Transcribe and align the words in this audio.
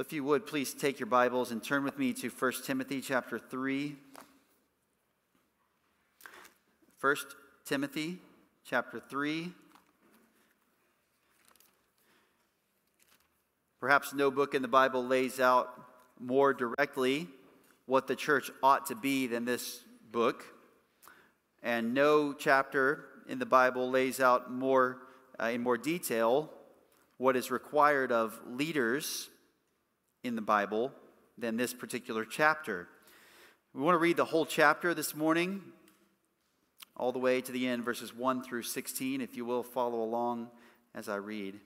If 0.00 0.14
you 0.14 0.24
would, 0.24 0.46
please 0.46 0.72
take 0.72 0.98
your 0.98 1.08
Bibles 1.08 1.50
and 1.50 1.62
turn 1.62 1.84
with 1.84 1.98
me 1.98 2.14
to 2.14 2.30
1 2.30 2.52
Timothy 2.64 3.02
chapter 3.02 3.38
3. 3.38 3.96
1 7.02 7.16
Timothy 7.66 8.16
chapter 8.64 8.98
3. 8.98 9.52
Perhaps 13.78 14.14
no 14.14 14.30
book 14.30 14.54
in 14.54 14.62
the 14.62 14.68
Bible 14.68 15.04
lays 15.06 15.38
out 15.38 15.68
more 16.18 16.54
directly 16.54 17.28
what 17.84 18.06
the 18.06 18.16
church 18.16 18.50
ought 18.62 18.86
to 18.86 18.94
be 18.94 19.26
than 19.26 19.44
this 19.44 19.84
book. 20.10 20.46
And 21.62 21.92
no 21.92 22.32
chapter 22.32 23.04
in 23.28 23.38
the 23.38 23.44
Bible 23.44 23.90
lays 23.90 24.18
out 24.18 24.50
more 24.50 24.96
uh, 25.38 25.48
in 25.48 25.60
more 25.60 25.76
detail 25.76 26.48
what 27.18 27.36
is 27.36 27.50
required 27.50 28.10
of 28.10 28.40
leaders 28.48 29.28
in 30.22 30.36
the 30.36 30.42
Bible 30.42 30.92
than 31.38 31.56
this 31.56 31.72
particular 31.72 32.24
chapter. 32.24 32.88
We 33.74 33.82
want 33.82 33.94
to 33.94 33.98
read 33.98 34.16
the 34.16 34.24
whole 34.24 34.46
chapter 34.46 34.94
this 34.94 35.14
morning, 35.14 35.62
all 36.96 37.12
the 37.12 37.18
way 37.18 37.40
to 37.40 37.52
the 37.52 37.66
end, 37.66 37.84
verses 37.84 38.14
1 38.14 38.42
through 38.42 38.62
16, 38.62 39.20
if 39.20 39.36
you 39.36 39.44
will 39.44 39.62
follow 39.62 40.02
along 40.02 40.50
as 40.94 41.08
I 41.08 41.16
read. 41.16 41.60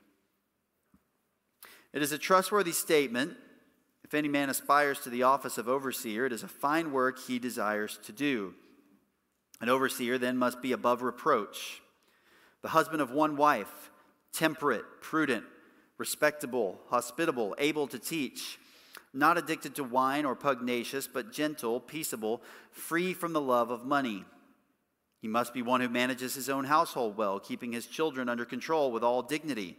It 1.93 2.03
is 2.03 2.13
a 2.13 2.19
trustworthy 2.19 2.73
statement. 2.73 3.35
If 4.05 4.15
any 4.15 4.29
man 4.29 4.51
aspires 4.51 5.01
to 5.01 5.11
the 5.11 5.23
office 5.23 5.59
of 5.59 5.69
overseer, 5.69 6.27
it 6.27 6.33
is 6.33 6.43
a 6.43 6.49
fine 6.49 6.93
work 6.93 7.19
he 7.19 7.39
desires 7.39 7.99
to 8.05 8.13
do. 8.13 8.55
An 9.61 9.69
overseer 9.69 10.19
then 10.19 10.37
must 10.37 10.61
be 10.61 10.73
above 10.73 11.03
reproach, 11.03 11.81
the 12.63 12.69
husband 12.69 13.01
of 13.01 13.11
one 13.11 13.37
wife, 13.37 13.91
temperate, 14.33 14.85
prudent, 15.01 15.45
respectable, 15.99 16.81
hospitable, 16.89 17.55
able 17.59 17.87
to 17.89 17.99
teach, 17.99 18.59
not 19.13 19.39
addicted 19.39 19.75
to 19.77 19.85
wine 19.85 20.25
or 20.25 20.35
pugnacious, 20.35 21.07
but 21.07 21.33
gentle, 21.33 21.81
peaceable, 21.81 22.43
free 22.71 23.15
from 23.15 23.33
the 23.33 23.41
love 23.41 23.71
of 23.71 23.85
money. 23.85 24.25
He 25.21 25.29
must 25.29 25.55
be 25.55 25.63
one 25.63 25.81
who 25.81 25.89
manages 25.89 26.35
his 26.35 26.51
own 26.51 26.65
household 26.65 27.17
well, 27.17 27.39
keeping 27.39 27.73
his 27.73 27.87
children 27.87 28.29
under 28.29 28.45
control 28.45 28.93
with 28.93 29.03
all 29.03 29.23
dignity. 29.23 29.79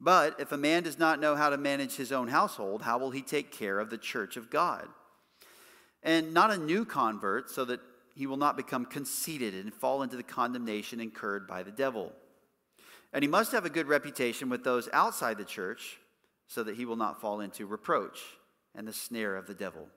But 0.00 0.40
if 0.40 0.52
a 0.52 0.56
man 0.56 0.82
does 0.82 0.98
not 0.98 1.20
know 1.20 1.36
how 1.36 1.50
to 1.50 1.56
manage 1.56 1.96
his 1.96 2.10
own 2.10 2.28
household, 2.28 2.82
how 2.82 2.98
will 2.98 3.10
he 3.10 3.22
take 3.22 3.52
care 3.52 3.78
of 3.78 3.90
the 3.90 3.98
church 3.98 4.36
of 4.36 4.50
God? 4.50 4.88
And 6.02 6.32
not 6.32 6.50
a 6.50 6.56
new 6.56 6.84
convert, 6.84 7.50
so 7.50 7.64
that 7.66 7.80
he 8.14 8.26
will 8.26 8.36
not 8.36 8.56
become 8.56 8.84
conceited 8.84 9.54
and 9.54 9.72
fall 9.72 10.02
into 10.02 10.16
the 10.16 10.22
condemnation 10.22 11.00
incurred 11.00 11.46
by 11.46 11.62
the 11.62 11.70
devil. 11.70 12.12
And 13.12 13.22
he 13.22 13.28
must 13.28 13.52
have 13.52 13.64
a 13.64 13.70
good 13.70 13.88
reputation 13.88 14.48
with 14.48 14.64
those 14.64 14.88
outside 14.92 15.38
the 15.38 15.44
church, 15.44 15.98
so 16.46 16.62
that 16.62 16.76
he 16.76 16.84
will 16.84 16.96
not 16.96 17.20
fall 17.20 17.40
into 17.40 17.66
reproach 17.66 18.18
and 18.74 18.88
the 18.88 18.92
snare 18.92 19.36
of 19.36 19.46
the 19.46 19.54
devil. 19.54 19.88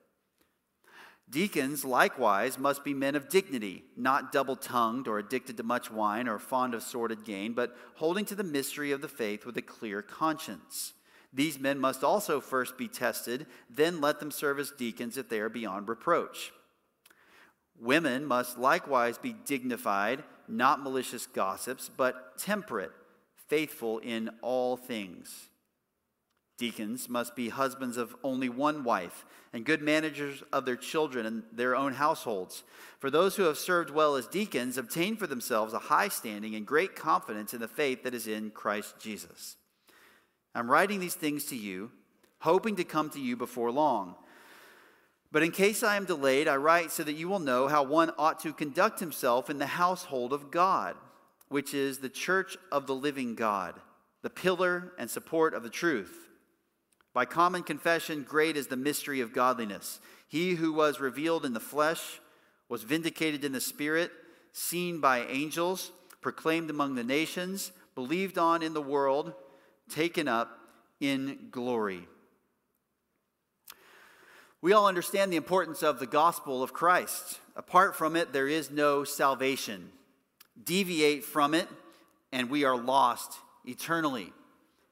Deacons, 1.29 1.85
likewise, 1.85 2.57
must 2.57 2.83
be 2.83 2.93
men 2.93 3.15
of 3.15 3.29
dignity, 3.29 3.85
not 3.95 4.33
double 4.33 4.57
tongued 4.57 5.07
or 5.07 5.17
addicted 5.17 5.55
to 5.55 5.63
much 5.63 5.89
wine 5.89 6.27
or 6.27 6.37
fond 6.37 6.73
of 6.73 6.83
sordid 6.83 7.23
gain, 7.23 7.53
but 7.53 7.77
holding 7.95 8.25
to 8.25 8.35
the 8.35 8.43
mystery 8.43 8.91
of 8.91 9.01
the 9.01 9.07
faith 9.07 9.45
with 9.45 9.55
a 9.55 9.61
clear 9.61 10.01
conscience. 10.01 10.93
These 11.31 11.57
men 11.57 11.79
must 11.79 12.03
also 12.03 12.41
first 12.41 12.77
be 12.77 12.89
tested, 12.89 13.45
then 13.69 14.01
let 14.01 14.19
them 14.19 14.31
serve 14.31 14.59
as 14.59 14.71
deacons 14.71 15.15
if 15.15 15.29
they 15.29 15.39
are 15.39 15.47
beyond 15.47 15.87
reproach. 15.87 16.51
Women 17.79 18.25
must 18.25 18.57
likewise 18.57 19.17
be 19.17 19.31
dignified, 19.31 20.23
not 20.49 20.83
malicious 20.83 21.25
gossips, 21.25 21.89
but 21.95 22.37
temperate, 22.37 22.91
faithful 23.51 23.99
in 23.99 24.29
all 24.41 24.77
things. 24.77 25.49
Deacons 26.57 27.09
must 27.09 27.35
be 27.35 27.49
husbands 27.49 27.97
of 27.97 28.15
only 28.23 28.47
one 28.47 28.81
wife 28.81 29.25
and 29.51 29.65
good 29.65 29.81
managers 29.81 30.41
of 30.53 30.63
their 30.63 30.77
children 30.77 31.25
and 31.25 31.43
their 31.51 31.75
own 31.75 31.91
households. 31.91 32.63
For 32.99 33.11
those 33.11 33.35
who 33.35 33.43
have 33.43 33.57
served 33.57 33.89
well 33.89 34.15
as 34.15 34.25
deacons 34.25 34.77
obtain 34.77 35.17
for 35.17 35.27
themselves 35.27 35.73
a 35.73 35.79
high 35.79 36.07
standing 36.07 36.55
and 36.55 36.65
great 36.65 36.95
confidence 36.95 37.53
in 37.53 37.59
the 37.59 37.67
faith 37.67 38.03
that 38.03 38.13
is 38.13 38.25
in 38.25 38.51
Christ 38.51 38.95
Jesus. 39.01 39.57
I'm 40.55 40.71
writing 40.71 41.01
these 41.01 41.15
things 41.15 41.43
to 41.47 41.57
you, 41.57 41.91
hoping 42.39 42.77
to 42.77 42.85
come 42.85 43.09
to 43.09 43.19
you 43.19 43.35
before 43.35 43.69
long. 43.69 44.15
But 45.29 45.43
in 45.43 45.51
case 45.51 45.83
I 45.83 45.97
am 45.97 46.05
delayed, 46.05 46.47
I 46.47 46.55
write 46.55 46.91
so 46.91 47.03
that 47.03 47.17
you 47.17 47.27
will 47.27 47.39
know 47.39 47.67
how 47.67 47.83
one 47.83 48.11
ought 48.17 48.39
to 48.43 48.53
conduct 48.53 49.01
himself 49.01 49.49
in 49.49 49.57
the 49.57 49.65
household 49.65 50.31
of 50.31 50.51
God, 50.51 50.95
which 51.51 51.73
is 51.73 51.97
the 51.97 52.07
church 52.07 52.57
of 52.71 52.87
the 52.87 52.95
living 52.95 53.35
God, 53.35 53.75
the 54.21 54.29
pillar 54.29 54.93
and 54.97 55.09
support 55.09 55.53
of 55.53 55.63
the 55.63 55.69
truth. 55.69 56.29
By 57.13 57.25
common 57.25 57.63
confession, 57.63 58.23
great 58.23 58.55
is 58.55 58.67
the 58.67 58.77
mystery 58.77 59.19
of 59.19 59.33
godliness. 59.33 59.99
He 60.29 60.51
who 60.55 60.71
was 60.71 61.01
revealed 61.01 61.43
in 61.43 61.51
the 61.51 61.59
flesh 61.59 62.21
was 62.69 62.83
vindicated 62.83 63.43
in 63.43 63.51
the 63.51 63.59
spirit, 63.59 64.13
seen 64.53 65.01
by 65.01 65.25
angels, 65.25 65.91
proclaimed 66.21 66.69
among 66.69 66.95
the 66.95 67.03
nations, 67.03 67.73
believed 67.95 68.37
on 68.37 68.63
in 68.63 68.73
the 68.73 68.81
world, 68.81 69.33
taken 69.89 70.29
up 70.29 70.57
in 71.01 71.49
glory. 71.51 72.07
We 74.61 74.71
all 74.71 74.87
understand 74.87 75.33
the 75.33 75.37
importance 75.37 75.83
of 75.83 75.99
the 75.99 76.07
gospel 76.07 76.63
of 76.63 76.71
Christ. 76.71 77.41
Apart 77.57 77.97
from 77.97 78.15
it, 78.15 78.31
there 78.31 78.47
is 78.47 78.71
no 78.71 79.03
salvation. 79.03 79.91
Deviate 80.61 81.23
from 81.23 81.53
it, 81.53 81.67
and 82.31 82.49
we 82.49 82.63
are 82.63 82.77
lost 82.77 83.33
eternally. 83.65 84.31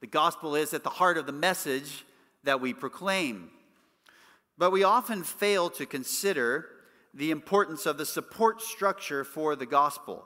The 0.00 0.06
gospel 0.06 0.54
is 0.54 0.72
at 0.72 0.82
the 0.82 0.90
heart 0.90 1.18
of 1.18 1.26
the 1.26 1.32
message 1.32 2.04
that 2.44 2.60
we 2.60 2.72
proclaim. 2.72 3.50
But 4.56 4.72
we 4.72 4.84
often 4.84 5.24
fail 5.24 5.70
to 5.70 5.86
consider 5.86 6.66
the 7.14 7.30
importance 7.30 7.86
of 7.86 7.98
the 7.98 8.06
support 8.06 8.62
structure 8.62 9.24
for 9.24 9.56
the 9.56 9.66
gospel. 9.66 10.24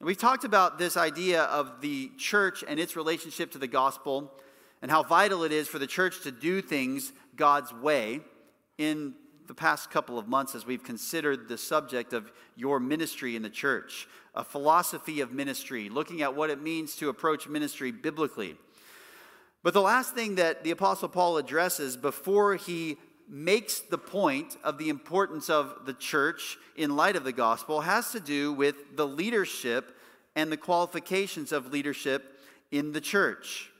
we've 0.00 0.18
talked 0.18 0.44
about 0.44 0.78
this 0.78 0.96
idea 0.96 1.44
of 1.44 1.80
the 1.80 2.10
church 2.18 2.62
and 2.66 2.78
its 2.78 2.96
relationship 2.96 3.50
to 3.52 3.58
the 3.58 3.66
gospel 3.66 4.32
and 4.82 4.90
how 4.90 5.02
vital 5.02 5.42
it 5.42 5.52
is 5.52 5.68
for 5.68 5.78
the 5.78 5.86
church 5.86 6.22
to 6.22 6.30
do 6.30 6.60
things 6.60 7.12
God's 7.34 7.72
way 7.72 8.20
in 8.78 9.14
the 9.46 9.54
past 9.54 9.90
couple 9.90 10.18
of 10.18 10.28
months 10.28 10.54
as 10.54 10.66
we've 10.66 10.82
considered 10.82 11.48
the 11.48 11.58
subject 11.58 12.12
of 12.12 12.32
your 12.56 12.80
ministry 12.80 13.36
in 13.36 13.42
the 13.42 13.50
church, 13.50 14.08
a 14.34 14.44
philosophy 14.44 15.20
of 15.20 15.32
ministry, 15.32 15.88
looking 15.88 16.22
at 16.22 16.34
what 16.34 16.50
it 16.50 16.62
means 16.62 16.96
to 16.96 17.08
approach 17.08 17.48
ministry 17.48 17.90
biblically. 17.90 18.56
But 19.62 19.74
the 19.74 19.82
last 19.82 20.14
thing 20.14 20.36
that 20.36 20.62
the 20.62 20.70
Apostle 20.70 21.08
Paul 21.08 21.38
addresses 21.38 21.96
before 21.96 22.56
he 22.56 22.98
makes 23.28 23.80
the 23.80 23.98
point 23.98 24.56
of 24.62 24.78
the 24.78 24.88
importance 24.88 25.50
of 25.50 25.86
the 25.86 25.94
church 25.94 26.58
in 26.76 26.94
light 26.94 27.16
of 27.16 27.24
the 27.24 27.32
gospel 27.32 27.80
has 27.80 28.12
to 28.12 28.20
do 28.20 28.52
with 28.52 28.96
the 28.96 29.06
leadership 29.06 29.96
and 30.36 30.52
the 30.52 30.56
qualifications 30.56 31.50
of 31.50 31.72
leadership 31.72 32.38
in 32.70 32.92
the 32.92 33.00
church. 33.00 33.70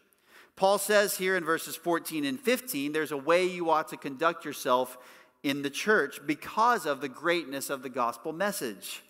Paul 0.56 0.78
says 0.78 1.19
here 1.19 1.37
in 1.37 1.44
verses 1.44 1.77
14 1.77 2.25
and 2.25 2.41
15 2.41 2.93
there's 2.93 3.12
a 3.12 3.16
way 3.16 3.47
you 3.47 3.71
ought 3.71 3.88
to 3.88 3.97
conduct 3.97 4.44
yourself 4.44 4.97
in 5.46 5.62
the 5.62 5.70
church 5.70 6.18
because 6.26 6.86
of 6.86 7.00
the 7.00 7.08
greatness 7.08 7.70
of 7.70 7.84
the 7.84 7.88
gospel 7.88 8.32
message. 8.32 9.04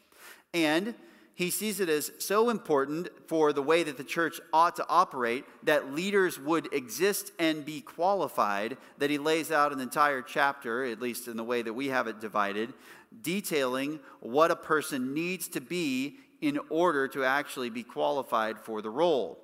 And 0.53 0.95
he 1.35 1.49
sees 1.51 1.81
it 1.81 1.89
as 1.89 2.13
so 2.19 2.51
important 2.51 3.09
for 3.27 3.55
the 3.55 3.63
way 3.63 3.83
that 3.83 3.97
the 3.97 4.05
church 4.05 4.39
ought 4.53 4.77
to 4.77 4.87
operate 4.87 5.47
that 5.63 5.95
leaders 5.95 6.39
would 6.39 6.71
exist 6.75 7.33
and 7.39 7.65
be 7.65 7.81
qualified 7.81 8.77
that 8.99 9.09
he 9.09 9.17
lays 9.17 9.51
out 9.51 9.73
an 9.73 9.81
entire 9.81 10.21
chapter, 10.21 10.85
at 10.85 11.01
least 11.01 11.27
in 11.27 11.39
the 11.39 11.45
way 11.45 11.63
that 11.63 11.73
we 11.73 11.89
have 11.89 12.07
it 12.07 12.21
divided, 12.21 12.75
detailing 13.23 13.99
what 14.21 14.51
a 14.51 14.57
person 14.57 15.15
needs 15.15 15.49
to 15.49 15.63
be 15.63 16.19
in 16.43 16.61
order 16.69 17.09
to 17.09 17.25
actually 17.25 17.71
be 17.71 17.83
qualified 17.83 18.59
for 18.59 18.83
the 18.83 18.91
role. 18.91 19.39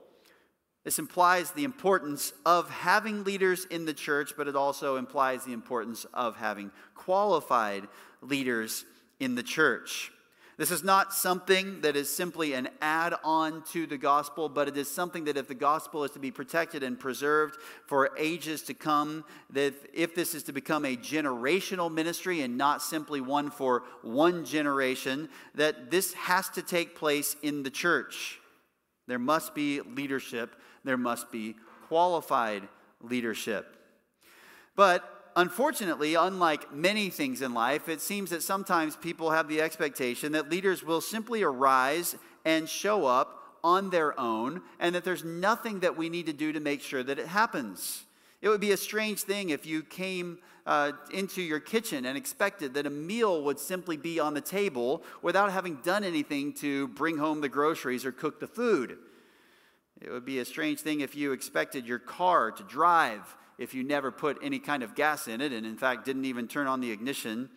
This 0.84 0.98
implies 0.98 1.52
the 1.52 1.64
importance 1.64 2.32
of 2.44 2.68
having 2.68 3.22
leaders 3.22 3.66
in 3.66 3.84
the 3.84 3.94
church, 3.94 4.32
but 4.36 4.48
it 4.48 4.56
also 4.56 4.96
implies 4.96 5.44
the 5.44 5.52
importance 5.52 6.04
of 6.12 6.36
having 6.36 6.72
qualified 6.94 7.86
leaders 8.20 8.84
in 9.20 9.36
the 9.36 9.44
church. 9.44 10.10
This 10.58 10.70
is 10.70 10.84
not 10.84 11.14
something 11.14 11.80
that 11.80 11.96
is 11.96 12.10
simply 12.10 12.52
an 12.52 12.68
add 12.80 13.14
on 13.24 13.62
to 13.72 13.86
the 13.86 13.96
gospel, 13.96 14.48
but 14.48 14.68
it 14.68 14.76
is 14.76 14.88
something 14.88 15.24
that 15.24 15.36
if 15.36 15.48
the 15.48 15.54
gospel 15.54 16.04
is 16.04 16.10
to 16.10 16.18
be 16.18 16.30
protected 16.30 16.82
and 16.82 17.00
preserved 17.00 17.56
for 17.86 18.10
ages 18.18 18.62
to 18.62 18.74
come, 18.74 19.24
that 19.50 19.74
if 19.94 20.14
this 20.14 20.34
is 20.34 20.42
to 20.44 20.52
become 20.52 20.84
a 20.84 20.96
generational 20.96 21.90
ministry 21.90 22.42
and 22.42 22.58
not 22.58 22.82
simply 22.82 23.20
one 23.20 23.50
for 23.50 23.84
one 24.02 24.44
generation, 24.44 25.28
that 25.54 25.90
this 25.90 26.12
has 26.14 26.50
to 26.50 26.62
take 26.62 26.96
place 26.96 27.34
in 27.42 27.62
the 27.62 27.70
church. 27.70 28.38
There 29.08 29.18
must 29.18 29.54
be 29.54 29.80
leadership, 29.80 30.54
there 30.84 30.96
must 30.96 31.30
be 31.30 31.56
qualified 31.88 32.68
leadership. 33.00 33.76
But 34.74 35.30
unfortunately, 35.36 36.14
unlike 36.14 36.72
many 36.74 37.10
things 37.10 37.42
in 37.42 37.54
life, 37.54 37.88
it 37.88 38.00
seems 38.00 38.30
that 38.30 38.42
sometimes 38.42 38.96
people 38.96 39.30
have 39.30 39.48
the 39.48 39.60
expectation 39.60 40.32
that 40.32 40.50
leaders 40.50 40.82
will 40.82 41.00
simply 41.00 41.42
arise 41.42 42.16
and 42.44 42.68
show 42.68 43.06
up 43.06 43.38
on 43.64 43.90
their 43.90 44.18
own, 44.18 44.60
and 44.80 44.94
that 44.94 45.04
there's 45.04 45.22
nothing 45.22 45.80
that 45.80 45.96
we 45.96 46.08
need 46.08 46.26
to 46.26 46.32
do 46.32 46.52
to 46.52 46.58
make 46.58 46.80
sure 46.80 47.02
that 47.02 47.18
it 47.18 47.28
happens. 47.28 48.04
It 48.40 48.48
would 48.48 48.60
be 48.60 48.72
a 48.72 48.76
strange 48.76 49.20
thing 49.20 49.50
if 49.50 49.64
you 49.66 49.84
came 49.84 50.38
uh, 50.66 50.92
into 51.12 51.40
your 51.40 51.60
kitchen 51.60 52.06
and 52.06 52.16
expected 52.18 52.74
that 52.74 52.86
a 52.86 52.90
meal 52.90 53.44
would 53.44 53.60
simply 53.60 53.96
be 53.96 54.18
on 54.18 54.34
the 54.34 54.40
table 54.40 55.04
without 55.22 55.52
having 55.52 55.76
done 55.76 56.02
anything 56.02 56.52
to 56.54 56.88
bring 56.88 57.18
home 57.18 57.40
the 57.40 57.48
groceries 57.48 58.04
or 58.04 58.10
cook 58.10 58.40
the 58.40 58.48
food. 58.48 58.98
It 60.02 60.10
would 60.10 60.24
be 60.24 60.40
a 60.40 60.44
strange 60.44 60.80
thing 60.80 61.00
if 61.00 61.14
you 61.14 61.30
expected 61.32 61.86
your 61.86 62.00
car 62.00 62.50
to 62.50 62.62
drive 62.64 63.36
if 63.56 63.72
you 63.72 63.84
never 63.84 64.10
put 64.10 64.38
any 64.42 64.58
kind 64.58 64.82
of 64.82 64.96
gas 64.96 65.28
in 65.28 65.40
it 65.40 65.52
and, 65.52 65.64
in 65.64 65.76
fact, 65.76 66.04
didn't 66.04 66.24
even 66.24 66.48
turn 66.48 66.66
on 66.66 66.80
the 66.80 66.90
ignition. 66.90 67.48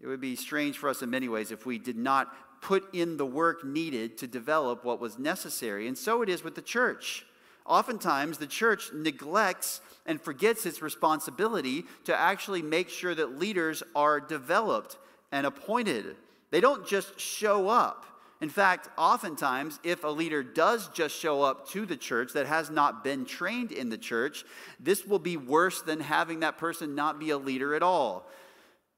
It 0.00 0.06
would 0.06 0.20
be 0.20 0.36
strange 0.36 0.76
for 0.76 0.90
us 0.90 1.00
in 1.00 1.08
many 1.08 1.28
ways 1.28 1.50
if 1.50 1.64
we 1.64 1.78
did 1.78 1.96
not 1.96 2.60
put 2.60 2.94
in 2.94 3.16
the 3.16 3.24
work 3.24 3.64
needed 3.64 4.18
to 4.18 4.26
develop 4.26 4.84
what 4.84 5.00
was 5.00 5.18
necessary. 5.18 5.88
And 5.88 5.96
so 5.96 6.20
it 6.20 6.28
is 6.28 6.44
with 6.44 6.54
the 6.54 6.62
church. 6.62 7.24
Oftentimes, 7.64 8.38
the 8.38 8.46
church 8.46 8.90
neglects 8.92 9.80
and 10.04 10.20
forgets 10.20 10.66
its 10.66 10.82
responsibility 10.82 11.84
to 12.04 12.14
actually 12.14 12.62
make 12.62 12.90
sure 12.90 13.14
that 13.14 13.38
leaders 13.38 13.82
are 13.94 14.20
developed 14.20 14.98
and 15.32 15.46
appointed. 15.46 16.16
They 16.50 16.60
don't 16.60 16.86
just 16.86 17.18
show 17.18 17.68
up. 17.68 18.04
In 18.40 18.48
fact, 18.48 18.88
oftentimes, 18.96 19.80
if 19.82 20.04
a 20.04 20.08
leader 20.08 20.42
does 20.44 20.88
just 20.90 21.16
show 21.16 21.42
up 21.42 21.68
to 21.70 21.84
the 21.84 21.96
church 21.96 22.32
that 22.34 22.46
has 22.46 22.70
not 22.70 23.02
been 23.02 23.24
trained 23.24 23.72
in 23.72 23.88
the 23.88 23.98
church, 23.98 24.44
this 24.78 25.04
will 25.04 25.18
be 25.18 25.36
worse 25.36 25.82
than 25.82 26.00
having 26.00 26.40
that 26.40 26.56
person 26.56 26.94
not 26.94 27.18
be 27.18 27.30
a 27.30 27.38
leader 27.38 27.74
at 27.74 27.82
all 27.82 28.28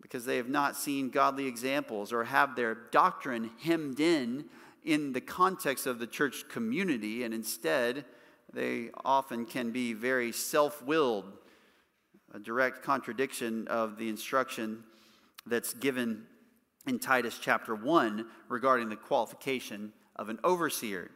because 0.03 0.25
they 0.25 0.37
have 0.37 0.49
not 0.49 0.77
seen 0.77 1.09
godly 1.09 1.47
examples 1.47 2.13
or 2.13 2.25
have 2.25 2.57
their 2.57 2.75
doctrine 2.75 3.51
hemmed 3.63 4.01
in 4.01 4.45
in 4.85 5.13
the 5.13 5.21
context 5.21 5.87
of 5.87 5.99
the 5.99 6.07
church 6.07 6.49
community, 6.49 7.23
and 7.23 7.35
instead, 7.35 8.05
they 8.53 8.91
often 9.05 9.45
can 9.45 9.71
be 9.71 9.93
very 9.93 10.33
self 10.33 10.83
willed, 10.83 11.33
a 12.35 12.39
direct 12.39 12.83
contradiction 12.83 13.69
of 13.69 13.99
the 13.99 14.09
instruction 14.09 14.83
that's 15.47 15.75
given 15.75 16.25
in 16.87 16.99
Titus 16.99 17.39
chapter 17.41 17.75
1 17.75 18.27
regarding 18.49 18.89
the 18.89 18.97
qualification 18.97 19.93
of 20.17 20.29
an 20.29 20.39
overseer. 20.43 21.11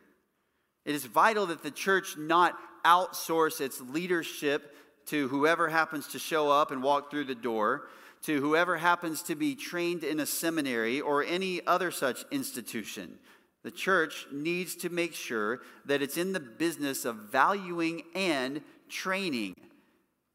It 0.85 0.95
is 0.95 1.05
vital 1.07 1.47
that 1.47 1.63
the 1.63 1.71
church 1.71 2.17
not 2.19 2.59
outsource 2.85 3.61
its 3.61 3.81
leadership 3.81 4.75
to 5.07 5.29
whoever 5.29 5.69
happens 5.69 6.09
to 6.09 6.19
show 6.19 6.51
up 6.51 6.71
and 6.71 6.83
walk 6.83 7.11
through 7.11 7.25
the 7.25 7.35
door, 7.35 7.89
to 8.23 8.41
whoever 8.41 8.77
happens 8.77 9.23
to 9.23 9.35
be 9.35 9.55
trained 9.55 10.05
in 10.05 10.21
a 10.21 10.27
seminary 10.27 11.01
or 11.01 11.23
any 11.23 11.67
other 11.67 11.91
such 11.91 12.25
institution. 12.31 13.19
The 13.63 13.71
church 13.71 14.27
needs 14.31 14.77
to 14.77 14.91
make 14.91 15.15
sure 15.15 15.61
that 15.87 16.03
it's 16.03 16.19
in 16.19 16.33
the 16.33 16.41
business 16.41 17.05
of 17.05 17.17
valuing 17.17 18.03
and 18.15 18.61
training, 18.89 19.57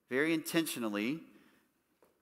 very 0.09 0.33
intentionally, 0.33 1.19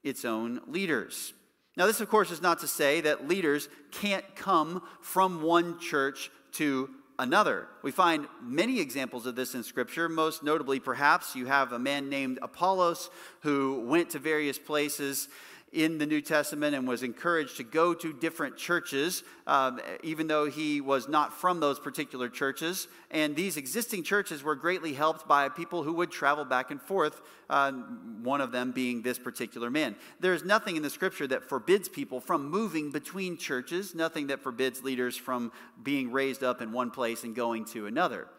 its 0.04 0.25
own 0.25 0.62
leaders. 0.68 1.33
Now, 1.77 1.85
this, 1.85 2.01
of 2.01 2.09
course, 2.09 2.31
is 2.31 2.41
not 2.41 2.59
to 2.59 2.68
say 2.68 3.01
that 3.01 3.27
leaders 3.27 3.69
can't 3.91 4.35
come 4.35 4.81
from 5.00 5.44
one 5.44 5.79
church 5.79 6.31
to 6.53 6.89
another. 7.19 7.68
We 7.83 7.91
find 7.91 8.27
many 8.41 8.79
examples 8.79 9.27
of 9.27 9.35
this 9.35 9.53
in 9.53 9.62
Scripture. 9.62 10.09
Most 10.09 10.41
notably, 10.41 10.79
perhaps, 10.79 11.35
you 11.35 11.45
have 11.45 11.74
a 11.74 11.79
man 11.79 12.09
named 12.09 12.39
Apollos 12.41 13.12
who 13.41 13.85
went 13.88 14.09
to 14.09 14.19
various 14.19 14.57
places 14.57 15.29
in 15.74 15.98
the 15.98 16.06
New 16.06 16.22
Testament 16.22 16.74
and 16.75 16.88
was 16.88 17.04
encouraged 17.04 17.58
to 17.58 17.64
go 17.64 17.94
to 17.94 18.14
different 18.14 18.56
churches, 18.56 19.24
um, 19.46 19.81
even 20.02 20.28
though 20.28 20.50
he 20.50 20.80
was 20.80 21.10
not 21.10 21.34
from 21.34 21.60
those 21.60 21.78
particular 21.78 22.30
churches. 22.30 22.88
And 23.12 23.36
these 23.36 23.58
existing 23.58 24.04
churches 24.04 24.44
were 24.44 24.56
greatly 24.56 24.94
helped 24.94 25.28
by 25.28 25.50
people 25.50 25.84
who 25.84 25.94
would 25.94 26.10
travel 26.10 26.46
back 26.46 26.72
and 26.72 26.81
forth, 26.81 27.22
uh, 27.50 27.74
one 27.74 28.40
of 28.40 28.54
them 28.54 28.72
being 28.72 29.02
this 29.02 29.19
particular 29.19 29.69
man. 29.69 29.96
There's 30.22 30.46
nothing 30.46 30.78
in 30.78 30.84
the 30.84 30.90
scripture 30.90 31.28
that 31.28 31.50
forbids 31.50 31.90
people 31.90 32.22
from 32.22 32.50
moving 32.50 32.92
between 32.92 33.38
churches, 33.38 33.94
nothing 33.94 34.28
that 34.28 34.42
forbids 34.42 34.84
leaders 34.84 35.18
from 35.18 35.52
being 35.84 36.12
raised 36.12 36.44
up 36.44 36.62
in 36.62 36.72
one 36.72 36.92
place 36.92 37.25
and 37.25 37.36
going 37.36 37.66
to 37.66 37.88
another. 37.88 38.30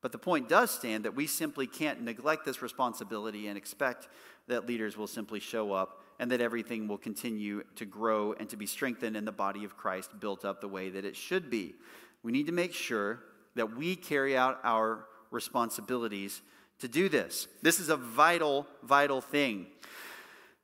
But 0.00 0.12
the 0.12 0.18
point 0.18 0.48
does 0.48 0.70
stand 0.70 1.04
that 1.04 1.14
we 1.14 1.26
simply 1.26 1.66
can't 1.66 2.02
neglect 2.02 2.44
this 2.44 2.62
responsibility 2.62 3.48
and 3.48 3.56
expect 3.56 4.08
that 4.48 4.66
leaders 4.66 4.96
will 4.96 5.06
simply 5.06 5.40
show 5.40 5.72
up 5.72 6.01
and 6.22 6.30
that 6.30 6.40
everything 6.40 6.86
will 6.86 6.98
continue 6.98 7.64
to 7.74 7.84
grow 7.84 8.32
and 8.34 8.48
to 8.48 8.56
be 8.56 8.64
strengthened 8.64 9.16
in 9.16 9.24
the 9.24 9.32
body 9.32 9.64
of 9.64 9.76
Christ, 9.76 10.20
built 10.20 10.44
up 10.44 10.60
the 10.60 10.68
way 10.68 10.88
that 10.88 11.04
it 11.04 11.16
should 11.16 11.50
be. 11.50 11.74
We 12.22 12.30
need 12.30 12.46
to 12.46 12.52
make 12.52 12.72
sure 12.72 13.18
that 13.56 13.76
we 13.76 13.96
carry 13.96 14.36
out 14.36 14.60
our 14.62 15.04
responsibilities 15.32 16.40
to 16.78 16.86
do 16.86 17.08
this. 17.08 17.48
This 17.60 17.80
is 17.80 17.88
a 17.88 17.96
vital, 17.96 18.68
vital 18.84 19.20
thing. 19.20 19.66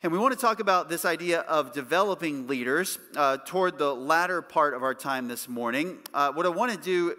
And 0.04 0.12
we 0.12 0.18
want 0.18 0.32
to 0.32 0.40
talk 0.40 0.60
about 0.60 0.88
this 0.88 1.04
idea 1.04 1.40
of 1.40 1.72
developing 1.72 2.46
leaders 2.46 3.00
uh, 3.16 3.38
toward 3.38 3.78
the 3.78 3.92
latter 3.92 4.40
part 4.42 4.74
of 4.74 4.84
our 4.84 4.94
time 4.94 5.26
this 5.26 5.48
morning. 5.48 5.98
Uh, 6.14 6.30
what 6.30 6.46
I 6.46 6.50
want 6.50 6.70
to 6.70 6.78
do 6.78 7.16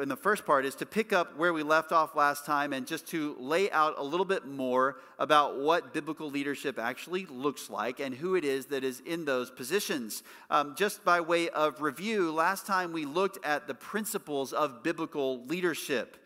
in 0.00 0.08
the 0.08 0.16
first 0.16 0.46
part 0.46 0.64
is 0.64 0.74
to 0.76 0.86
pick 0.86 1.12
up 1.12 1.36
where 1.36 1.52
we 1.52 1.62
left 1.62 1.92
off 1.92 2.16
last 2.16 2.46
time 2.46 2.72
and 2.72 2.86
just 2.86 3.06
to 3.08 3.36
lay 3.38 3.70
out 3.70 3.94
a 3.98 4.02
little 4.02 4.24
bit 4.24 4.46
more 4.46 4.96
about 5.18 5.58
what 5.58 5.92
biblical 5.92 6.30
leadership 6.30 6.78
actually 6.78 7.26
looks 7.26 7.68
like 7.68 8.00
and 8.00 8.14
who 8.14 8.34
it 8.34 8.44
is 8.44 8.66
that 8.66 8.84
is 8.84 9.00
in 9.00 9.24
those 9.24 9.50
positions. 9.50 10.22
Um, 10.50 10.74
just 10.76 11.04
by 11.04 11.20
way 11.20 11.50
of 11.50 11.82
review, 11.82 12.32
last 12.32 12.66
time 12.66 12.92
we 12.92 13.04
looked 13.04 13.44
at 13.44 13.66
the 13.66 13.74
principles 13.74 14.52
of 14.52 14.82
biblical 14.82 15.44
leadership. 15.46 16.16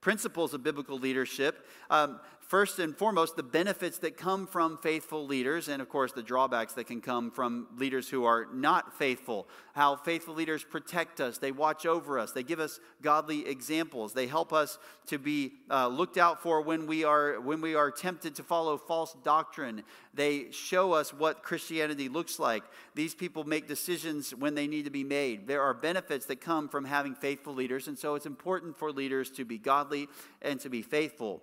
Principles 0.00 0.54
of 0.54 0.62
biblical 0.62 0.98
leadership. 0.98 1.66
Um, 1.90 2.20
first 2.46 2.78
and 2.78 2.96
foremost, 2.96 3.36
the 3.36 3.42
benefits 3.42 3.98
that 3.98 4.16
come 4.16 4.46
from 4.46 4.78
faithful 4.78 5.26
leaders, 5.26 5.68
and 5.68 5.82
of 5.82 5.88
course, 5.88 6.12
the 6.12 6.22
drawbacks 6.22 6.74
that 6.74 6.86
can 6.86 7.00
come 7.00 7.30
from 7.30 7.66
leaders 7.76 8.08
who 8.08 8.24
are 8.24 8.46
not 8.52 8.96
faithful. 8.96 9.48
How 9.74 9.96
faithful 9.96 10.34
leaders 10.34 10.62
protect 10.64 11.20
us, 11.20 11.38
they 11.38 11.52
watch 11.52 11.86
over 11.86 12.18
us, 12.18 12.32
they 12.32 12.42
give 12.42 12.60
us 12.60 12.78
godly 13.02 13.46
examples, 13.48 14.12
they 14.12 14.26
help 14.26 14.52
us 14.52 14.78
to 15.06 15.18
be 15.18 15.52
uh, 15.70 15.88
looked 15.88 16.18
out 16.18 16.42
for 16.42 16.62
when 16.62 16.86
we, 16.86 17.04
are, 17.04 17.40
when 17.40 17.60
we 17.60 17.74
are 17.74 17.90
tempted 17.90 18.36
to 18.36 18.42
follow 18.42 18.78
false 18.78 19.16
doctrine. 19.24 19.82
They 20.14 20.50
show 20.50 20.92
us 20.92 21.12
what 21.12 21.42
Christianity 21.42 22.08
looks 22.08 22.38
like. 22.38 22.62
These 22.94 23.14
people 23.14 23.44
make 23.44 23.66
decisions 23.66 24.34
when 24.34 24.54
they 24.54 24.66
need 24.66 24.84
to 24.84 24.90
be 24.90 25.04
made. 25.04 25.46
There 25.46 25.62
are 25.62 25.74
benefits 25.74 26.26
that 26.26 26.40
come 26.40 26.68
from 26.68 26.84
having 26.84 27.14
faithful 27.14 27.54
leaders, 27.54 27.88
and 27.88 27.98
so 27.98 28.14
it's 28.14 28.26
important 28.26 28.78
for 28.78 28.92
leaders 28.92 29.30
to 29.32 29.44
be 29.44 29.58
godly 29.58 30.08
and 30.40 30.60
to 30.60 30.68
be 30.68 30.82
faithful. 30.82 31.42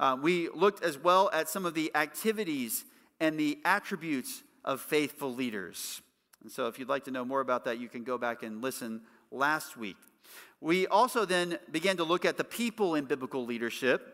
Uh, 0.00 0.16
we 0.20 0.48
looked 0.50 0.82
as 0.82 0.98
well 0.98 1.30
at 1.32 1.48
some 1.48 1.64
of 1.64 1.74
the 1.74 1.90
activities 1.94 2.84
and 3.20 3.38
the 3.38 3.58
attributes 3.64 4.42
of 4.64 4.80
faithful 4.80 5.34
leaders. 5.34 6.00
And 6.42 6.50
so, 6.50 6.66
if 6.66 6.78
you'd 6.78 6.88
like 6.88 7.04
to 7.04 7.10
know 7.10 7.24
more 7.24 7.40
about 7.40 7.64
that, 7.64 7.78
you 7.78 7.88
can 7.88 8.04
go 8.04 8.18
back 8.18 8.42
and 8.42 8.62
listen 8.62 9.02
last 9.30 9.76
week. 9.76 9.96
We 10.60 10.86
also 10.86 11.24
then 11.24 11.58
began 11.70 11.96
to 11.98 12.04
look 12.04 12.24
at 12.24 12.36
the 12.36 12.44
people 12.44 12.94
in 12.94 13.04
biblical 13.04 13.44
leadership. 13.44 14.10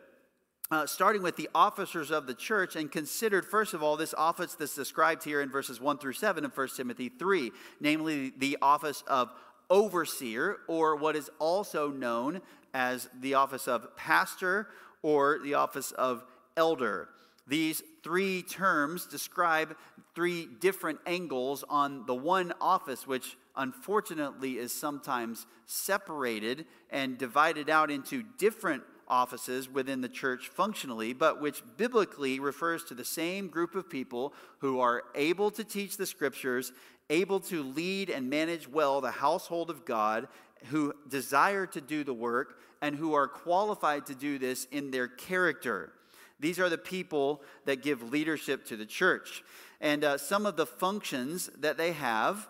Uh, 0.72 0.86
starting 0.86 1.20
with 1.20 1.34
the 1.34 1.48
officers 1.52 2.12
of 2.12 2.28
the 2.28 2.34
church, 2.34 2.76
and 2.76 2.92
considered, 2.92 3.44
first 3.44 3.74
of 3.74 3.82
all, 3.82 3.96
this 3.96 4.14
office 4.14 4.54
that's 4.54 4.76
described 4.76 5.24
here 5.24 5.40
in 5.40 5.50
verses 5.50 5.80
1 5.80 5.98
through 5.98 6.12
7 6.12 6.44
of 6.44 6.56
1 6.56 6.68
Timothy 6.76 7.08
3, 7.08 7.50
namely 7.80 8.32
the 8.38 8.56
office 8.62 9.02
of 9.08 9.32
overseer, 9.68 10.58
or 10.68 10.94
what 10.94 11.16
is 11.16 11.28
also 11.40 11.90
known 11.90 12.40
as 12.72 13.08
the 13.18 13.34
office 13.34 13.66
of 13.66 13.96
pastor 13.96 14.68
or 15.02 15.38
the 15.42 15.54
office 15.54 15.92
of 15.92 16.24
elder. 16.56 17.08
These 17.46 17.82
three 18.02 18.42
terms 18.42 19.06
describe 19.06 19.76
three 20.14 20.46
different 20.60 21.00
angles 21.06 21.64
on 21.68 22.06
the 22.06 22.14
one 22.14 22.52
office, 22.60 23.06
which 23.06 23.36
unfortunately 23.56 24.58
is 24.58 24.72
sometimes 24.72 25.46
separated 25.66 26.66
and 26.90 27.18
divided 27.18 27.68
out 27.68 27.90
into 27.90 28.22
different 28.38 28.82
offices 29.08 29.68
within 29.68 30.00
the 30.00 30.08
church 30.08 30.48
functionally, 30.48 31.12
but 31.12 31.40
which 31.40 31.62
biblically 31.76 32.38
refers 32.38 32.84
to 32.84 32.94
the 32.94 33.04
same 33.04 33.48
group 33.48 33.74
of 33.74 33.90
people 33.90 34.32
who 34.58 34.78
are 34.78 35.02
able 35.14 35.50
to 35.50 35.64
teach 35.64 35.96
the 35.96 36.06
scriptures, 36.06 36.72
able 37.10 37.40
to 37.40 37.62
lead 37.62 38.08
and 38.08 38.30
manage 38.30 38.68
well 38.68 39.00
the 39.00 39.10
household 39.10 39.68
of 39.68 39.84
God, 39.84 40.28
who 40.66 40.94
desire 41.08 41.66
to 41.66 41.80
do 41.80 42.04
the 42.04 42.14
work, 42.14 42.60
and 42.82 42.96
who 42.96 43.14
are 43.14 43.28
qualified 43.28 44.06
to 44.06 44.14
do 44.14 44.38
this 44.38 44.66
in 44.66 44.90
their 44.90 45.08
character. 45.08 45.92
These 46.38 46.58
are 46.58 46.68
the 46.68 46.78
people 46.78 47.42
that 47.66 47.82
give 47.82 48.12
leadership 48.12 48.64
to 48.66 48.76
the 48.76 48.86
church. 48.86 49.42
And 49.80 50.04
uh, 50.04 50.18
some 50.18 50.46
of 50.46 50.56
the 50.56 50.66
functions 50.66 51.50
that 51.58 51.76
they 51.76 51.92
have 51.92 52.48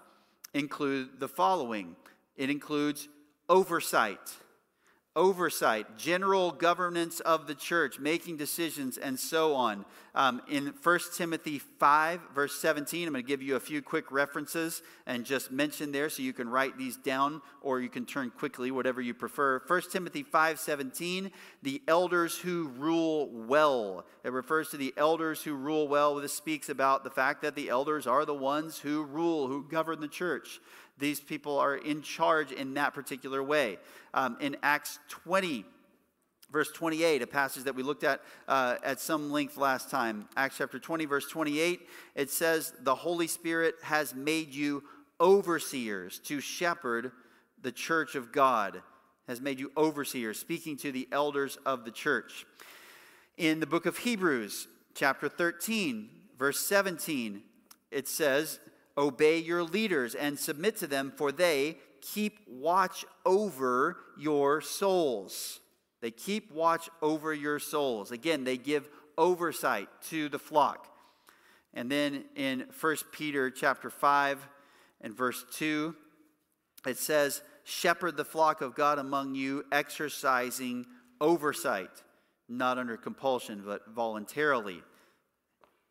include 0.54 1.18
the 1.18 1.28
following 1.28 1.96
it 2.36 2.48
includes 2.48 3.06
oversight, 3.50 4.18
oversight, 5.16 5.98
general 5.98 6.52
governance 6.52 7.18
of 7.20 7.48
the 7.48 7.54
church, 7.54 7.98
making 7.98 8.36
decisions, 8.36 8.96
and 8.96 9.18
so 9.18 9.54
on. 9.54 9.84
Um, 10.14 10.40
in 10.48 10.72
1 10.82 11.00
Timothy 11.16 11.58
5, 11.58 12.20
verse 12.32 12.54
17, 12.60 13.06
I'm 13.06 13.12
going 13.12 13.24
to 13.24 13.28
give 13.28 13.42
you 13.42 13.56
a 13.56 13.60
few 13.60 13.82
quick 13.82 14.12
references 14.12 14.82
and 15.06 15.24
just 15.24 15.50
mention 15.50 15.90
there 15.90 16.10
so 16.10 16.22
you 16.22 16.32
can 16.32 16.48
write 16.48 16.78
these 16.78 16.96
down 16.96 17.42
or 17.60 17.80
you 17.80 17.88
can 17.88 18.06
turn 18.06 18.30
quickly, 18.30 18.70
whatever 18.70 19.00
you 19.00 19.12
prefer. 19.12 19.60
1 19.66 19.82
Timothy 19.90 20.22
5, 20.22 20.60
17, 20.60 21.32
the 21.62 21.82
elders 21.88 22.38
who 22.38 22.68
rule 22.76 23.28
well. 23.32 24.06
It 24.22 24.32
refers 24.32 24.70
to 24.70 24.76
the 24.76 24.94
elders 24.96 25.42
who 25.42 25.54
rule 25.54 25.88
well. 25.88 26.14
This 26.16 26.32
speaks 26.32 26.68
about 26.68 27.02
the 27.02 27.10
fact 27.10 27.42
that 27.42 27.56
the 27.56 27.68
elders 27.68 28.06
are 28.06 28.24
the 28.24 28.34
ones 28.34 28.78
who 28.78 29.02
rule, 29.04 29.48
who 29.48 29.66
govern 29.68 30.00
the 30.00 30.08
church 30.08 30.60
these 31.00 31.20
people 31.20 31.58
are 31.58 31.76
in 31.76 32.02
charge 32.02 32.52
in 32.52 32.74
that 32.74 32.94
particular 32.94 33.42
way. 33.42 33.78
Um, 34.14 34.36
in 34.40 34.56
Acts 34.62 34.98
20, 35.08 35.64
verse 36.52 36.70
28, 36.72 37.22
a 37.22 37.26
passage 37.26 37.64
that 37.64 37.74
we 37.74 37.82
looked 37.82 38.04
at 38.04 38.20
uh, 38.46 38.76
at 38.84 39.00
some 39.00 39.32
length 39.32 39.56
last 39.56 39.90
time, 39.90 40.28
Acts 40.36 40.58
chapter 40.58 40.78
20, 40.78 41.06
verse 41.06 41.28
28, 41.28 41.80
it 42.14 42.30
says, 42.30 42.72
The 42.82 42.94
Holy 42.94 43.26
Spirit 43.26 43.74
has 43.82 44.14
made 44.14 44.54
you 44.54 44.84
overseers 45.20 46.18
to 46.20 46.40
shepherd 46.40 47.12
the 47.62 47.72
church 47.72 48.14
of 48.14 48.32
God, 48.32 48.82
has 49.28 49.40
made 49.40 49.60
you 49.60 49.70
overseers, 49.76 50.38
speaking 50.38 50.76
to 50.78 50.92
the 50.92 51.08
elders 51.12 51.58
of 51.66 51.84
the 51.84 51.90
church. 51.90 52.46
In 53.36 53.60
the 53.60 53.66
book 53.66 53.86
of 53.86 53.98
Hebrews, 53.98 54.66
chapter 54.94 55.28
13, 55.28 56.08
verse 56.38 56.58
17, 56.60 57.42
it 57.90 58.08
says, 58.08 58.58
Obey 58.98 59.38
your 59.38 59.62
leaders 59.62 60.14
and 60.14 60.38
submit 60.38 60.76
to 60.78 60.86
them, 60.86 61.12
for 61.16 61.32
they 61.32 61.78
keep 62.00 62.38
watch 62.48 63.04
over 63.24 63.96
your 64.18 64.60
souls. 64.60 65.60
They 66.00 66.10
keep 66.10 66.50
watch 66.52 66.88
over 67.02 67.32
your 67.32 67.58
souls. 67.58 68.10
Again, 68.10 68.44
they 68.44 68.56
give 68.56 68.88
oversight 69.18 69.88
to 70.08 70.28
the 70.28 70.38
flock. 70.38 70.88
And 71.74 71.90
then 71.90 72.24
in 72.34 72.64
1 72.80 72.96
Peter 73.12 73.50
chapter 73.50 73.90
5 73.90 74.46
and 75.02 75.14
verse 75.14 75.44
2, 75.52 75.94
it 76.86 76.98
says, 76.98 77.42
Shepherd 77.64 78.16
the 78.16 78.24
flock 78.24 78.62
of 78.62 78.74
God 78.74 78.98
among 78.98 79.34
you, 79.34 79.64
exercising 79.70 80.86
oversight, 81.20 81.90
not 82.48 82.78
under 82.78 82.96
compulsion, 82.96 83.62
but 83.64 83.82
voluntarily. 83.94 84.82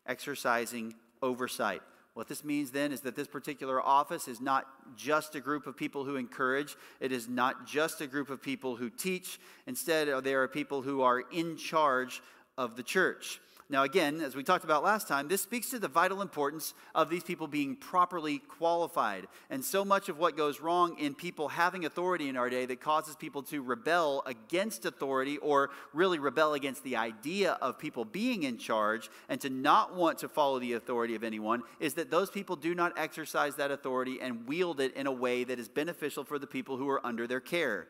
Exercising 0.06 0.94
oversight. 1.22 1.80
What 2.20 2.28
this 2.28 2.44
means 2.44 2.70
then 2.70 2.92
is 2.92 3.00
that 3.00 3.16
this 3.16 3.28
particular 3.28 3.80
office 3.80 4.28
is 4.28 4.42
not 4.42 4.66
just 4.94 5.36
a 5.36 5.40
group 5.40 5.66
of 5.66 5.74
people 5.74 6.04
who 6.04 6.16
encourage, 6.16 6.76
it 7.00 7.12
is 7.12 7.30
not 7.30 7.66
just 7.66 8.02
a 8.02 8.06
group 8.06 8.28
of 8.28 8.42
people 8.42 8.76
who 8.76 8.90
teach. 8.90 9.40
Instead, 9.66 10.22
there 10.22 10.42
are 10.42 10.46
people 10.46 10.82
who 10.82 11.00
are 11.00 11.20
in 11.32 11.56
charge 11.56 12.20
of 12.58 12.76
the 12.76 12.82
church. 12.82 13.40
Now, 13.70 13.84
again, 13.84 14.20
as 14.20 14.34
we 14.34 14.42
talked 14.42 14.64
about 14.64 14.82
last 14.82 15.06
time, 15.06 15.28
this 15.28 15.42
speaks 15.42 15.70
to 15.70 15.78
the 15.78 15.86
vital 15.86 16.22
importance 16.22 16.74
of 16.92 17.08
these 17.08 17.22
people 17.22 17.46
being 17.46 17.76
properly 17.76 18.38
qualified. 18.38 19.28
And 19.48 19.64
so 19.64 19.84
much 19.84 20.08
of 20.08 20.18
what 20.18 20.36
goes 20.36 20.60
wrong 20.60 20.98
in 20.98 21.14
people 21.14 21.46
having 21.46 21.84
authority 21.84 22.28
in 22.28 22.36
our 22.36 22.50
day 22.50 22.66
that 22.66 22.80
causes 22.80 23.14
people 23.14 23.44
to 23.44 23.62
rebel 23.62 24.24
against 24.26 24.86
authority 24.86 25.38
or 25.38 25.70
really 25.94 26.18
rebel 26.18 26.54
against 26.54 26.82
the 26.82 26.96
idea 26.96 27.52
of 27.62 27.78
people 27.78 28.04
being 28.04 28.42
in 28.42 28.58
charge 28.58 29.08
and 29.28 29.40
to 29.40 29.48
not 29.48 29.94
want 29.94 30.18
to 30.18 30.28
follow 30.28 30.58
the 30.58 30.72
authority 30.72 31.14
of 31.14 31.22
anyone 31.22 31.62
is 31.78 31.94
that 31.94 32.10
those 32.10 32.28
people 32.28 32.56
do 32.56 32.74
not 32.74 32.92
exercise 32.98 33.54
that 33.54 33.70
authority 33.70 34.20
and 34.20 34.48
wield 34.48 34.80
it 34.80 34.96
in 34.96 35.06
a 35.06 35.12
way 35.12 35.44
that 35.44 35.60
is 35.60 35.68
beneficial 35.68 36.24
for 36.24 36.40
the 36.40 36.46
people 36.46 36.76
who 36.76 36.88
are 36.88 37.06
under 37.06 37.24
their 37.28 37.38
care. 37.38 37.86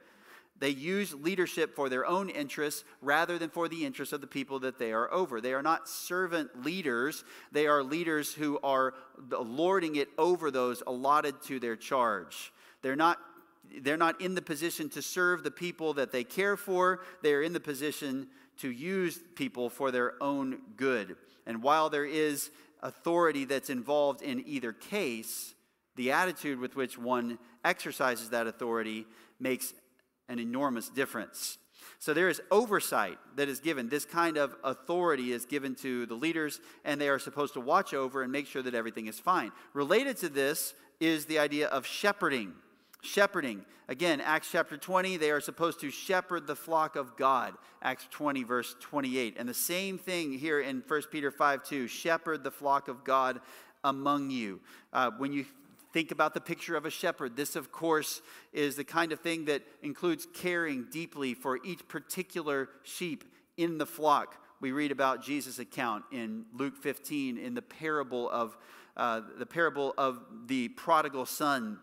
They 0.61 0.69
use 0.69 1.15
leadership 1.15 1.75
for 1.75 1.89
their 1.89 2.07
own 2.07 2.29
interests 2.29 2.85
rather 3.01 3.39
than 3.39 3.49
for 3.49 3.67
the 3.67 3.87
interests 3.87 4.13
of 4.13 4.21
the 4.21 4.27
people 4.27 4.61
that 4.61 4.79
they 4.79 4.93
are 4.93 5.11
over. 5.13 5.41
They 5.41 5.55
are 5.55 5.63
not 5.63 5.89
servant 5.89 6.65
leaders, 6.65 7.25
they 7.51 7.67
are 7.67 7.83
leaders 7.83 8.35
who 8.35 8.61
are 8.63 8.95
lording 9.31 9.97
it 9.97 10.09
over 10.19 10.51
those 10.51 10.83
allotted 10.87 11.43
to 11.45 11.59
their 11.59 11.77
charge. 11.77 12.53
They're 12.83 12.97
not 12.97 13.19
they're 13.83 13.97
not 13.97 14.21
in 14.21 14.35
the 14.35 14.43
position 14.43 14.89
to 14.91 15.03
serve 15.03 15.45
the 15.45 15.51
people 15.51 15.95
that 15.95 16.11
they 16.11 16.25
care 16.25 16.57
for. 16.57 17.03
They 17.23 17.35
are 17.35 17.43
in 17.43 17.53
the 17.53 17.61
position 17.61 18.27
to 18.59 18.69
use 18.69 19.21
people 19.37 19.71
for 19.71 19.93
their 19.93 20.21
own 20.21 20.59
good. 20.77 21.17
And 21.47 21.63
while 21.63 21.89
there 21.89 22.05
is 22.05 22.51
authority 22.83 23.45
that's 23.45 23.71
involved 23.71 24.23
in 24.23 24.43
either 24.45 24.73
case, 24.73 25.55
the 25.95 26.11
attitude 26.11 26.59
with 26.59 26.75
which 26.75 26.99
one 26.99 27.39
exercises 27.65 28.31
that 28.31 28.49
authority 28.49 29.07
makes 29.39 29.73
an 30.31 30.39
enormous 30.39 30.89
difference. 30.89 31.59
So 31.99 32.15
there 32.15 32.31
is 32.31 32.41
oversight 32.51 33.19
that 33.37 33.51
is 33.51 33.61
given. 33.61 33.91
This 33.91 34.07
kind 34.07 34.39
of 34.39 34.57
authority 34.65 35.33
is 35.33 35.45
given 35.45 35.75
to 35.77 36.07
the 36.07 36.15
leaders, 36.15 36.61
and 36.83 36.99
they 36.99 37.11
are 37.11 37.19
supposed 37.19 37.53
to 37.55 37.61
watch 37.61 37.93
over 37.93 38.23
and 38.23 38.33
make 38.33 38.47
sure 38.47 38.63
that 38.63 38.75
everything 38.75 39.07
is 39.07 39.21
fine. 39.21 39.53
Related 39.75 40.17
to 40.19 40.31
this 40.31 40.73
is 40.99 41.27
the 41.27 41.39
idea 41.39 41.69
of 41.69 41.85
shepherding. 41.85 42.55
Shepherding. 43.03 43.67
Again, 43.89 44.21
Acts 44.21 44.49
chapter 44.51 44.79
20, 44.79 45.19
they 45.19 45.31
are 45.31 45.41
supposed 45.41 45.81
to 45.81 45.91
shepherd 45.91 46.47
the 46.47 46.57
flock 46.57 46.97
of 46.97 47.17
God. 47.17 47.55
Acts 47.83 48.07
20, 48.11 48.45
verse 48.45 48.77
28. 48.81 49.37
And 49.39 49.49
the 49.49 49.53
same 49.53 49.99
thing 49.99 50.33
here 50.33 50.61
in 50.61 50.83
1 50.87 51.03
Peter 51.11 51.31
5 51.31 51.65
2 51.65 51.87
shepherd 51.87 52.45
the 52.45 52.51
flock 52.51 52.89
of 52.89 53.05
God 53.05 53.41
among 53.85 54.31
you. 54.31 54.61
Uh, 54.93 55.11
when 55.19 55.33
you 55.33 55.45
think 55.93 56.11
about 56.11 56.35
the 56.35 56.41
picture 56.41 56.77
of 56.77 56.85
a 56.85 56.91
shepherd. 56.91 57.37
This, 57.37 57.57
of 57.57 57.73
course, 57.73 58.23
is 58.53 58.77
the 58.77 58.85
kind 58.85 59.13
of 59.13 59.21
thing 59.21 59.47
that 59.47 59.63
includes 59.83 60.27
caring 60.35 60.87
deeply 60.91 61.35
for 61.35 61.59
each 61.65 61.87
particular 61.89 62.69
sheep 62.83 63.25
in 63.57 63.79
the 63.79 63.87
flock. 63.87 64.37
We 64.61 64.73
read 64.73 64.93
about 64.93 65.23
Jesus' 65.23 65.59
account 65.59 66.05
in 66.13 66.45
Luke 66.55 66.77
15 66.77 67.39
in 67.39 67.55
the 67.55 67.63
parable 67.63 68.29
of 68.31 68.57
uh, 68.97 69.23
the 69.39 69.47
parable 69.47 69.95
of 69.97 70.21
the 70.47 70.69
prodigal 70.69 71.25
son 71.27 71.79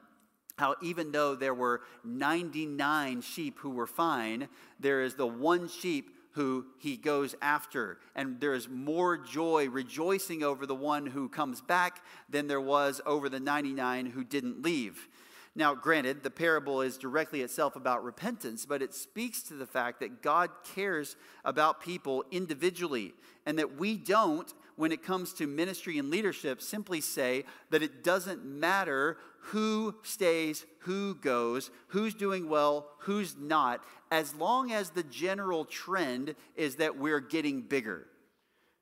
how 0.58 0.76
even 0.82 1.12
though 1.12 1.36
there 1.36 1.54
were 1.54 1.82
99 2.04 3.22
sheep 3.22 3.60
who 3.60 3.70
were 3.70 3.88
fine, 3.88 4.48
there 4.80 5.02
is 5.02 5.14
the 5.16 5.28
one 5.28 5.68
sheep 5.68 6.17
who 6.38 6.68
he 6.78 6.96
goes 6.96 7.36
after. 7.42 7.98
And 8.16 8.40
there 8.40 8.54
is 8.54 8.70
more 8.70 9.18
joy 9.18 9.70
rejoicing 9.70 10.44
over 10.44 10.68
the 10.68 10.76
one 10.76 11.08
who 11.08 11.28
comes 11.28 11.62
back 11.62 12.06
than 12.30 12.48
there 12.48 12.62
was 12.62 13.02
over 13.08 13.28
the 13.28 13.40
99 13.40 14.06
who 14.06 14.24
didn't 14.24 14.62
leave. 14.62 15.10
Now, 15.56 15.74
granted, 15.74 16.22
the 16.22 16.30
parable 16.30 16.82
is 16.82 17.00
directly 17.00 17.42
itself 17.42 17.76
about 17.76 18.04
repentance, 18.04 18.68
but 18.68 18.84
it 18.84 18.94
speaks 18.94 19.42
to 19.44 19.56
the 19.56 19.66
fact 19.66 20.00
that 20.02 20.22
God 20.22 20.52
cares 20.76 21.16
about 21.44 21.82
people 21.82 22.24
individually 22.30 23.16
and 23.48 23.58
that 23.58 23.76
we 23.76 23.98
don't, 23.98 24.54
when 24.78 24.92
it 24.92 25.04
comes 25.04 25.34
to 25.34 25.48
ministry 25.48 25.98
and 25.98 26.10
leadership, 26.10 26.62
simply 26.62 27.02
say 27.02 27.44
that 27.72 27.84
it 27.84 28.04
doesn't 28.04 28.46
matter 28.46 29.18
who 29.40 29.96
stays, 30.04 30.66
who 30.80 31.16
goes, 31.16 31.72
who's 31.88 32.14
doing 32.14 32.48
well, 32.48 32.88
who's 33.00 33.36
not, 33.38 33.84
as 34.12 34.36
long 34.36 34.72
as 34.72 34.92
the 34.92 35.04
general 35.04 35.66
trend 35.66 36.36
is 36.56 36.76
that 36.76 36.98
we're 36.98 37.20
getting 37.20 37.62
bigger. 37.62 38.08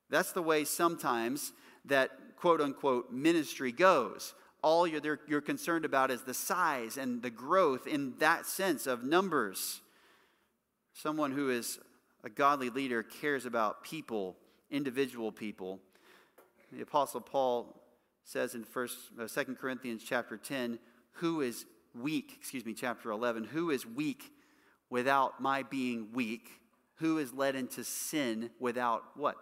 That's 0.09 0.33
the 0.33 0.43
way 0.43 0.65
sometimes 0.65 1.53
that 1.85 2.11
quote 2.35 2.61
unquote 2.61 3.11
ministry 3.11 3.71
goes. 3.71 4.35
All 4.61 4.85
you're, 4.85 5.19
you're 5.27 5.41
concerned 5.41 5.85
about 5.85 6.11
is 6.11 6.23
the 6.23 6.33
size 6.33 6.97
and 6.97 7.21
the 7.21 7.29
growth 7.29 7.87
in 7.87 8.15
that 8.19 8.45
sense 8.45 8.85
of 8.85 9.03
numbers. 9.03 9.81
Someone 10.93 11.31
who 11.31 11.49
is 11.49 11.79
a 12.23 12.29
godly 12.29 12.69
leader 12.69 13.03
cares 13.03 13.45
about 13.45 13.83
people, 13.83 14.35
individual 14.69 15.31
people. 15.31 15.79
The 16.71 16.81
Apostle 16.81 17.21
Paul 17.21 17.81
says 18.23 18.55
in 18.55 18.63
First, 18.63 18.97
uh, 19.19 19.27
2 19.27 19.55
Corinthians 19.55 20.03
chapter 20.03 20.37
10, 20.37 20.79
who 21.13 21.41
is 21.41 21.65
weak, 21.93 22.33
excuse 22.39 22.65
me, 22.65 22.73
chapter 22.73 23.11
11, 23.11 23.45
who 23.45 23.69
is 23.69 23.85
weak 23.85 24.31
without 24.89 25.39
my 25.39 25.63
being 25.63 26.09
weak? 26.13 26.49
Who 26.95 27.17
is 27.17 27.33
led 27.33 27.55
into 27.55 27.83
sin 27.83 28.49
without 28.59 29.03
what? 29.15 29.35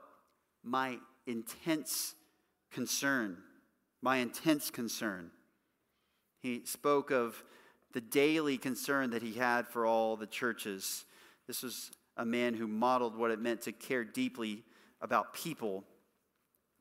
My 0.63 0.97
intense 1.25 2.15
concern. 2.71 3.37
My 4.01 4.17
intense 4.17 4.69
concern. 4.69 5.31
He 6.41 6.63
spoke 6.65 7.11
of 7.11 7.43
the 7.93 8.01
daily 8.01 8.57
concern 8.57 9.11
that 9.11 9.21
he 9.21 9.33
had 9.33 9.67
for 9.67 9.85
all 9.85 10.17
the 10.17 10.27
churches. 10.27 11.05
This 11.47 11.63
was 11.63 11.91
a 12.17 12.25
man 12.25 12.55
who 12.55 12.67
modeled 12.67 13.15
what 13.15 13.31
it 13.31 13.39
meant 13.39 13.61
to 13.61 13.71
care 13.71 14.03
deeply 14.03 14.63
about 15.03 15.33
people 15.33 15.83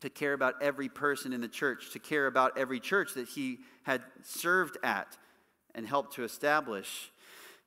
to 0.01 0.09
care 0.09 0.33
about 0.33 0.55
every 0.63 0.89
person 0.89 1.33
in 1.33 1.41
the 1.41 1.49
church, 1.49 1.91
to 1.93 1.99
care 1.99 2.27
about 2.27 2.57
every 2.57 2.81
church 2.81 3.15
that 3.15 3.29
he 3.29 3.59
had 3.83 4.03
served 4.23 4.79
at 4.83 5.19
and 5.75 5.87
helped 5.87 6.15
to 6.15 6.25
establish. 6.25 7.11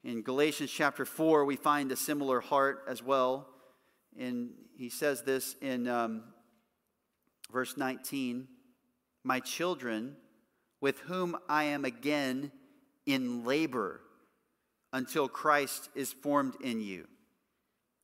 In 0.03 0.21
Galatians 0.21 0.71
chapter 0.71 1.05
4, 1.05 1.45
we 1.45 1.55
find 1.55 1.91
a 1.91 1.95
similar 1.95 2.41
heart 2.41 2.83
as 2.88 3.03
well. 3.03 3.47
And 4.17 4.51
he 4.77 4.89
says 4.89 5.24
this 5.24 5.55
in 5.62 5.88
um, 5.88 6.24
verse 7.51 7.77
19 7.77 8.47
My 9.24 9.39
children, 9.39 10.15
with 10.81 11.00
whom 11.01 11.38
I 11.50 11.65
am 11.65 11.85
again 11.85 12.51
in 13.05 13.45
labor 13.45 14.01
until 14.91 15.27
Christ 15.27 15.89
is 15.95 16.13
formed 16.13 16.55
in 16.62 16.81
you. 16.81 17.07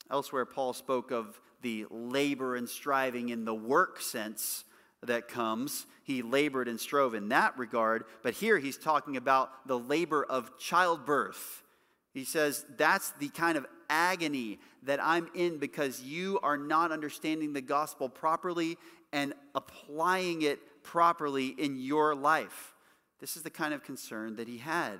Elsewhere, 0.09 0.45
Paul 0.45 0.73
spoke 0.73 1.11
of 1.11 1.39
the 1.61 1.85
labor 1.89 2.55
and 2.55 2.67
striving 2.67 3.29
in 3.29 3.45
the 3.45 3.53
work 3.53 4.01
sense 4.01 4.63
that 5.03 5.27
comes. 5.27 5.85
He 6.03 6.21
labored 6.21 6.67
and 6.67 6.79
strove 6.79 7.15
in 7.15 7.29
that 7.29 7.57
regard, 7.57 8.05
but 8.23 8.33
here 8.33 8.59
he's 8.59 8.77
talking 8.77 9.17
about 9.17 9.67
the 9.67 9.79
labor 9.79 10.23
of 10.23 10.57
childbirth. 10.57 11.63
He 12.13 12.23
says, 12.23 12.65
That's 12.77 13.11
the 13.19 13.29
kind 13.29 13.57
of 13.57 13.65
agony 13.89 14.59
that 14.83 15.03
I'm 15.03 15.29
in 15.35 15.57
because 15.57 16.01
you 16.01 16.39
are 16.43 16.57
not 16.57 16.91
understanding 16.91 17.53
the 17.53 17.61
gospel 17.61 18.09
properly 18.09 18.77
and 19.13 19.33
applying 19.55 20.41
it 20.41 20.59
properly 20.83 21.47
in 21.47 21.77
your 21.77 22.15
life. 22.15 22.73
This 23.19 23.37
is 23.37 23.43
the 23.43 23.49
kind 23.49 23.73
of 23.73 23.83
concern 23.83 24.35
that 24.37 24.47
he 24.47 24.57
had. 24.57 24.99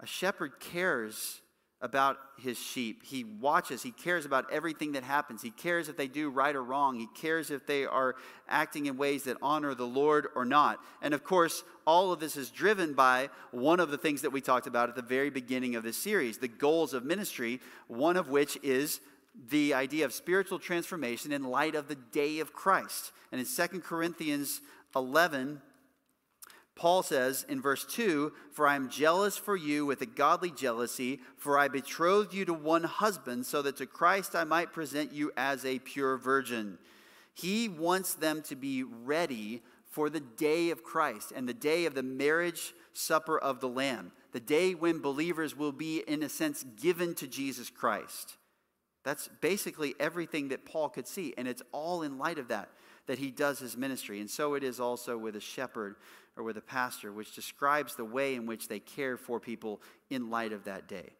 A 0.00 0.06
shepherd 0.06 0.60
cares 0.60 1.41
about 1.82 2.16
his 2.38 2.56
sheep. 2.56 3.02
He 3.04 3.24
watches, 3.24 3.82
he 3.82 3.90
cares 3.90 4.24
about 4.24 4.50
everything 4.52 4.92
that 4.92 5.02
happens. 5.02 5.42
He 5.42 5.50
cares 5.50 5.88
if 5.88 5.96
they 5.96 6.06
do 6.06 6.30
right 6.30 6.54
or 6.54 6.62
wrong. 6.62 6.98
He 6.98 7.08
cares 7.14 7.50
if 7.50 7.66
they 7.66 7.84
are 7.84 8.14
acting 8.48 8.86
in 8.86 8.96
ways 8.96 9.24
that 9.24 9.36
honor 9.42 9.74
the 9.74 9.86
Lord 9.86 10.28
or 10.36 10.44
not. 10.44 10.78
And 11.02 11.12
of 11.12 11.24
course, 11.24 11.64
all 11.84 12.12
of 12.12 12.20
this 12.20 12.36
is 12.36 12.50
driven 12.50 12.94
by 12.94 13.30
one 13.50 13.80
of 13.80 13.90
the 13.90 13.98
things 13.98 14.22
that 14.22 14.30
we 14.30 14.40
talked 14.40 14.68
about 14.68 14.88
at 14.88 14.94
the 14.94 15.02
very 15.02 15.28
beginning 15.28 15.74
of 15.74 15.82
this 15.82 15.96
series 15.96 16.38
the 16.38 16.48
goals 16.48 16.94
of 16.94 17.04
ministry, 17.04 17.60
one 17.88 18.16
of 18.16 18.28
which 18.28 18.56
is 18.62 19.00
the 19.50 19.74
idea 19.74 20.04
of 20.04 20.12
spiritual 20.12 20.58
transformation 20.58 21.32
in 21.32 21.42
light 21.42 21.74
of 21.74 21.88
the 21.88 21.94
day 21.94 22.38
of 22.38 22.52
Christ. 22.52 23.12
And 23.32 23.40
in 23.40 23.46
2 23.46 23.80
Corinthians 23.80 24.60
11, 24.94 25.60
Paul 26.74 27.02
says 27.02 27.44
in 27.48 27.60
verse 27.60 27.84
2 27.84 28.32
For 28.52 28.66
I 28.66 28.76
am 28.76 28.88
jealous 28.88 29.36
for 29.36 29.56
you 29.56 29.84
with 29.84 30.00
a 30.00 30.06
godly 30.06 30.50
jealousy, 30.50 31.20
for 31.36 31.58
I 31.58 31.68
betrothed 31.68 32.32
you 32.32 32.44
to 32.46 32.54
one 32.54 32.84
husband, 32.84 33.46
so 33.46 33.62
that 33.62 33.76
to 33.76 33.86
Christ 33.86 34.34
I 34.34 34.44
might 34.44 34.72
present 34.72 35.12
you 35.12 35.32
as 35.36 35.64
a 35.64 35.78
pure 35.80 36.16
virgin. 36.16 36.78
He 37.34 37.68
wants 37.68 38.14
them 38.14 38.42
to 38.42 38.56
be 38.56 38.82
ready 38.82 39.62
for 39.84 40.08
the 40.08 40.20
day 40.20 40.70
of 40.70 40.82
Christ 40.82 41.32
and 41.34 41.48
the 41.48 41.54
day 41.54 41.84
of 41.84 41.94
the 41.94 42.02
marriage 42.02 42.74
supper 42.94 43.38
of 43.38 43.60
the 43.60 43.68
Lamb, 43.68 44.12
the 44.32 44.40
day 44.40 44.74
when 44.74 45.00
believers 45.00 45.56
will 45.56 45.72
be, 45.72 45.98
in 46.06 46.22
a 46.22 46.28
sense, 46.28 46.64
given 46.80 47.14
to 47.16 47.26
Jesus 47.26 47.70
Christ. 47.70 48.36
That's 49.04 49.28
basically 49.40 49.94
everything 49.98 50.48
that 50.48 50.64
Paul 50.64 50.88
could 50.88 51.06
see, 51.06 51.34
and 51.36 51.48
it's 51.48 51.62
all 51.72 52.02
in 52.02 52.18
light 52.18 52.38
of 52.38 52.48
that 52.48 52.70
that 53.06 53.18
he 53.18 53.30
does 53.30 53.58
his 53.58 53.76
ministry. 53.76 54.20
And 54.20 54.30
so 54.30 54.54
it 54.54 54.62
is 54.62 54.78
also 54.78 55.18
with 55.18 55.36
a 55.36 55.40
shepherd 55.40 55.96
or 56.36 56.44
with 56.44 56.56
a 56.56 56.62
pastor, 56.62 57.12
which 57.12 57.34
describes 57.34 57.94
the 57.94 58.04
way 58.04 58.34
in 58.34 58.46
which 58.46 58.68
they 58.68 58.80
care 58.80 59.16
for 59.16 59.38
people 59.38 59.80
in 60.10 60.30
light 60.30 60.52
of 60.52 60.64
that 60.64 60.88
day. 60.88 61.10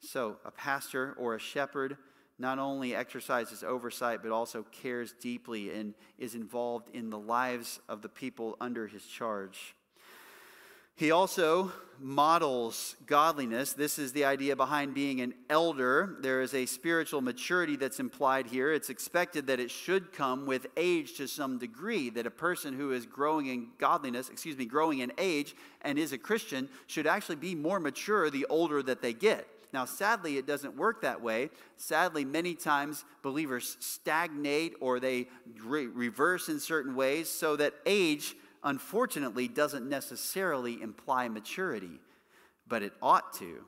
So, 0.00 0.36
a 0.44 0.50
pastor 0.50 1.14
or 1.18 1.34
a 1.34 1.40
shepherd 1.40 1.96
not 2.38 2.58
only 2.58 2.94
exercises 2.94 3.64
oversight, 3.64 4.22
but 4.22 4.30
also 4.30 4.64
cares 4.70 5.12
deeply 5.20 5.72
and 5.72 5.94
is 6.18 6.34
involved 6.34 6.88
in 6.94 7.10
the 7.10 7.18
lives 7.18 7.80
of 7.88 8.00
the 8.00 8.08
people 8.08 8.56
under 8.60 8.86
his 8.86 9.04
charge. 9.04 9.74
He 10.98 11.12
also 11.12 11.70
models 12.00 12.96
godliness. 13.06 13.72
This 13.72 14.00
is 14.00 14.12
the 14.12 14.24
idea 14.24 14.56
behind 14.56 14.94
being 14.94 15.20
an 15.20 15.32
elder. 15.48 16.16
There 16.22 16.40
is 16.40 16.54
a 16.54 16.66
spiritual 16.66 17.20
maturity 17.20 17.76
that's 17.76 18.00
implied 18.00 18.48
here. 18.48 18.72
It's 18.72 18.90
expected 18.90 19.46
that 19.46 19.60
it 19.60 19.70
should 19.70 20.12
come 20.12 20.44
with 20.44 20.66
age 20.76 21.16
to 21.18 21.28
some 21.28 21.56
degree, 21.56 22.10
that 22.10 22.26
a 22.26 22.32
person 22.32 22.74
who 22.74 22.90
is 22.90 23.06
growing 23.06 23.46
in 23.46 23.68
godliness, 23.78 24.28
excuse 24.28 24.56
me, 24.56 24.64
growing 24.64 24.98
in 24.98 25.12
age 25.18 25.54
and 25.82 26.00
is 26.00 26.12
a 26.12 26.18
Christian 26.18 26.68
should 26.88 27.06
actually 27.06 27.36
be 27.36 27.54
more 27.54 27.78
mature 27.78 28.28
the 28.28 28.46
older 28.46 28.82
that 28.82 29.00
they 29.00 29.12
get. 29.12 29.46
Now, 29.72 29.84
sadly, 29.84 30.36
it 30.36 30.48
doesn't 30.48 30.76
work 30.76 31.02
that 31.02 31.22
way. 31.22 31.50
Sadly, 31.76 32.24
many 32.24 32.56
times 32.56 33.04
believers 33.22 33.76
stagnate 33.78 34.74
or 34.80 34.98
they 34.98 35.28
re- 35.62 35.86
reverse 35.86 36.48
in 36.48 36.58
certain 36.58 36.96
ways 36.96 37.28
so 37.28 37.54
that 37.54 37.74
age 37.86 38.34
unfortunately 38.62 39.48
doesn't 39.48 39.88
necessarily 39.88 40.80
imply 40.80 41.28
maturity, 41.28 42.00
but 42.66 42.82
it 42.82 42.92
ought 43.02 43.32
to. 43.34 43.64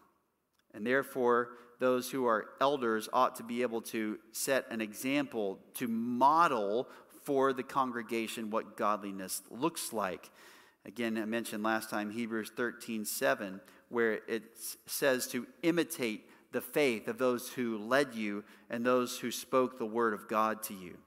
And 0.75 0.87
therefore, 0.87 1.51
those 1.79 2.11
who 2.11 2.27
are 2.27 2.51
elders 2.61 3.09
ought 3.13 3.37
to 3.37 3.43
be 3.43 3.63
able 3.63 3.81
to 3.81 4.19
set 4.33 4.67
an 4.71 4.81
example, 4.81 5.59
to 5.75 5.89
model 5.89 6.89
for 7.25 7.53
the 7.53 7.63
congregation 7.63 8.51
what 8.51 8.77
godliness 8.77 9.43
looks 9.51 9.93
like. 9.93 10.31
Again, 10.85 11.19
I 11.19 11.25
mentioned 11.25 11.63
last 11.63 11.91
time 11.91 12.11
Hebrews 12.11 12.53
13 12.57 13.05
7, 13.05 13.61
where 13.89 14.21
it 14.29 14.45
says 14.87 15.27
to 15.29 15.47
imitate 15.63 16.29
the 16.53 16.61
faith 16.61 17.09
of 17.09 17.19
those 17.19 17.51
who 17.51 17.79
led 17.79 18.15
you 18.15 18.45
and 18.69 18.85
those 18.85 19.19
who 19.19 19.31
spoke 19.31 19.79
the 19.79 19.87
word 19.87 20.15
of 20.15 20.29
God 20.29 20.63
to 20.65 20.75
you. 20.75 20.99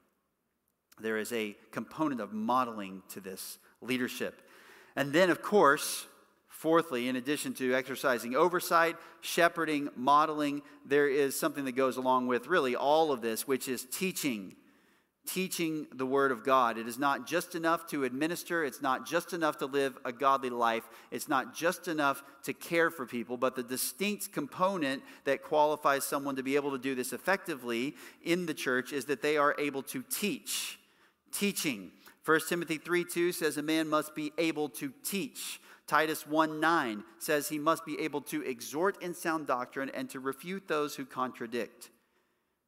There 0.99 1.17
is 1.17 1.33
a 1.33 1.55
component 1.71 2.21
of 2.21 2.33
modeling 2.33 3.01
to 3.09 3.19
this 3.19 3.57
leadership. 3.83 4.41
And 4.95 5.13
then, 5.13 5.29
of 5.29 5.41
course, 5.41 6.05
fourthly, 6.47 7.09
in 7.09 7.15
addition 7.15 7.53
to 7.55 7.73
exercising 7.73 8.35
oversight, 8.35 8.95
shepherding, 9.21 9.89
modeling, 9.95 10.61
there 10.85 11.09
is 11.09 11.37
something 11.37 11.65
that 11.65 11.73
goes 11.73 11.97
along 11.97 12.27
with 12.27 12.47
really 12.47 12.75
all 12.75 13.11
of 13.11 13.21
this, 13.21 13.47
which 13.47 13.67
is 13.67 13.85
teaching. 13.85 14.55
Teaching 15.25 15.87
the 15.93 16.05
Word 16.05 16.31
of 16.31 16.43
God. 16.43 16.77
It 16.77 16.85
is 16.85 16.99
not 16.99 17.25
just 17.25 17.55
enough 17.55 17.87
to 17.87 18.03
administer, 18.03 18.65
it's 18.65 18.81
not 18.81 19.07
just 19.07 19.31
enough 19.31 19.57
to 19.59 19.65
live 19.65 19.97
a 20.03 20.11
godly 20.11 20.49
life, 20.49 20.83
it's 21.11 21.29
not 21.29 21.55
just 21.55 21.87
enough 21.87 22.21
to 22.43 22.53
care 22.53 22.89
for 22.89 23.05
people, 23.05 23.37
but 23.37 23.55
the 23.55 23.63
distinct 23.63 24.33
component 24.33 25.01
that 25.23 25.41
qualifies 25.41 26.03
someone 26.03 26.35
to 26.35 26.43
be 26.43 26.57
able 26.57 26.71
to 26.71 26.77
do 26.77 26.93
this 26.93 27.13
effectively 27.13 27.95
in 28.21 28.45
the 28.45 28.53
church 28.53 28.91
is 28.91 29.05
that 29.05 29.21
they 29.21 29.37
are 29.37 29.55
able 29.57 29.81
to 29.83 30.03
teach. 30.03 30.77
Teaching. 31.31 31.91
1 32.25 32.39
Timothy 32.47 32.77
3 32.77 33.03
2 33.03 33.31
says 33.31 33.57
a 33.57 33.63
man 33.63 33.89
must 33.89 34.15
be 34.15 34.31
able 34.37 34.69
to 34.69 34.93
teach. 35.03 35.59
Titus 35.87 36.25
1 36.25 36.59
9 36.59 37.03
says 37.19 37.49
he 37.49 37.59
must 37.59 37.85
be 37.85 37.99
able 37.99 38.21
to 38.21 38.41
exhort 38.43 39.01
in 39.03 39.13
sound 39.13 39.47
doctrine 39.47 39.91
and 39.93 40.09
to 40.09 40.19
refute 40.19 40.67
those 40.67 40.95
who 40.95 41.05
contradict. 41.05 41.89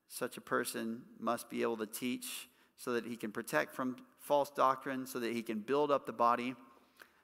Such 0.09 0.37
a 0.37 0.41
person 0.41 1.03
must 1.19 1.49
be 1.49 1.61
able 1.61 1.77
to 1.77 1.85
teach 1.85 2.49
so 2.77 2.93
that 2.93 3.05
he 3.05 3.15
can 3.15 3.31
protect 3.31 3.73
from 3.73 3.95
false 4.19 4.49
doctrine, 4.49 5.05
so 5.05 5.19
that 5.19 5.31
he 5.31 5.41
can 5.41 5.59
build 5.59 5.91
up 5.91 6.05
the 6.05 6.13
body. 6.13 6.55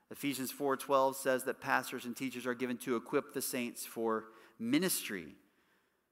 Ephesians 0.10 0.52
4:12 0.52 1.16
says 1.16 1.44
that 1.44 1.60
pastors 1.60 2.06
and 2.06 2.16
teachers 2.16 2.46
are 2.46 2.54
given 2.54 2.78
to 2.78 2.96
equip 2.96 3.34
the 3.34 3.42
saints 3.42 3.86
for 3.86 4.26
ministry. 4.58 5.36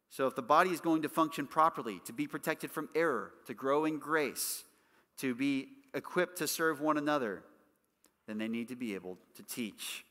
So 0.10 0.28
if 0.28 0.36
the 0.36 0.42
body 0.42 0.72
is 0.72 0.82
going 0.82 1.04
to 1.04 1.10
function 1.10 1.48
properly, 1.48 2.02
to 2.06 2.12
be 2.12 2.28
protected 2.28 2.72
from 2.72 2.90
error, 2.96 3.34
to 3.46 3.54
grow 3.54 3.86
in 3.86 4.00
grace, 4.00 4.64
to 5.18 5.36
be 5.36 5.70
equipped 5.94 6.38
to 6.38 6.48
serve 6.48 6.82
one 6.82 6.98
another, 6.98 7.44
then 8.28 8.38
they 8.38 8.48
need 8.48 8.68
to 8.70 8.76
be 8.76 8.96
able 8.96 9.18
to 9.36 9.44
teach. 9.44 10.06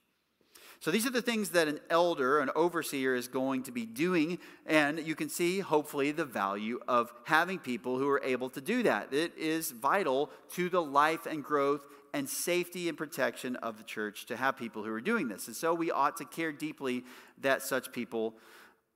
So 0.80 0.92
these 0.92 1.06
are 1.06 1.10
the 1.10 1.22
things 1.22 1.50
that 1.50 1.66
an 1.66 1.80
elder, 1.90 2.38
an 2.38 2.50
overseer, 2.54 3.16
is 3.16 3.26
going 3.26 3.64
to 3.64 3.72
be 3.72 3.84
doing. 3.84 4.38
And 4.64 5.00
you 5.00 5.16
can 5.16 5.28
see, 5.28 5.58
hopefully, 5.58 6.12
the 6.12 6.24
value 6.24 6.78
of 6.86 7.12
having 7.24 7.58
people 7.58 7.98
who 7.98 8.08
are 8.08 8.22
able 8.22 8.48
to 8.50 8.60
do 8.60 8.84
that. 8.84 9.12
It 9.12 9.36
is 9.36 9.72
vital 9.72 10.30
to 10.54 10.68
the 10.68 10.82
life 10.82 11.26
and 11.26 11.42
growth 11.42 11.84
and 12.14 12.28
safety 12.28 12.88
and 12.88 12.96
protection 12.96 13.56
of 13.56 13.76
the 13.76 13.82
church 13.82 14.26
to 14.26 14.36
have 14.36 14.56
people 14.56 14.84
who 14.84 14.92
are 14.92 15.00
doing 15.00 15.26
this. 15.28 15.48
And 15.48 15.56
so 15.56 15.74
we 15.74 15.90
ought 15.90 16.16
to 16.18 16.24
care 16.24 16.52
deeply 16.52 17.04
that 17.38 17.62
such 17.62 17.90
people 17.90 18.34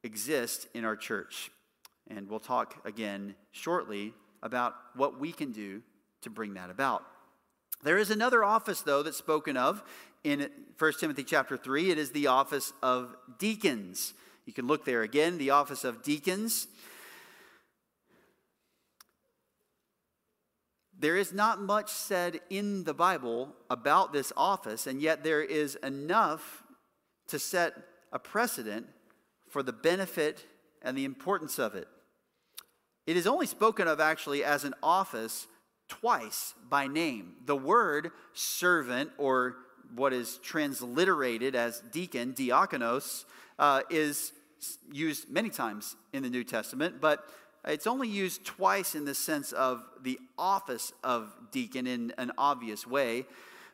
exist 0.05 0.68
in 0.75 0.85
our 0.85 0.97
church. 0.97 1.51
And 2.09 2.29
we'll 2.29 2.40
talk 2.40 2.81
again 2.87 3.35
shortly 3.51 4.14
about 4.42 4.75
what 4.95 5.18
we 5.18 5.33
can 5.33 5.51
do 5.51 5.83
to 6.22 6.30
bring 6.30 6.54
that 6.54 6.70
about. 6.70 7.04
There 7.82 7.98
is 7.98 8.11
another 8.11 8.44
office, 8.44 8.80
though, 8.82 9.02
that's 9.02 9.16
spoken 9.16 9.56
of 9.56 9.82
in 10.24 10.48
1 10.78 10.92
Timothy 11.00 11.24
chapter 11.24 11.56
3. 11.56 11.90
It 11.90 11.98
is 11.98 12.11
the 12.12 12.28
office 12.28 12.72
of 12.82 13.14
deacons. 13.38 14.14
You 14.46 14.52
can 14.52 14.66
look 14.66 14.85
there 14.85 15.02
again, 15.02 15.38
the 15.38 15.50
office 15.50 15.85
of 15.85 16.02
deacons. 16.02 16.68
There 20.96 21.16
is 21.16 21.32
not 21.32 21.61
much 21.61 21.90
said 21.90 22.40
in 22.48 22.85
the 22.85 22.94
Bible 22.94 23.56
about 23.68 24.12
this 24.12 24.32
office, 24.37 24.87
and 24.87 25.02
yet 25.02 25.24
there 25.24 25.42
is 25.42 25.74
enough 25.82 26.62
to 27.26 27.40
set 27.40 27.74
a 28.12 28.20
precedent 28.20 28.87
for 29.48 29.64
the 29.64 29.72
benefit 29.72 30.46
and 30.80 30.96
the 30.96 31.04
importance 31.04 31.58
of 31.58 31.74
it. 31.74 31.88
It 33.06 33.16
is 33.16 33.26
only 33.26 33.46
spoken 33.46 33.88
of 33.88 33.98
actually 33.98 34.44
as 34.44 34.62
an 34.62 34.74
office 34.80 35.48
twice 36.00 36.55
by 36.70 36.87
name. 36.87 37.35
The 37.44 37.55
word 37.55 38.12
servant, 38.33 39.11
or 39.18 39.57
what 39.94 40.14
is 40.14 40.38
transliterated 40.38 41.55
as 41.55 41.83
deacon, 41.92 42.33
diakonos, 42.33 43.26
uh, 43.59 43.83
is 43.90 44.33
used 44.90 45.28
many 45.28 45.50
times 45.50 45.96
in 46.14 46.22
the 46.22 46.31
New 46.31 46.44
Testament, 46.44 46.96
but 47.00 47.26
it's 47.66 47.87
only 47.87 48.09
used 48.09 48.44
twice 48.44 48.94
in 48.94 49.05
the 49.05 49.14
sense 49.14 49.52
of 49.52 49.85
the 50.02 50.18
office 50.38 50.94
of 51.05 51.31
deacon 51.50 51.87
in 51.87 52.12
an 52.16 52.33
obvious 52.38 52.87
way. 52.87 53.26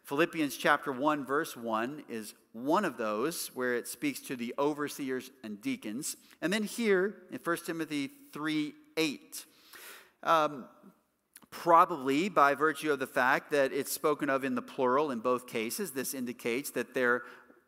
Philippians 0.02 0.56
chapter 0.56 0.90
1, 0.90 1.24
verse 1.24 1.56
1 1.56 2.02
is 2.08 2.34
one 2.52 2.84
of 2.84 2.96
those 2.96 3.52
where 3.54 3.76
it 3.76 3.86
speaks 3.86 4.18
to 4.20 4.34
the 4.34 4.54
overseers 4.58 5.30
and 5.44 5.60
deacons. 5.60 6.16
And 6.42 6.52
then 6.52 6.64
here 6.64 7.14
in 7.30 7.38
1 7.38 7.56
Timothy 7.64 8.10
3 8.32 8.74
8, 8.96 9.44
um, 10.24 10.64
probably 11.50 12.28
by 12.28 12.54
virtue 12.54 12.92
of 12.92 12.98
the 12.98 13.06
fact 13.06 13.50
that 13.50 13.72
it's 13.72 13.92
spoken 13.92 14.28
of 14.28 14.44
in 14.44 14.54
the 14.54 14.62
plural 14.62 15.10
in 15.10 15.20
both 15.20 15.46
cases, 15.46 15.92
this 15.92 16.14
indicates 16.14 16.70
that 16.70 16.94
there 16.94 17.22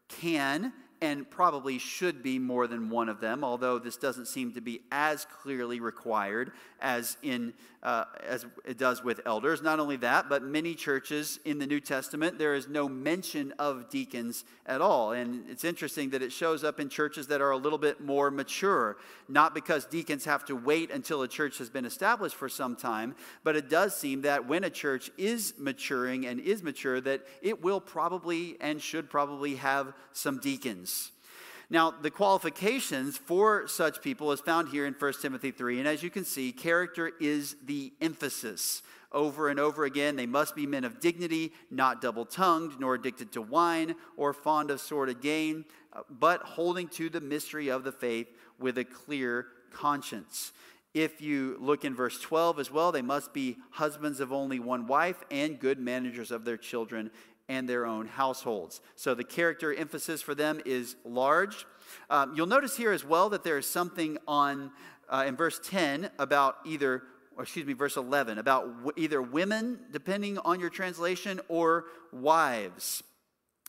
can 0.09 0.73
and 1.03 1.29
probably 1.31 1.79
should 1.79 2.23
be 2.23 2.39
more 2.39 2.67
than 2.67 2.91
one 2.91 3.09
of 3.09 3.21
them, 3.21 3.43
although 3.43 3.79
this 3.79 3.97
doesn't 3.97 4.27
seem 4.27 4.53
to 4.53 4.61
be 4.61 4.83
as 4.93 5.27
clearly 5.43 5.81
required 5.81 6.53
as, 6.81 7.17
in, 7.23 7.55
uh, 7.83 8.05
as 8.27 8.45
it 8.67 8.77
does 8.77 9.03
with 9.03 9.21
elders. 9.25 9.63
Not 9.63 9.81
only 9.81 9.97
that, 9.97 10.29
but 10.29 10.43
many 10.43 10.75
churches 10.75 11.41
in 11.47 11.59
the 11.59 11.67
New 11.67 11.81
Testament, 11.81 12.39
there 12.39 12.55
is 12.55 12.69
no 12.69 12.87
mention 12.87 13.55
of 13.59 13.89
deacons 13.89 14.45
at 14.67 14.83
all. 14.83 15.13
And 15.13 15.49
it's 15.49 15.65
interesting 15.65 16.11
that 16.11 16.23
it 16.23 16.33
shows 16.33 16.65
up 16.65 16.79
in 16.79 16.91
churches 16.91 17.29
that 17.29 17.41
are 17.41 17.51
a 17.51 17.57
little 17.57 17.79
bit 17.79 18.03
more 18.03 18.31
mature, 18.31 18.99
not 19.27 19.55
because 19.55 19.87
deacons 19.87 20.27
have 20.27 20.45
to 20.47 20.55
wait 20.55 20.91
until 20.91 21.23
a 21.23 21.29
church 21.29 21.57
has 21.59 21.71
been 21.71 21.87
established 21.87 22.37
for 22.37 22.49
some 22.49 22.77
time, 22.77 23.15
but 23.43 23.57
it 23.57 23.71
does 23.71 23.97
seem 23.97 24.23
that 24.23 24.47
when 24.47 24.65
a 24.65 24.71
church 24.71 25.11
is 25.17 25.55
maturing 25.59 26.27
and 26.27 26.41
is 26.41 26.63
mature, 26.63 27.01
that 27.01 27.27
it 27.41 27.63
will 27.63 27.81
probably 27.81 28.59
and 28.61 28.83
should 28.83 29.09
probably 29.09 29.55
have 29.55 29.95
some 30.13 30.39
deacons. 30.39 30.90
Now, 31.73 31.93
the 31.93 32.11
qualifications 32.11 33.17
for 33.17 33.69
such 33.69 34.03
people 34.03 34.33
is 34.33 34.41
found 34.41 34.71
here 34.71 34.87
in 34.87 34.95
1 34.95 35.13
Timothy 35.23 35.53
3. 35.53 35.79
And 35.79 35.87
as 35.87 36.03
you 36.03 36.11
can 36.11 36.25
see, 36.25 36.51
character 36.51 37.13
is 37.21 37.55
the 37.65 37.93
emphasis. 38.01 38.83
Over 39.13 39.49
and 39.49 39.61
over 39.61 39.85
again, 39.85 40.17
they 40.17 40.27
must 40.27 40.57
be 40.57 40.67
men 40.67 40.85
of 40.85 41.01
dignity, 41.01 41.53
not 41.71 42.01
double 42.01 42.25
tongued, 42.25 42.81
nor 42.81 42.95
addicted 42.95 43.33
to 43.33 43.43
wine, 43.43 43.95
or 44.17 44.33
fond 44.33 44.71
of 44.71 44.81
sordid 44.81 45.21
gain, 45.21 45.65
but 46.09 46.43
holding 46.43 46.89
to 46.89 47.09
the 47.09 47.21
mystery 47.21 47.69
of 47.69 47.85
the 47.85 47.93
faith 47.93 48.29
with 48.59 48.79
a 48.79 48.85
clear 48.85 49.47
conscience. 49.73 50.53
If 50.93 51.21
you 51.21 51.57
look 51.61 51.85
in 51.85 51.95
verse 51.95 52.21
12 52.21 52.59
as 52.59 52.71
well, 52.71 52.91
they 52.91 53.03
must 53.03 53.33
be 53.33 53.59
husbands 53.71 54.19
of 54.19 54.33
only 54.33 54.59
one 54.59 54.89
wife 54.89 55.23
and 55.31 55.61
good 55.61 55.79
managers 55.79 56.33
of 56.33 56.45
their 56.45 56.57
children 56.57 57.13
and 57.51 57.69
their 57.69 57.85
own 57.85 58.07
households. 58.07 58.81
So 58.95 59.13
the 59.13 59.25
character 59.25 59.75
emphasis 59.75 60.23
for 60.23 60.37
them 60.37 60.61
is 60.65 60.95
large. 61.05 61.67
Um, 62.09 62.33
you'll 62.37 62.47
notice 62.47 62.77
here 62.77 62.93
as 62.93 63.05
well 63.05 63.29
that 63.31 63.43
there 63.43 63.59
is 63.59 63.67
something 63.67 64.19
on 64.29 64.71
uh, 65.09 65.25
in 65.27 65.35
verse 65.35 65.61
10 65.65 66.11
about 66.21 66.59
either, 66.65 67.03
or 67.37 67.43
excuse 67.43 67.67
me, 67.67 67.73
verse 67.73 67.97
11, 67.97 68.39
about 68.39 68.85
w- 68.85 68.93
either 68.97 69.21
women, 69.21 69.81
depending 69.91 70.39
on 70.39 70.61
your 70.61 70.71
translation, 70.71 71.41
or 71.49 71.87
wives. 72.13 73.03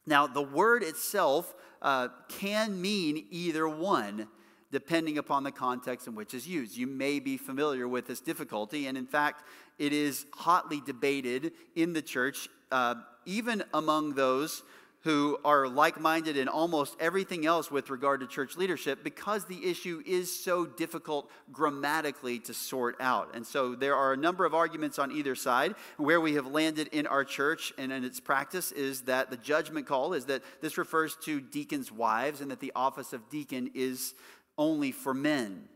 Now, 0.06 0.28
the 0.28 0.44
word 0.44 0.84
itself 0.84 1.56
uh, 1.82 2.10
can 2.30 2.80
mean 2.80 3.26
either 3.32 3.67
one 3.67 4.28
depending 4.72 5.17
upon 5.17 5.44
the 5.44 5.52
context 5.52 6.08
in 6.08 6.13
which 6.13 6.36
it's 6.36 6.48
used. 6.48 6.78
You 6.78 6.86
may 6.86 7.20
be 7.20 7.36
familiar 7.36 7.88
with 7.88 8.06
this 8.06 8.22
difficulty, 8.22 8.86
and 8.86 8.96
in 8.96 9.08
fact, 9.08 9.44
it 9.80 9.91
is 9.91 10.28
hotly 10.34 10.82
debated 10.86 11.54
in 11.76 11.94
the 11.94 12.02
church 12.02 12.48
uh, 12.72 12.96
even 13.26 13.64
among 13.74 14.14
those 14.14 14.64
who 15.04 15.40
are 15.44 15.68
like 15.68 16.00
minded 16.00 16.38
in 16.38 16.48
almost 16.48 16.96
everything 17.00 17.46
else 17.46 17.72
with 17.72 17.90
regard 17.90 18.20
to 18.20 18.28
church 18.28 18.56
leadership 18.56 19.04
because 19.04 19.46
the 19.46 19.66
issue 19.66 20.04
is 20.06 20.32
so 20.44 20.66
difficult 20.66 21.30
grammatically 21.52 22.38
to 22.38 22.54
sort 22.54 22.96
out. 23.00 23.32
And 23.34 23.46
so 23.46 23.74
there 23.74 23.96
are 23.96 24.14
a 24.14 24.18
number 24.18 24.46
of 24.46 24.54
arguments 24.54 25.00
on 25.00 25.12
either 25.12 25.34
side. 25.34 25.74
Where 25.98 26.22
we 26.22 26.36
have 26.36 26.46
landed 26.46 26.88
in 26.92 27.08
our 27.08 27.24
church 27.24 27.74
and 27.80 27.92
in 27.92 28.04
its 28.04 28.20
practice 28.20 28.72
is 28.72 29.02
that 29.02 29.32
the 29.32 29.38
judgment 29.38 29.88
call 29.88 30.14
is 30.14 30.26
that 30.26 30.44
this 30.62 30.78
refers 30.78 31.16
to 31.24 31.42
deacons' 31.42 31.92
wives 31.92 32.42
and 32.42 32.52
that 32.52 32.60
the 32.60 32.74
office 32.76 33.12
of 33.12 33.28
deacon 33.30 33.72
is 33.74 34.14
only 34.56 34.92
for 34.92 35.16
men. 35.16 35.68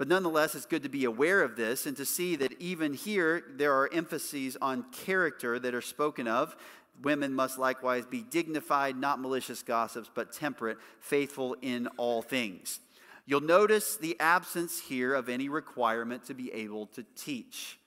But 0.00 0.08
nonetheless, 0.08 0.54
it's 0.54 0.64
good 0.64 0.84
to 0.84 0.88
be 0.88 1.04
aware 1.04 1.42
of 1.42 1.56
this 1.56 1.84
and 1.84 1.94
to 1.98 2.06
see 2.06 2.34
that 2.36 2.58
even 2.58 2.94
here 2.94 3.44
there 3.58 3.74
are 3.74 3.92
emphases 3.92 4.56
on 4.62 4.86
character 4.92 5.58
that 5.58 5.74
are 5.74 5.82
spoken 5.82 6.26
of. 6.26 6.56
Women 7.02 7.34
must 7.34 7.58
likewise 7.58 8.06
be 8.06 8.22
dignified, 8.22 8.96
not 8.96 9.20
malicious 9.20 9.62
gossips, 9.62 10.08
but 10.14 10.32
temperate, 10.32 10.78
faithful 11.00 11.54
in 11.60 11.86
all 11.98 12.22
things. 12.22 12.80
You'll 13.26 13.42
notice 13.42 13.98
the 13.98 14.18
absence 14.20 14.80
here 14.80 15.12
of 15.12 15.28
any 15.28 15.50
requirement 15.50 16.24
to 16.28 16.34
be 16.34 16.50
able 16.50 16.86
to 16.86 17.04
teach. 17.14 17.78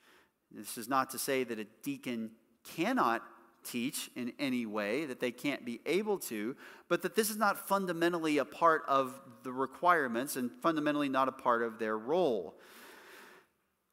This 0.51 0.77
is 0.77 0.87
not 0.87 1.09
to 1.09 1.17
say 1.17 1.43
that 1.43 1.57
a 1.57 1.65
deacon 1.81 2.29
cannot 2.75 3.23
teach 3.63 4.09
in 4.15 4.33
any 4.39 4.65
way, 4.65 5.05
that 5.05 5.19
they 5.19 5.31
can't 5.31 5.65
be 5.65 5.79
able 5.85 6.17
to, 6.19 6.55
but 6.89 7.01
that 7.01 7.15
this 7.15 7.29
is 7.29 7.37
not 7.37 7.67
fundamentally 7.67 8.37
a 8.37 8.45
part 8.45 8.83
of 8.87 9.19
the 9.43 9.51
requirements 9.51 10.35
and 10.35 10.51
fundamentally 10.61 11.09
not 11.09 11.27
a 11.27 11.31
part 11.31 11.63
of 11.63 11.79
their 11.79 11.97
role. 11.97 12.55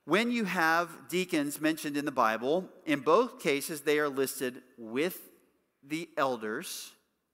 When 0.04 0.30
you 0.30 0.44
have 0.44 1.08
deacons 1.08 1.60
mentioned 1.60 1.96
in 1.96 2.04
the 2.04 2.12
Bible, 2.12 2.68
in 2.86 3.00
both 3.00 3.40
cases 3.40 3.82
they 3.82 3.98
are 3.98 4.08
listed 4.08 4.62
with 4.76 5.18
the 5.86 6.08
elders 6.16 6.92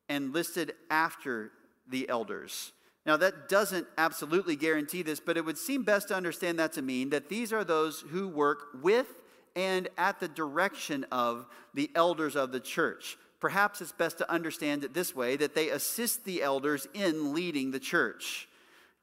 and 0.09 0.33
listed 0.33 0.75
after 0.91 1.53
the 1.89 2.09
elders. 2.09 2.73
Now, 3.05 3.17
that 3.19 3.49
doesn't 3.49 3.87
absolutely 3.97 4.57
guarantee 4.57 5.03
this, 5.03 5.21
but 5.21 5.37
it 5.37 5.45
would 5.45 5.59
seem 5.59 5.85
best 5.85 6.09
to 6.09 6.17
understand 6.17 6.59
that 6.59 6.73
to 6.73 6.83
mean 6.83 7.11
that 7.11 7.29
these 7.29 7.53
are 7.53 7.63
those 7.63 8.01
who 8.01 8.29
work 8.29 8.67
with 8.83 9.07
and 9.57 9.89
at 9.97 10.21
the 10.21 10.29
direction 10.29 11.05
of 11.11 11.47
the 11.75 11.91
elders 11.95 12.37
of 12.37 12.53
the 12.53 12.61
church. 12.61 13.17
Perhaps 13.41 13.81
it's 13.81 13.93
best 13.93 14.19
to 14.19 14.31
understand 14.31 14.85
it 14.85 14.95
this 14.95 15.17
way 15.17 15.37
that 15.37 15.55
they 15.55 15.71
assist 15.71 16.25
the 16.25 16.43
elders 16.43 16.87
in 16.95 17.35
leading 17.35 17.71
the 17.71 17.81
church. 17.81 18.49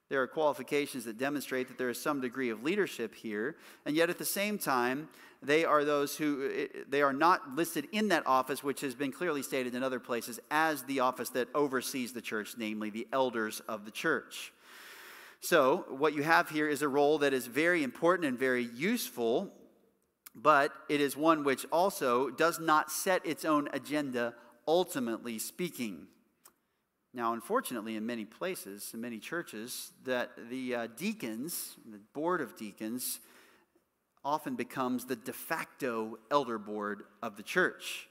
There 0.10 0.22
are 0.22 0.28
qualifications 0.28 1.06
that 1.06 1.18
demonstrate 1.18 1.68
that 1.70 1.78
there 1.78 1.90
is 1.90 2.00
some 2.00 2.22
degree 2.22 2.50
of 2.50 2.64
leadership 2.64 3.16
here, 3.16 3.56
and 3.86 3.96
yet 3.96 4.10
at 4.10 4.20
the 4.20 4.26
same 4.26 4.58
time, 4.60 5.10
they 5.42 5.66
are 5.66 5.84
those 5.84 6.16
who 6.18 6.50
eh, 6.56 6.68
they 6.88 7.02
are 7.02 7.14
not 7.14 7.56
listed 7.56 7.88
in 7.92 8.10
that 8.10 8.26
office, 8.26 8.64
which 8.64 8.82
has 8.82 8.96
been 8.96 9.12
clearly 9.12 9.42
stated 9.42 9.76
in 9.76 9.84
other 9.84 10.00
places 10.00 10.40
as 10.52 10.84
the 10.84 11.00
office 11.00 11.30
that 11.30 11.48
oversees 11.56 12.14
the 12.14 12.22
church, 12.22 12.56
namely 12.58 12.90
the 12.90 13.08
elders 13.12 13.62
of 13.68 13.86
the 13.86 13.92
church. 13.92 14.54
So, 15.42 15.86
what 15.90 16.14
you 16.14 16.24
have 16.24 16.50
here 16.50 16.70
is 16.70 16.82
a 16.82 16.88
role 16.88 17.18
that 17.20 17.34
is 17.34 17.48
very 17.48 17.84
important 17.84 18.28
and 18.28 18.40
very 18.40 18.64
useful 18.64 19.52
but 20.36 20.72
it 20.90 21.00
is 21.00 21.16
one 21.16 21.44
which 21.44 21.66
also 21.72 22.30
does 22.30 22.60
not 22.60 22.92
set 22.92 23.26
its 23.26 23.46
own 23.46 23.70
agenda, 23.74 24.34
ultimately 24.68 25.38
speaking. 25.40 26.08
Now, 27.14 27.34
unfortunately, 27.34 27.96
in 27.96 28.06
many 28.06 28.26
places, 28.26 28.92
in 28.94 29.02
many 29.02 29.20
churches, 29.20 29.92
that 30.04 30.32
the 30.50 30.76
uh, 30.76 30.88
deacons, 30.98 31.76
the 31.90 32.00
board 32.14 32.42
of 32.42 32.58
deacons, 32.58 33.20
often 34.26 34.56
becomes 34.56 35.06
the 35.06 35.16
de 35.16 35.34
facto 35.34 36.18
elder 36.32 36.58
board 36.58 37.04
of 37.22 37.36
the 37.36 37.44
church. 37.44 38.08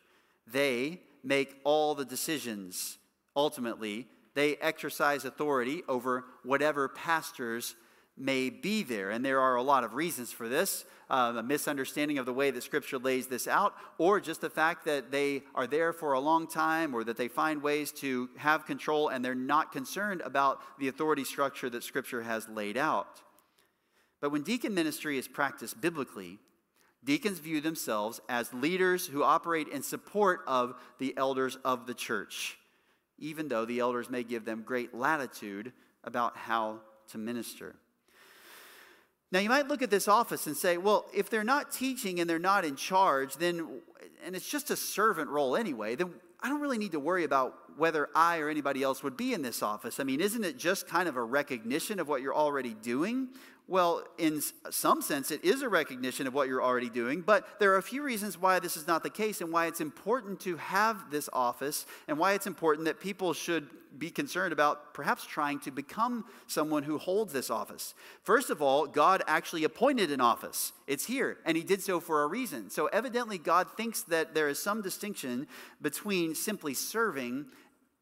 They 0.47 1.01
make 1.25 1.57
all 1.65 1.95
the 1.95 2.05
decisions. 2.05 2.99
Ultimately, 3.35 4.07
they 4.35 4.57
exercise 4.57 5.25
authority 5.25 5.83
over 5.89 6.25
whatever 6.45 6.89
pastors 6.89 7.75
may 8.17 8.51
be 8.51 8.83
there. 8.83 9.11
And 9.11 9.25
there 9.25 9.41
are 9.41 9.57
a 9.57 9.63
lot 9.63 9.85
of 9.85 9.95
reasons 9.95 10.33
for 10.33 10.49
this 10.49 10.85
uh, 11.13 11.35
a 11.37 11.43
misunderstanding 11.43 12.17
of 12.17 12.25
the 12.25 12.33
way 12.33 12.51
that 12.51 12.63
Scripture 12.63 12.99
lays 12.99 13.27
this 13.27 13.47
out, 13.47 13.75
or 13.99 14.19
just 14.19 14.41
the 14.41 14.49
fact 14.49 14.87
that 14.87 15.13
they 15.13 15.43
are 15.55 15.67
there 15.67 15.93
for 15.93 16.15
a 16.15 16.21
long 16.21 16.49
time, 16.49 16.95
or 16.95 17.05
that 17.05 17.19
they 17.19 17.29
find 17.29 17.63
ways 17.63 17.93
to 17.93 18.31
have 18.39 18.65
control 18.65 19.09
and 19.09 19.23
they're 19.23 19.35
not 19.35 19.73
concerned 19.73 20.23
about 20.23 20.61
the 20.79 20.89
authority 20.89 21.23
structure 21.23 21.69
that 21.69 21.85
Scripture 21.85 22.23
has 22.23 22.49
laid 22.49 22.79
out. 22.79 23.21
But 24.23 24.33
when 24.33 24.43
deacon 24.43 24.73
ministry 24.73 25.19
is 25.19 25.29
practiced 25.29 25.81
biblically, 25.83 26.39
deacons 27.05 27.41
view 27.41 27.61
themselves 27.61 28.21
as 28.29 28.55
leaders 28.55 29.07
who 29.07 29.23
operate 29.23 29.69
in 29.69 29.83
support 29.83 30.41
of 30.47 30.75
the 30.99 31.13
elders 31.19 31.59
of 31.63 31.87
the 31.87 31.95
church, 31.95 32.57
even 33.19 33.49
though 33.49 33.67
the 33.67 33.81
elders 33.81 34.09
may 34.09 34.23
give 34.23 34.47
them 34.47 34.63
great 34.65 34.95
latitude 34.95 35.73
about 36.05 36.39
how 36.39 36.79
to 37.11 37.19
minister. 37.19 37.75
Now, 39.33 39.39
you 39.39 39.49
might 39.49 39.67
look 39.67 39.81
at 39.81 39.91
this 39.91 40.09
office 40.09 40.47
and 40.47 40.55
say, 40.55 40.77
well, 40.77 41.07
if 41.15 41.31
they're 41.31 41.43
not 41.43 41.73
teaching 41.73 42.21
and 42.21 42.29
they're 42.29 42.39
not 42.39 42.67
in 42.67 42.77
charge, 42.77 43.37
then, 43.37 43.81
and 44.25 44.37
it's 44.37 44.49
just 44.49 44.71
a 44.71 44.77
servant 44.77 45.31
role 45.31 45.57
anyway, 45.57 45.95
then 45.95 46.13
I 46.43 46.51
don't 46.51 46.61
really 46.61 46.77
need 46.77 46.93
to 46.93 47.01
worry 47.01 47.25
about 47.25 47.55
whether 47.79 48.11
I 48.15 48.41
or 48.41 48.51
anybody 48.51 48.83
else 48.83 49.03
would 49.03 49.17
be 49.17 49.33
in 49.33 49.41
this 49.41 49.63
office. 49.63 49.99
I 49.99 50.05
mean, 50.05 50.21
isn't 50.21 50.45
it 50.45 50.59
just 50.59 50.87
kind 50.87 51.09
of 51.09 51.17
a 51.17 51.23
recognition 51.23 51.99
of 51.99 52.09
what 52.09 52.21
you're 52.21 52.35
already 52.35 52.75
doing? 52.75 53.29
Well, 53.73 54.05
in 54.19 54.43
some 54.69 55.01
sense, 55.01 55.31
it 55.31 55.43
is 55.47 55.63
a 55.63 55.69
recognition 55.71 56.27
of 56.27 56.35
what 56.35 56.47
you're 56.47 56.63
already 56.63 56.91
doing, 56.91 57.23
but 57.23 57.59
there 57.59 57.73
are 57.73 57.79
a 57.79 57.83
few 57.83 58.03
reasons 58.03 58.37
why 58.37 58.59
this 58.59 58.77
is 58.77 58.87
not 58.87 59.03
the 59.03 59.09
case 59.09 59.41
and 59.41 59.51
why 59.51 59.65
it's 59.65 59.81
important 59.81 60.41
to 60.41 60.59
have 60.59 61.11
this 61.11 61.31
office 61.33 61.87
and 62.07 62.19
why 62.19 62.35
it's 62.35 62.47
important 62.47 62.85
that 62.85 63.01
people 63.01 63.33
should 63.33 63.71
be 63.97 64.11
concerned 64.11 64.53
about 64.53 64.93
perhaps 64.93 65.25
trying 65.25 65.59
to 65.61 65.71
become 65.71 66.27
someone 66.47 66.83
who 66.83 66.99
holds 66.99 67.33
this 67.33 67.49
office. 67.49 67.95
First 68.25 68.51
of 68.51 68.61
all, 68.61 68.87
God 68.87 69.23
actually 69.27 69.65
appointed 69.65 70.11
an 70.11 70.21
office. 70.21 70.75
It's 70.87 71.07
here, 71.07 71.39
and 71.47 71.57
He 71.57 71.63
did 71.63 71.81
so 71.81 71.99
for 71.99 72.25
a 72.25 72.27
reason. 72.27 72.69
So, 72.69 72.89
evidently, 72.89 73.39
God 73.39 73.69
thinks 73.75 74.03
that 74.03 74.35
there 74.35 74.51
is 74.51 74.59
some 74.59 74.83
distinction 74.83 75.47
between 75.81 76.35
simply 76.35 76.75
serving 76.75 77.47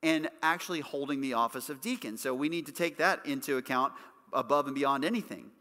and 0.03 0.31
actually 0.43 0.81
holding 0.81 1.21
the 1.21 1.35
office 1.35 1.71
of 1.71 1.81
deacon. 1.81 2.19
So, 2.19 2.35
we 2.35 2.49
need 2.49 2.67
to 2.67 2.73
take 2.73 2.97
that 2.97 3.25
into 3.25 3.57
account 3.57 3.93
above 4.33 4.67
and 4.67 4.75
beyond 4.75 5.05
anything. 5.05 5.53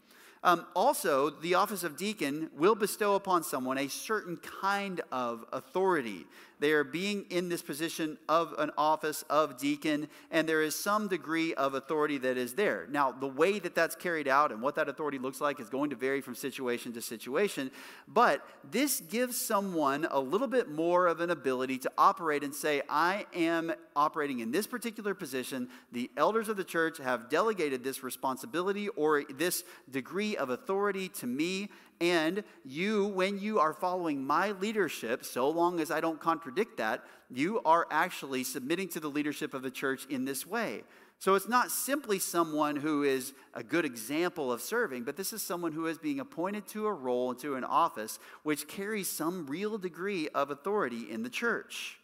Um, 0.42 0.66
also, 0.74 1.28
the 1.28 1.54
office 1.54 1.84
of 1.84 1.96
deacon 1.96 2.50
will 2.56 2.74
bestow 2.74 3.14
upon 3.14 3.44
someone 3.44 3.76
a 3.76 3.88
certain 3.88 4.38
kind 4.38 5.02
of 5.12 5.44
authority. 5.52 6.24
They 6.60 6.72
are 6.72 6.84
being 6.84 7.24
in 7.30 7.48
this 7.48 7.62
position 7.62 8.18
of 8.28 8.54
an 8.58 8.70
office 8.76 9.24
of 9.30 9.56
deacon, 9.56 10.08
and 10.30 10.48
there 10.48 10.62
is 10.62 10.74
some 10.74 11.08
degree 11.08 11.54
of 11.54 11.74
authority 11.74 12.18
that 12.18 12.36
is 12.36 12.54
there. 12.54 12.86
Now, 12.90 13.10
the 13.10 13.26
way 13.26 13.58
that 13.58 13.74
that's 13.74 13.96
carried 13.96 14.28
out 14.28 14.52
and 14.52 14.60
what 14.60 14.74
that 14.74 14.88
authority 14.88 15.18
looks 15.18 15.40
like 15.40 15.58
is 15.58 15.70
going 15.70 15.90
to 15.90 15.96
vary 15.96 16.20
from 16.20 16.34
situation 16.34 16.92
to 16.92 17.00
situation, 17.00 17.70
but 18.06 18.46
this 18.70 19.00
gives 19.00 19.40
someone 19.40 20.06
a 20.10 20.20
little 20.20 20.46
bit 20.46 20.68
more 20.68 21.06
of 21.06 21.20
an 21.20 21.30
ability 21.30 21.78
to 21.78 21.92
operate 21.96 22.44
and 22.44 22.54
say, 22.54 22.82
I 22.88 23.24
am 23.34 23.72
operating 23.96 24.40
in 24.40 24.52
this 24.52 24.66
particular 24.66 25.14
position. 25.14 25.68
The 25.92 26.10
elders 26.16 26.50
of 26.50 26.58
the 26.58 26.64
church 26.64 26.98
have 26.98 27.30
delegated 27.30 27.82
this 27.82 28.02
responsibility 28.02 28.88
or 28.88 29.24
this 29.24 29.64
degree 29.90 30.36
of 30.36 30.50
authority 30.50 31.08
to 31.08 31.26
me, 31.26 31.70
and 32.00 32.44
you, 32.64 33.06
when 33.08 33.38
you 33.38 33.58
are 33.58 33.74
following 33.74 34.24
my 34.24 34.52
leadership, 34.52 35.24
so 35.24 35.50
long 35.50 35.80
as 35.80 35.90
I 35.90 36.00
don't 36.00 36.20
contradict 36.20 36.78
that, 36.78 37.04
you 37.30 37.60
are 37.64 37.86
actually 37.90 38.44
submitting 38.44 38.88
to 38.90 39.00
the 39.00 39.08
leadership 39.08 39.52
of 39.52 39.62
the 39.62 39.70
church 39.70 40.06
in 40.08 40.24
this 40.24 40.46
way. 40.46 40.82
So 41.18 41.34
it's 41.34 41.48
not 41.48 41.70
simply 41.70 42.18
someone 42.18 42.76
who 42.76 43.02
is 43.02 43.34
a 43.52 43.62
good 43.62 43.84
example 43.84 44.50
of 44.50 44.62
serving, 44.62 45.04
but 45.04 45.18
this 45.18 45.34
is 45.34 45.42
someone 45.42 45.72
who 45.72 45.86
is 45.86 45.98
being 45.98 46.18
appointed 46.18 46.66
to 46.68 46.86
a 46.86 46.92
role, 46.92 47.34
to 47.34 47.56
an 47.56 47.64
office, 47.64 48.18
which 48.42 48.66
carries 48.66 49.08
some 49.08 49.46
real 49.46 49.76
degree 49.76 50.28
of 50.30 50.50
authority 50.50 51.10
in 51.10 51.22
the 51.22 51.28
church. 51.28 51.98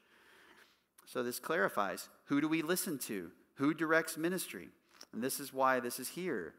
So 1.07 1.23
this 1.23 1.39
clarifies 1.39 2.11
who 2.27 2.43
do 2.43 2.49
we 2.49 2.61
listen 2.61 2.99
to? 3.07 3.31
Who 3.55 3.73
directs 3.73 4.19
ministry? 4.19 4.69
And 5.15 5.23
this 5.23 5.41
is 5.41 5.51
why 5.51 5.81
this 5.81 5.99
is 5.99 6.09
here. 6.11 6.53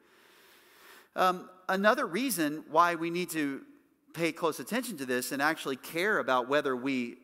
Um, 1.18 1.50
another 1.68 2.06
reason 2.06 2.64
why 2.70 2.94
we 2.94 3.10
need 3.10 3.32
to 3.32 3.62
pay 4.14 4.32
close 4.32 4.60
attention 4.60 4.98
to 4.98 5.06
this 5.06 5.32
and 5.32 5.42
actually 5.42 5.76
care 5.76 6.20
about 6.20 6.48
whether 6.48 6.76
we 6.76 7.16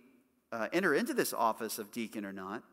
uh, 0.52 0.68
enter 0.74 0.96
into 0.96 1.14
this 1.14 1.32
office 1.32 1.78
of 1.78 1.92
deacon 1.92 2.26
or 2.26 2.34
not 2.34 2.64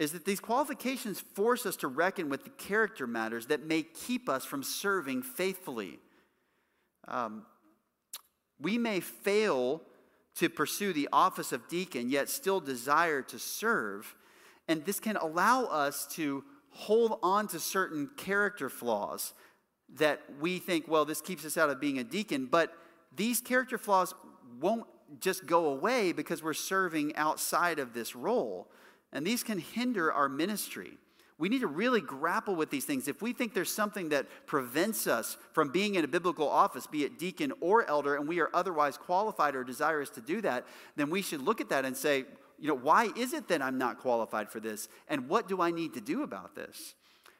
is 0.00 0.10
that 0.10 0.24
these 0.24 0.40
qualifications 0.40 1.20
force 1.20 1.66
us 1.66 1.76
to 1.76 1.86
reckon 1.86 2.28
with 2.28 2.42
the 2.42 2.50
character 2.50 3.06
matters 3.06 3.46
that 3.46 3.64
may 3.64 3.82
keep 3.82 4.28
us 4.28 4.44
from 4.44 4.64
serving 4.64 5.22
faithfully. 5.22 6.00
Um, 7.06 7.46
we 8.60 8.76
may 8.76 8.98
fail 8.98 9.82
to 10.34 10.50
pursue 10.50 10.92
the 10.92 11.08
office 11.12 11.52
of 11.52 11.68
deacon, 11.68 12.10
yet 12.10 12.28
still 12.28 12.58
desire 12.58 13.22
to 13.22 13.38
serve, 13.38 14.16
and 14.66 14.84
this 14.84 14.98
can 14.98 15.16
allow 15.16 15.64
us 15.66 16.06
to 16.08 16.42
hold 16.70 17.20
on 17.22 17.46
to 17.48 17.60
certain 17.60 18.10
character 18.16 18.68
flaws 18.68 19.32
that 19.94 20.20
we 20.40 20.58
think, 20.58 20.88
well, 20.88 21.04
this 21.04 21.20
keeps 21.20 21.44
us 21.44 21.56
out 21.56 21.70
of 21.70 21.80
being 21.80 21.98
a 21.98 22.04
deacon, 22.04 22.46
but 22.46 22.72
these 23.14 23.40
character 23.40 23.78
flaws 23.78 24.14
won't 24.60 24.86
just 25.20 25.46
go 25.46 25.66
away 25.66 26.12
because 26.12 26.42
we're 26.42 26.54
serving 26.54 27.14
outside 27.16 27.78
of 27.78 27.94
this 27.94 28.16
role. 28.16 28.68
And 29.12 29.26
these 29.26 29.42
can 29.42 29.58
hinder 29.58 30.12
our 30.12 30.28
ministry. 30.28 30.98
We 31.38 31.48
need 31.48 31.60
to 31.60 31.66
really 31.66 32.00
grapple 32.00 32.54
with 32.54 32.70
these 32.70 32.86
things. 32.86 33.08
If 33.08 33.20
we 33.20 33.32
think 33.32 33.52
there's 33.52 33.72
something 33.72 34.08
that 34.08 34.26
prevents 34.46 35.06
us 35.06 35.36
from 35.52 35.68
being 35.68 35.94
in 35.94 36.04
a 36.04 36.08
biblical 36.08 36.48
office, 36.48 36.86
be 36.86 37.04
it 37.04 37.18
deacon 37.18 37.52
or 37.60 37.88
elder, 37.88 38.16
and 38.16 38.26
we 38.26 38.40
are 38.40 38.50
otherwise 38.54 38.96
qualified 38.96 39.54
or 39.54 39.62
desirous 39.62 40.08
to 40.10 40.20
do 40.20 40.40
that, 40.40 40.66
then 40.96 41.10
we 41.10 41.20
should 41.20 41.42
look 41.42 41.60
at 41.60 41.68
that 41.68 41.84
and 41.84 41.96
say, 41.96 42.24
you 42.58 42.68
know, 42.68 42.74
why 42.74 43.10
is 43.16 43.34
it 43.34 43.48
that 43.48 43.60
I'm 43.60 43.76
not 43.76 43.98
qualified 43.98 44.50
for 44.50 44.60
this? 44.60 44.88
And 45.08 45.28
what 45.28 45.46
do 45.46 45.60
I 45.60 45.70
need 45.70 45.92
to 45.94 46.00
do 46.00 46.22
about 46.22 46.54
this? 46.54 46.94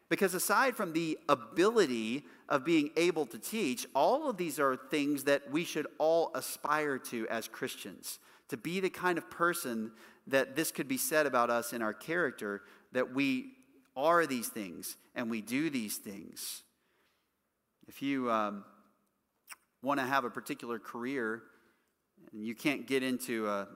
Because 0.09 0.35
aside 0.35 0.77
from 0.77 0.93
the 0.93 1.19
ability 1.29 2.25
of 2.49 2.65
being 2.65 2.91
able 2.97 3.27
to 3.27 3.39
teach, 3.39 3.87
all 3.95 4.31
of 4.31 4.37
these 4.37 4.61
are 4.61 4.77
things 4.77 5.25
that 5.25 5.51
we 5.51 5.65
should 5.65 5.87
all 5.99 6.31
aspire 6.35 6.99
to 6.99 7.27
as 7.29 7.49
Christians. 7.49 8.21
To 8.51 8.57
be 8.57 8.79
the 8.79 8.91
kind 8.91 9.19
of 9.19 9.29
person 9.31 9.91
that 10.29 10.55
this 10.55 10.71
could 10.71 10.87
be 10.87 10.97
said 10.97 11.27
about 11.27 11.51
us 11.51 11.73
in 11.73 11.83
our 11.83 11.93
character, 11.93 12.63
that 12.93 13.13
we 13.15 13.53
are 13.97 14.27
these 14.27 14.49
things 14.49 14.97
and 15.15 15.29
we 15.29 15.41
do 15.41 15.71
these 15.71 15.97
things. 15.97 16.63
If 17.89 18.03
you 18.03 18.31
um, 18.31 18.65
want 19.83 19.99
to 19.99 20.07
have 20.07 20.25
a 20.25 20.31
particular 20.31 20.79
career 20.79 21.43
and 22.33 22.45
you 22.45 22.55
can't 22.55 22.87
get 22.87 23.03
into 23.03 23.49
a, 23.49 23.67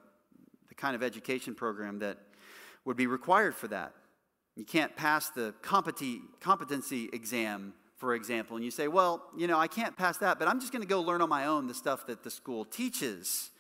the 0.69 0.75
kind 0.75 0.95
of 0.95 1.03
education 1.03 1.55
program 1.55 1.99
that 2.01 2.19
would 2.85 2.97
be 2.97 3.07
required 3.07 3.55
for 3.55 3.69
that, 3.69 3.95
you 4.57 4.65
can't 4.65 4.95
pass 4.97 5.31
the 5.31 5.55
competency 5.63 7.09
exam, 7.13 7.75
for 7.97 8.15
example, 8.15 8.57
and 8.57 8.65
you 8.65 8.71
say, 8.71 8.89
well, 8.89 9.23
you 9.37 9.47
know, 9.47 9.59
I 9.59 9.69
can't 9.69 9.97
pass 9.97 10.19
that, 10.19 10.39
but 10.39 10.49
I'm 10.49 10.61
just 10.61 10.73
going 10.73 10.83
to 10.83 10.89
go 10.89 11.01
learn 11.01 11.23
on 11.23 11.29
my 11.29 11.47
own 11.47 11.67
the 11.67 11.75
stuff 11.75 12.07
that 12.07 12.23
the 12.25 12.31
school 12.31 12.65
teaches. 12.65 13.51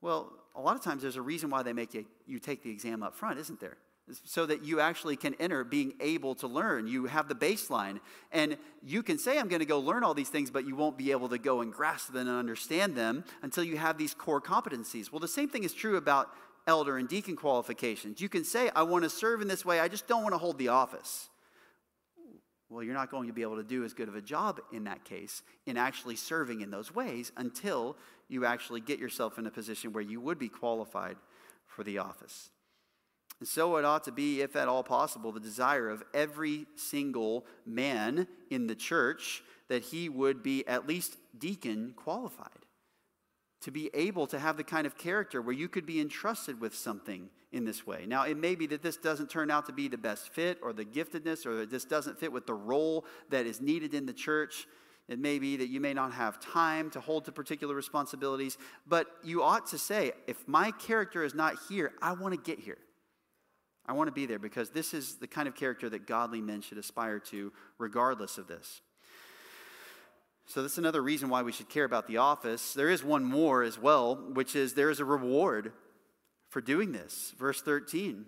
Well, 0.00 0.32
a 0.54 0.60
lot 0.60 0.76
of 0.76 0.82
times 0.82 1.02
there's 1.02 1.16
a 1.16 1.22
reason 1.22 1.50
why 1.50 1.62
they 1.62 1.72
make 1.72 1.94
you, 1.94 2.06
you 2.26 2.38
take 2.38 2.62
the 2.62 2.70
exam 2.70 3.02
up 3.02 3.14
front, 3.14 3.38
isn't 3.38 3.60
there? 3.60 3.76
So 4.24 4.46
that 4.46 4.64
you 4.64 4.80
actually 4.80 5.16
can 5.16 5.34
enter 5.34 5.64
being 5.64 5.92
able 6.00 6.34
to 6.36 6.46
learn. 6.46 6.86
You 6.86 7.04
have 7.06 7.28
the 7.28 7.34
baseline. 7.34 8.00
And 8.32 8.56
you 8.82 9.02
can 9.02 9.18
say, 9.18 9.38
I'm 9.38 9.48
going 9.48 9.60
to 9.60 9.66
go 9.66 9.78
learn 9.80 10.02
all 10.02 10.14
these 10.14 10.30
things, 10.30 10.50
but 10.50 10.66
you 10.66 10.74
won't 10.74 10.96
be 10.96 11.10
able 11.10 11.28
to 11.28 11.36
go 11.36 11.60
and 11.60 11.70
grasp 11.70 12.12
them 12.12 12.26
and 12.26 12.38
understand 12.38 12.96
them 12.96 13.24
until 13.42 13.64
you 13.64 13.76
have 13.76 13.98
these 13.98 14.14
core 14.14 14.40
competencies. 14.40 15.12
Well, 15.12 15.20
the 15.20 15.28
same 15.28 15.50
thing 15.50 15.62
is 15.62 15.74
true 15.74 15.96
about 15.96 16.30
elder 16.68 16.98
and 16.98 17.08
deacon 17.08 17.34
qualifications. 17.34 18.20
You 18.20 18.28
can 18.28 18.44
say, 18.44 18.70
I 18.76 18.82
want 18.82 19.02
to 19.02 19.10
serve 19.10 19.40
in 19.40 19.48
this 19.48 19.64
way, 19.64 19.80
I 19.80 19.88
just 19.88 20.06
don't 20.06 20.22
want 20.22 20.34
to 20.34 20.38
hold 20.38 20.58
the 20.58 20.68
office. 20.68 21.28
Well, 22.68 22.84
you're 22.84 22.94
not 22.94 23.10
going 23.10 23.28
to 23.28 23.32
be 23.32 23.40
able 23.40 23.56
to 23.56 23.62
do 23.62 23.82
as 23.82 23.94
good 23.94 24.08
of 24.08 24.14
a 24.14 24.20
job 24.20 24.60
in 24.70 24.84
that 24.84 25.02
case 25.04 25.42
in 25.64 25.78
actually 25.78 26.16
serving 26.16 26.60
in 26.60 26.70
those 26.70 26.94
ways 26.94 27.32
until 27.38 27.96
you 28.28 28.44
actually 28.44 28.82
get 28.82 28.98
yourself 28.98 29.38
in 29.38 29.46
a 29.46 29.50
position 29.50 29.94
where 29.94 30.02
you 30.02 30.20
would 30.20 30.38
be 30.38 30.50
qualified 30.50 31.16
for 31.66 31.82
the 31.82 31.96
office. 31.96 32.50
And 33.40 33.48
so 33.48 33.76
it 33.76 33.86
ought 33.86 34.04
to 34.04 34.12
be, 34.12 34.42
if 34.42 34.54
at 34.54 34.68
all 34.68 34.82
possible, 34.82 35.32
the 35.32 35.40
desire 35.40 35.88
of 35.88 36.02
every 36.12 36.66
single 36.76 37.46
man 37.64 38.26
in 38.50 38.66
the 38.66 38.74
church 38.74 39.42
that 39.68 39.84
he 39.84 40.10
would 40.10 40.42
be 40.42 40.66
at 40.66 40.86
least 40.86 41.16
deacon 41.38 41.94
qualified 41.96 42.66
to 43.60 43.70
be 43.70 43.90
able 43.92 44.26
to 44.28 44.38
have 44.38 44.56
the 44.56 44.64
kind 44.64 44.86
of 44.86 44.96
character 44.96 45.42
where 45.42 45.54
you 45.54 45.68
could 45.68 45.86
be 45.86 46.00
entrusted 46.00 46.60
with 46.60 46.74
something 46.74 47.28
in 47.50 47.64
this 47.64 47.86
way. 47.86 48.04
Now, 48.06 48.24
it 48.24 48.36
may 48.36 48.54
be 48.54 48.66
that 48.68 48.82
this 48.82 48.96
doesn't 48.96 49.30
turn 49.30 49.50
out 49.50 49.66
to 49.66 49.72
be 49.72 49.88
the 49.88 49.98
best 49.98 50.32
fit 50.32 50.58
or 50.62 50.72
the 50.72 50.84
giftedness 50.84 51.46
or 51.46 51.56
that 51.56 51.70
this 51.70 51.84
doesn't 51.84 52.18
fit 52.20 52.32
with 52.32 52.46
the 52.46 52.54
role 52.54 53.04
that 53.30 53.46
is 53.46 53.60
needed 53.60 53.94
in 53.94 54.06
the 54.06 54.12
church. 54.12 54.66
It 55.08 55.18
may 55.18 55.38
be 55.38 55.56
that 55.56 55.68
you 55.68 55.80
may 55.80 55.94
not 55.94 56.12
have 56.12 56.38
time 56.38 56.90
to 56.90 57.00
hold 57.00 57.24
to 57.24 57.32
particular 57.32 57.74
responsibilities, 57.74 58.58
but 58.86 59.06
you 59.24 59.42
ought 59.42 59.66
to 59.68 59.78
say, 59.78 60.12
if 60.26 60.46
my 60.46 60.70
character 60.70 61.24
is 61.24 61.34
not 61.34 61.56
here, 61.68 61.92
I 62.02 62.12
want 62.12 62.34
to 62.34 62.40
get 62.40 62.60
here. 62.62 62.78
I 63.86 63.94
want 63.94 64.08
to 64.08 64.12
be 64.12 64.26
there 64.26 64.38
because 64.38 64.68
this 64.68 64.92
is 64.92 65.16
the 65.16 65.26
kind 65.26 65.48
of 65.48 65.54
character 65.54 65.88
that 65.88 66.06
godly 66.06 66.42
men 66.42 66.60
should 66.60 66.76
aspire 66.76 67.18
to, 67.20 67.52
regardless 67.78 68.36
of 68.36 68.46
this. 68.46 68.82
So, 70.48 70.62
that's 70.62 70.78
another 70.78 71.02
reason 71.02 71.28
why 71.28 71.42
we 71.42 71.52
should 71.52 71.68
care 71.68 71.84
about 71.84 72.08
the 72.08 72.16
office. 72.16 72.72
There 72.72 72.88
is 72.88 73.04
one 73.04 73.22
more 73.22 73.62
as 73.62 73.78
well, 73.78 74.16
which 74.16 74.56
is 74.56 74.72
there 74.72 74.88
is 74.88 74.98
a 74.98 75.04
reward 75.04 75.72
for 76.48 76.62
doing 76.62 76.92
this. 76.92 77.34
Verse 77.38 77.60
13 77.60 78.24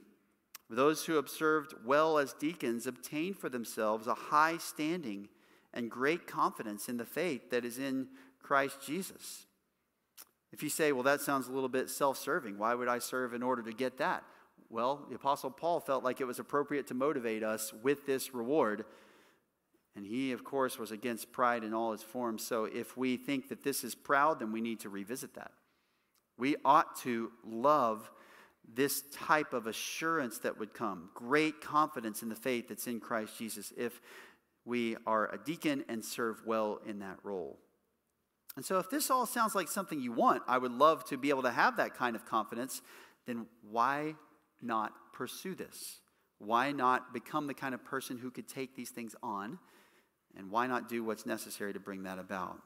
Those 0.68 1.06
who 1.06 1.16
observed 1.16 1.74
well 1.82 2.18
as 2.18 2.34
deacons 2.34 2.86
obtained 2.86 3.38
for 3.38 3.48
themselves 3.48 4.06
a 4.06 4.14
high 4.14 4.58
standing 4.58 5.28
and 5.72 5.90
great 5.90 6.26
confidence 6.26 6.90
in 6.90 6.98
the 6.98 7.06
faith 7.06 7.48
that 7.50 7.64
is 7.64 7.78
in 7.78 8.08
Christ 8.42 8.78
Jesus. 8.84 9.46
If 10.52 10.62
you 10.62 10.68
say, 10.68 10.92
well, 10.92 11.04
that 11.04 11.22
sounds 11.22 11.48
a 11.48 11.52
little 11.52 11.68
bit 11.70 11.88
self 11.88 12.18
serving, 12.18 12.58
why 12.58 12.74
would 12.74 12.88
I 12.88 12.98
serve 12.98 13.32
in 13.32 13.42
order 13.42 13.62
to 13.62 13.72
get 13.72 13.96
that? 13.96 14.24
Well, 14.68 15.06
the 15.08 15.16
Apostle 15.16 15.50
Paul 15.50 15.80
felt 15.80 16.04
like 16.04 16.20
it 16.20 16.26
was 16.26 16.38
appropriate 16.38 16.86
to 16.88 16.94
motivate 16.94 17.42
us 17.42 17.72
with 17.82 18.04
this 18.04 18.34
reward 18.34 18.84
and 19.96 20.06
he, 20.06 20.32
of 20.32 20.44
course, 20.44 20.78
was 20.78 20.92
against 20.92 21.32
pride 21.32 21.64
in 21.64 21.74
all 21.74 21.92
its 21.92 22.02
forms. 22.02 22.44
So 22.44 22.64
if 22.64 22.96
we 22.96 23.16
think 23.16 23.48
that 23.48 23.64
this 23.64 23.82
is 23.82 23.94
proud, 23.94 24.38
then 24.38 24.52
we 24.52 24.60
need 24.60 24.80
to 24.80 24.88
revisit 24.88 25.34
that. 25.34 25.52
We 26.38 26.56
ought 26.64 26.96
to 27.02 27.32
love 27.44 28.10
this 28.72 29.02
type 29.12 29.52
of 29.52 29.66
assurance 29.66 30.38
that 30.38 30.58
would 30.58 30.72
come, 30.72 31.10
great 31.14 31.60
confidence 31.60 32.22
in 32.22 32.28
the 32.28 32.36
faith 32.36 32.68
that's 32.68 32.86
in 32.86 33.00
Christ 33.00 33.36
Jesus. 33.36 33.72
If 33.76 34.00
we 34.64 34.96
are 35.06 35.32
a 35.32 35.38
deacon 35.38 35.84
and 35.88 36.04
serve 36.04 36.40
well 36.46 36.80
in 36.86 37.00
that 37.00 37.18
role. 37.24 37.58
And 38.56 38.64
so, 38.64 38.78
if 38.78 38.90
this 38.90 39.10
all 39.10 39.26
sounds 39.26 39.54
like 39.54 39.68
something 39.68 40.00
you 40.00 40.12
want, 40.12 40.42
I 40.46 40.58
would 40.58 40.72
love 40.72 41.04
to 41.06 41.16
be 41.16 41.30
able 41.30 41.42
to 41.42 41.50
have 41.50 41.76
that 41.76 41.94
kind 41.94 42.16
of 42.16 42.26
confidence, 42.26 42.82
then 43.26 43.46
why 43.68 44.14
not 44.60 44.92
pursue 45.12 45.54
this? 45.54 46.00
Why 46.38 46.72
not 46.72 47.12
become 47.12 47.46
the 47.46 47.54
kind 47.54 47.74
of 47.74 47.84
person 47.84 48.18
who 48.18 48.30
could 48.30 48.48
take 48.48 48.74
these 48.74 48.90
things 48.90 49.14
on? 49.22 49.58
And 50.36 50.50
why 50.50 50.66
not 50.66 50.88
do 50.88 51.04
what's 51.04 51.26
necessary 51.26 51.72
to 51.72 51.80
bring 51.80 52.04
that 52.04 52.18
about? 52.18 52.60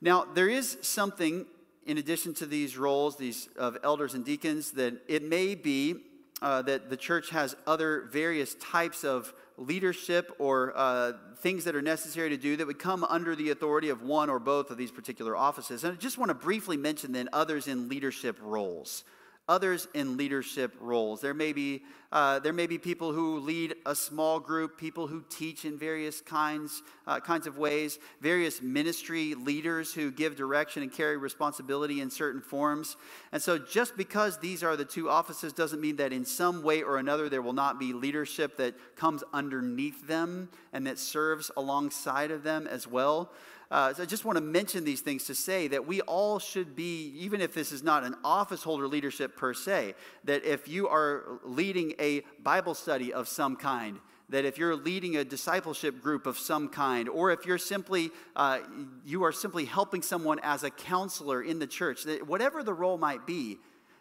Now, 0.00 0.24
there 0.24 0.48
is 0.48 0.78
something 0.82 1.46
in 1.86 1.98
addition 1.98 2.34
to 2.34 2.46
these 2.46 2.76
roles, 2.76 3.16
these 3.16 3.48
of 3.56 3.76
elders 3.82 4.14
and 4.14 4.24
deacons, 4.24 4.72
that 4.72 4.94
it 5.08 5.22
may 5.22 5.54
be 5.54 5.96
uh, 6.40 6.62
that 6.62 6.90
the 6.90 6.96
church 6.96 7.30
has 7.30 7.54
other 7.66 8.08
various 8.12 8.54
types 8.56 9.04
of 9.04 9.32
leadership 9.56 10.34
or 10.38 10.72
uh, 10.76 11.12
things 11.38 11.64
that 11.64 11.74
are 11.74 11.82
necessary 11.82 12.30
to 12.30 12.36
do 12.36 12.56
that 12.56 12.66
would 12.66 12.78
come 12.78 13.04
under 13.04 13.36
the 13.36 13.50
authority 13.50 13.90
of 13.90 14.02
one 14.02 14.28
or 14.28 14.38
both 14.38 14.70
of 14.70 14.76
these 14.76 14.90
particular 14.90 15.36
offices. 15.36 15.84
And 15.84 15.92
I 15.92 15.96
just 15.96 16.18
want 16.18 16.30
to 16.30 16.34
briefly 16.34 16.76
mention 16.76 17.12
then 17.12 17.28
others 17.32 17.68
in 17.68 17.88
leadership 17.88 18.38
roles 18.40 19.04
others 19.52 19.86
in 19.92 20.16
leadership 20.16 20.74
roles. 20.80 21.20
There 21.20 21.34
may 21.34 21.52
be, 21.52 21.82
uh, 22.10 22.38
there 22.38 22.54
may 22.54 22.66
be 22.66 22.78
people 22.78 23.12
who 23.12 23.38
lead 23.38 23.74
a 23.84 23.94
small 23.94 24.40
group, 24.40 24.78
people 24.78 25.06
who 25.06 25.22
teach 25.28 25.66
in 25.66 25.76
various 25.76 26.22
kinds, 26.22 26.82
uh, 27.06 27.20
kinds 27.20 27.46
of 27.46 27.58
ways, 27.58 27.98
various 28.22 28.62
ministry 28.62 29.34
leaders 29.34 29.92
who 29.92 30.10
give 30.10 30.36
direction 30.36 30.82
and 30.82 30.90
carry 30.90 31.18
responsibility 31.18 32.00
in 32.00 32.10
certain 32.10 32.40
forms. 32.40 32.96
And 33.30 33.42
so, 33.42 33.58
just 33.58 33.94
because 33.94 34.38
these 34.38 34.62
are 34.62 34.74
the 34.74 34.86
two 34.86 35.10
offices 35.10 35.52
doesn't 35.52 35.82
mean 35.82 35.96
that 35.96 36.14
in 36.14 36.24
some 36.24 36.62
way 36.62 36.82
or 36.82 36.96
another 36.96 37.28
there 37.28 37.42
will 37.42 37.52
not 37.52 37.78
be 37.78 37.92
leadership 37.92 38.56
that 38.56 38.74
comes 38.96 39.22
underneath 39.34 40.06
them 40.06 40.48
and 40.72 40.86
that 40.86 40.98
serves 40.98 41.50
alongside 41.58 42.30
of 42.30 42.42
them 42.42 42.66
as 42.66 42.86
well. 42.86 43.30
Uh, 43.72 43.94
so 43.94 44.02
I 44.02 44.06
just 44.06 44.26
want 44.26 44.36
to 44.36 44.42
mention 44.42 44.84
these 44.84 45.00
things 45.00 45.24
to 45.24 45.34
say 45.34 45.66
that 45.68 45.86
we 45.86 46.02
all 46.02 46.38
should 46.38 46.76
be, 46.76 47.14
even 47.18 47.40
if 47.40 47.54
this 47.54 47.72
is 47.72 47.82
not 47.82 48.04
an 48.04 48.14
office 48.22 48.62
holder 48.62 48.86
leadership 48.86 49.34
per 49.34 49.54
se, 49.54 49.94
that 50.24 50.44
if 50.44 50.68
you 50.68 50.88
are 50.88 51.40
leading 51.42 51.94
a 51.98 52.20
Bible 52.42 52.74
study 52.74 53.14
of 53.14 53.28
some 53.28 53.56
kind, 53.56 53.98
that 54.28 54.44
if 54.44 54.58
you're 54.58 54.76
leading 54.76 55.16
a 55.16 55.24
discipleship 55.24 56.02
group 56.02 56.26
of 56.26 56.36
some 56.36 56.68
kind, 56.68 57.08
or 57.08 57.30
if 57.30 57.46
you're 57.46 57.56
simply, 57.56 58.10
uh, 58.36 58.58
you 59.06 59.24
are 59.24 59.32
simply 59.32 59.64
helping 59.64 60.02
someone 60.02 60.38
as 60.42 60.64
a 60.64 60.70
counselor 60.70 61.42
in 61.42 61.58
the 61.58 61.66
church, 61.66 62.04
that 62.04 62.26
whatever 62.26 62.62
the 62.62 62.74
role 62.74 62.98
might 62.98 63.26
be, 63.26 63.56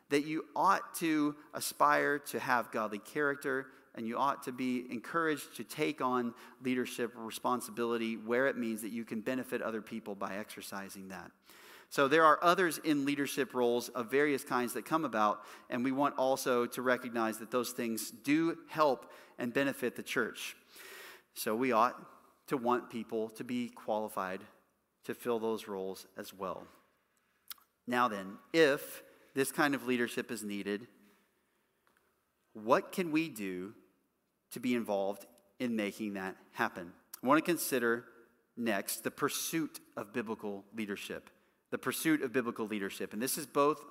that 0.09 0.25
you 0.25 0.43
ought 0.53 0.95
to 0.95 1.33
aspire 1.53 2.19
to 2.19 2.39
have 2.39 2.71
godly 2.71 2.99
character 2.99 3.67
and 3.95 4.07
you 4.07 4.17
ought 4.17 4.43
to 4.43 4.51
be 4.51 4.85
encouraged 4.89 5.55
to 5.57 5.63
take 5.63 6.01
on 6.01 6.33
leadership 6.63 7.11
responsibility 7.15 8.15
where 8.15 8.47
it 8.47 8.57
means 8.57 8.81
that 8.81 8.91
you 8.91 9.03
can 9.03 9.21
benefit 9.21 9.61
other 9.61 9.81
people 9.81 10.15
by 10.15 10.35
exercising 10.35 11.09
that. 11.09 11.31
So 11.89 12.07
there 12.07 12.23
are 12.23 12.39
others 12.41 12.77
in 12.85 13.03
leadership 13.03 13.53
roles 13.53 13.89
of 13.89 14.09
various 14.09 14.45
kinds 14.45 14.73
that 14.73 14.85
come 14.85 15.03
about, 15.03 15.41
and 15.69 15.83
we 15.83 15.91
want 15.91 16.15
also 16.17 16.65
to 16.67 16.81
recognize 16.81 17.37
that 17.39 17.51
those 17.51 17.71
things 17.71 18.11
do 18.11 18.57
help 18.69 19.11
and 19.37 19.53
benefit 19.53 19.97
the 19.97 20.03
church. 20.03 20.55
So 21.33 21.53
we 21.53 21.73
ought 21.73 22.01
to 22.47 22.55
want 22.55 22.89
people 22.89 23.29
to 23.31 23.43
be 23.43 23.67
qualified 23.69 24.39
to 25.03 25.13
fill 25.13 25.39
those 25.39 25.67
roles 25.67 26.07
as 26.17 26.33
well. 26.33 26.65
Now, 27.87 28.07
then, 28.07 28.37
if 28.53 29.03
this 29.33 29.51
kind 29.51 29.75
of 29.75 29.85
leadership 29.85 30.31
is 30.31 30.43
needed, 30.43 30.87
what 32.53 32.91
can 32.91 33.11
we 33.11 33.27
do 33.27 33.73
to 34.51 34.59
be 34.59 34.75
involved 34.75 35.25
in 35.59 35.75
making 35.75 36.13
that 36.13 36.35
happen. 36.53 36.91
I 37.23 37.27
want 37.27 37.43
to 37.43 37.49
consider 37.49 38.05
next 38.57 39.03
the 39.03 39.11
pursuit 39.11 39.79
of 39.95 40.13
biblical 40.13 40.65
leadership. 40.75 41.29
The 41.69 41.77
pursuit 41.77 42.21
of 42.21 42.33
biblical 42.33 42.67
leadership. 42.67 43.13
And 43.13 43.21
this 43.21 43.37
is 43.37 43.45
both 43.45 43.83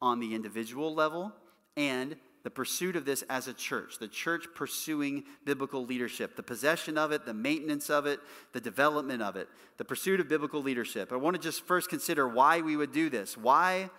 on 0.00 0.18
the 0.20 0.34
individual 0.34 0.94
level 0.94 1.32
and 1.76 2.16
the 2.42 2.50
pursuit 2.50 2.96
of 2.96 3.04
this 3.04 3.22
as 3.28 3.48
a 3.48 3.52
church, 3.52 3.98
the 3.98 4.08
church 4.08 4.46
pursuing 4.54 5.24
biblical 5.44 5.84
leadership, 5.84 6.36
the 6.36 6.42
possession 6.42 6.96
of 6.96 7.12
it, 7.12 7.26
the 7.26 7.34
maintenance 7.34 7.90
of 7.90 8.06
it, 8.06 8.18
the 8.52 8.60
development 8.60 9.22
of 9.22 9.36
it, 9.36 9.48
the 9.76 9.84
pursuit 9.84 10.20
of 10.20 10.28
biblical 10.28 10.62
leadership. 10.62 11.12
I 11.12 11.16
want 11.16 11.36
to 11.36 11.42
just 11.42 11.66
first 11.66 11.90
consider 11.90 12.26
why 12.26 12.62
we 12.62 12.76
would 12.76 12.92
do 12.92 13.10
this. 13.10 13.36
Why 13.36 13.90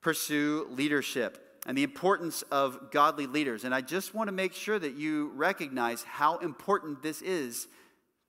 pursue 0.00 0.66
leadership? 0.70 1.53
And 1.66 1.76
the 1.76 1.82
importance 1.82 2.42
of 2.50 2.90
godly 2.90 3.26
leaders. 3.26 3.64
And 3.64 3.74
I 3.74 3.80
just 3.80 4.14
want 4.14 4.28
to 4.28 4.32
make 4.32 4.52
sure 4.52 4.78
that 4.78 4.94
you 4.94 5.32
recognize 5.34 6.02
how 6.02 6.38
important 6.38 7.02
this 7.02 7.22
is 7.22 7.68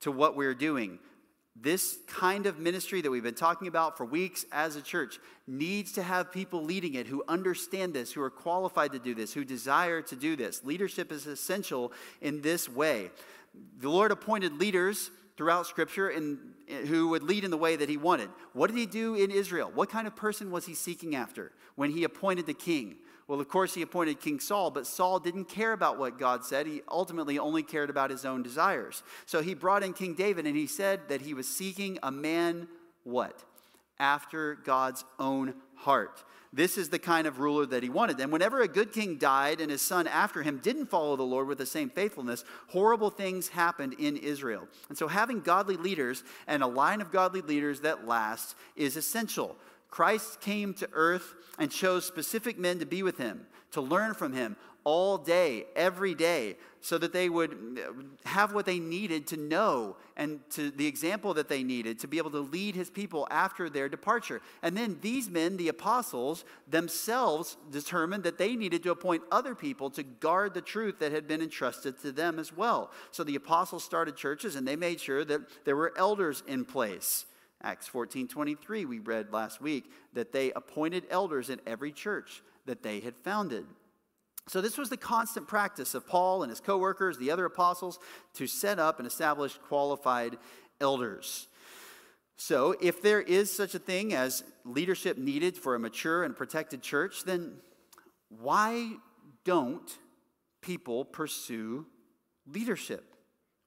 to 0.01 0.11
what 0.11 0.35
we're 0.35 0.53
doing. 0.53 0.99
This 1.57 1.97
kind 2.07 2.47
of 2.47 2.59
ministry 2.59 3.01
that 3.01 3.09
we've 3.09 3.23
been 3.23 3.33
talking 3.33 3.67
about 3.67 3.97
for 3.97 4.05
weeks 4.05 4.45
as 4.51 4.75
a 4.75 4.81
church 4.81 5.19
needs 5.47 5.93
to 5.93 6.03
have 6.03 6.31
people 6.31 6.63
leading 6.63 6.95
it 6.95 7.07
who 7.07 7.23
understand 7.27 7.93
this, 7.93 8.11
who 8.11 8.21
are 8.21 8.29
qualified 8.29 8.91
to 8.91 8.99
do 8.99 9.15
this, 9.15 9.33
who 9.33 9.45
desire 9.45 10.01
to 10.01 10.15
do 10.15 10.35
this. 10.35 10.63
Leadership 10.65 11.11
is 11.13 11.27
essential 11.27 11.93
in 12.21 12.41
this 12.41 12.67
way. 12.67 13.09
The 13.79 13.89
Lord 13.89 14.11
appointed 14.11 14.59
leaders 14.59 15.11
throughout 15.37 15.65
Scripture 15.65 16.09
and 16.09 16.39
who 16.87 17.09
would 17.09 17.23
lead 17.23 17.45
in 17.45 17.51
the 17.51 17.57
way 17.57 17.77
that 17.77 17.87
He 17.87 17.97
wanted. 17.97 18.29
What 18.53 18.67
did 18.67 18.77
He 18.77 18.85
do 18.85 19.15
in 19.15 19.31
Israel? 19.31 19.71
What 19.73 19.89
kind 19.89 20.07
of 20.07 20.15
person 20.15 20.51
was 20.51 20.65
He 20.65 20.73
seeking 20.73 21.15
after 21.15 21.53
when 21.75 21.91
He 21.91 22.03
appointed 22.03 22.47
the 22.47 22.53
king? 22.53 22.97
Well, 23.27 23.39
of 23.39 23.49
course, 23.49 23.73
he 23.73 23.81
appointed 23.81 24.21
King 24.21 24.39
Saul, 24.39 24.69
but 24.69 24.85
Saul 24.85 25.19
didn't 25.19 25.45
care 25.45 25.73
about 25.73 25.97
what 25.97 26.19
God 26.19 26.45
said. 26.45 26.67
He 26.67 26.81
ultimately 26.88 27.39
only 27.39 27.63
cared 27.63 27.89
about 27.89 28.11
his 28.11 28.23
own 28.23 28.43
desires. 28.43 29.01
So 29.25 29.41
he 29.41 29.55
brought 29.55 29.81
in 29.83 29.93
King 29.93 30.13
David 30.13 30.45
and 30.45 30.55
he 30.55 30.67
said 30.67 31.09
that 31.09 31.21
he 31.21 31.33
was 31.33 31.47
seeking 31.47 31.97
a 32.03 32.11
man, 32.11 32.67
what? 33.03 33.43
After 33.97 34.55
God's 34.55 35.03
own 35.17 35.55
heart. 35.75 36.23
This 36.53 36.77
is 36.77 36.88
the 36.88 36.99
kind 36.99 37.27
of 37.27 37.39
ruler 37.39 37.65
that 37.65 37.83
he 37.83 37.89
wanted. 37.89 38.19
And 38.19 38.31
whenever 38.31 38.61
a 38.61 38.67
good 38.67 38.93
king 38.93 39.17
died 39.17 39.59
and 39.59 39.69
his 39.69 39.81
son 39.81 40.07
after 40.07 40.41
him 40.41 40.59
didn't 40.59 40.85
follow 40.85 41.17
the 41.17 41.23
Lord 41.23 41.47
with 41.47 41.57
the 41.57 41.65
same 41.65 41.89
faithfulness, 41.89 42.45
horrible 42.67 43.09
things 43.09 43.49
happened 43.49 43.95
in 43.99 44.15
Israel. 44.15 44.67
And 44.88 44.97
so 44.97 45.09
having 45.09 45.41
godly 45.41 45.75
leaders 45.75 46.23
and 46.47 46.63
a 46.63 46.67
line 46.67 47.01
of 47.01 47.11
godly 47.11 47.41
leaders 47.41 47.81
that 47.81 48.07
lasts 48.07 48.55
is 48.77 48.95
essential. 48.95 49.57
Christ 49.95 50.41
came 50.41 50.73
to 50.73 50.89
earth 50.91 51.34
and 51.58 51.71
chose 51.71 52.03
specific 52.03 52.60
men 52.60 52.79
to 52.79 52.86
be 52.86 53.01
with 53.01 53.17
him, 53.17 53.47
to 53.71 53.79
learn 53.79 54.13
from 54.13 54.34
him 54.34 54.58
all 54.84 55.17
day, 55.17 55.67
every 55.73 56.13
day, 56.13 56.58
so 56.81 56.97
that 56.97 57.13
they 57.13 57.29
would 57.29 57.79
uh, 57.79 58.27
have 58.27 58.53
what 58.53 58.65
they 58.65 58.77
needed 58.77 59.25
to 59.27 59.38
know 59.38 59.95
and 60.17 60.41
to 60.49 60.69
the 60.69 60.86
example 60.86 61.34
that 61.36 61.47
they 61.47 61.63
needed 61.63 61.97
to 61.99 62.10
be 62.10 62.17
able 62.17 62.31
to 62.31 62.41
lead 62.41 62.75
his 62.75 62.89
people 62.89 63.25
after 63.31 63.69
their 63.69 63.88
departure. 63.88 64.41
And 64.62 64.75
then 64.75 64.97
these 64.99 65.29
men, 65.29 65.55
the 65.55 65.69
apostles, 65.69 66.43
themselves 66.67 67.55
determined 67.71 68.25
that 68.25 68.38
they 68.38 68.58
needed 68.58 68.84
to 68.84 68.91
appoint 68.91 69.23
other 69.31 69.55
people 69.55 69.89
to 69.91 70.03
guard 70.03 70.53
the 70.53 70.62
truth 70.62 70.99
that 70.99 71.13
had 71.13 71.25
been 71.25 71.41
entrusted 71.41 72.01
to 72.01 72.12
them 72.12 72.38
as 72.38 72.51
well. 72.51 72.91
So 73.12 73.23
the 73.23 73.38
apostles 73.38 73.86
started 73.86 74.17
churches 74.17 74.58
and 74.58 74.67
they 74.67 74.75
made 74.75 74.99
sure 74.99 75.23
that 75.23 75.39
there 75.63 75.77
were 75.77 75.93
elders 75.95 76.43
in 76.45 76.65
place. 76.65 77.27
Acts 77.63 77.87
14 77.87 78.27
23, 78.27 78.85
we 78.85 78.99
read 78.99 79.31
last 79.31 79.61
week 79.61 79.91
that 80.13 80.31
they 80.31 80.51
appointed 80.51 81.05
elders 81.09 81.49
in 81.49 81.59
every 81.65 81.91
church 81.91 82.43
that 82.65 82.83
they 82.83 82.99
had 82.99 83.15
founded. 83.17 83.65
So, 84.47 84.61
this 84.61 84.77
was 84.77 84.89
the 84.89 84.97
constant 84.97 85.47
practice 85.47 85.95
of 85.95 86.07
Paul 86.07 86.43
and 86.43 86.51
his 86.51 86.59
co 86.59 86.77
workers, 86.77 87.17
the 87.17 87.31
other 87.31 87.45
apostles, 87.45 87.99
to 88.35 88.45
set 88.45 88.77
up 88.77 88.99
and 88.99 89.07
establish 89.07 89.57
qualified 89.67 90.37
elders. 90.79 91.47
So, 92.37 92.75
if 92.81 93.01
there 93.01 93.21
is 93.21 93.51
such 93.51 93.73
a 93.73 93.79
thing 93.79 94.13
as 94.13 94.43
leadership 94.63 95.17
needed 95.17 95.57
for 95.57 95.73
a 95.73 95.79
mature 95.79 96.23
and 96.23 96.35
protected 96.35 96.81
church, 96.81 97.23
then 97.23 97.53
why 98.29 98.91
don't 99.45 99.97
people 100.61 101.05
pursue 101.05 101.85
leadership? 102.45 103.15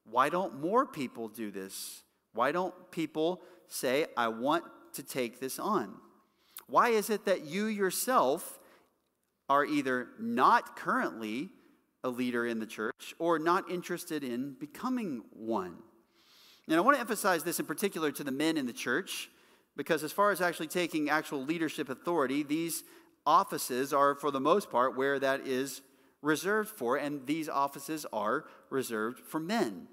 Why 0.09 0.29
don't 0.29 0.61
more 0.61 0.85
people 0.85 1.27
do 1.27 1.51
this? 1.51 2.03
Why 2.33 2.51
don't 2.51 2.73
people 2.91 3.41
say, 3.69 4.07
I 4.17 4.27
want 4.27 4.65
to 4.93 5.03
take 5.03 5.39
this 5.39 5.59
on? 5.59 5.95
Why 6.67 6.89
is 6.89 7.09
it 7.09 7.25
that 7.25 7.45
you 7.45 7.65
yourself 7.65 8.59
are 9.47 9.65
either 9.65 10.09
not 10.19 10.75
currently 10.75 11.49
a 12.03 12.09
leader 12.09 12.45
in 12.45 12.59
the 12.59 12.65
church 12.65 13.13
or 13.17 13.39
not 13.39 13.69
interested 13.69 14.23
in 14.23 14.55
becoming 14.59 15.23
one? 15.31 15.77
And 16.67 16.77
I 16.77 16.81
want 16.81 16.97
to 16.97 17.01
emphasize 17.01 17.43
this 17.43 17.59
in 17.59 17.65
particular 17.65 18.11
to 18.11 18.23
the 18.23 18.31
men 18.31 18.55
in 18.55 18.67
the 18.67 18.73
church 18.73 19.29
because, 19.75 20.03
as 20.03 20.11
far 20.11 20.29
as 20.31 20.41
actually 20.41 20.67
taking 20.67 21.09
actual 21.09 21.43
leadership 21.43 21.89
authority, 21.89 22.43
these 22.43 22.83
offices 23.25 23.91
are, 23.91 24.13
for 24.13 24.29
the 24.29 24.39
most 24.39 24.69
part, 24.69 24.95
where 24.95 25.17
that 25.19 25.47
is 25.47 25.81
reserved 26.21 26.69
for, 26.69 26.97
and 26.97 27.25
these 27.25 27.49
offices 27.49 28.05
are 28.11 28.45
reserved 28.69 29.19
for 29.19 29.39
men. 29.39 29.87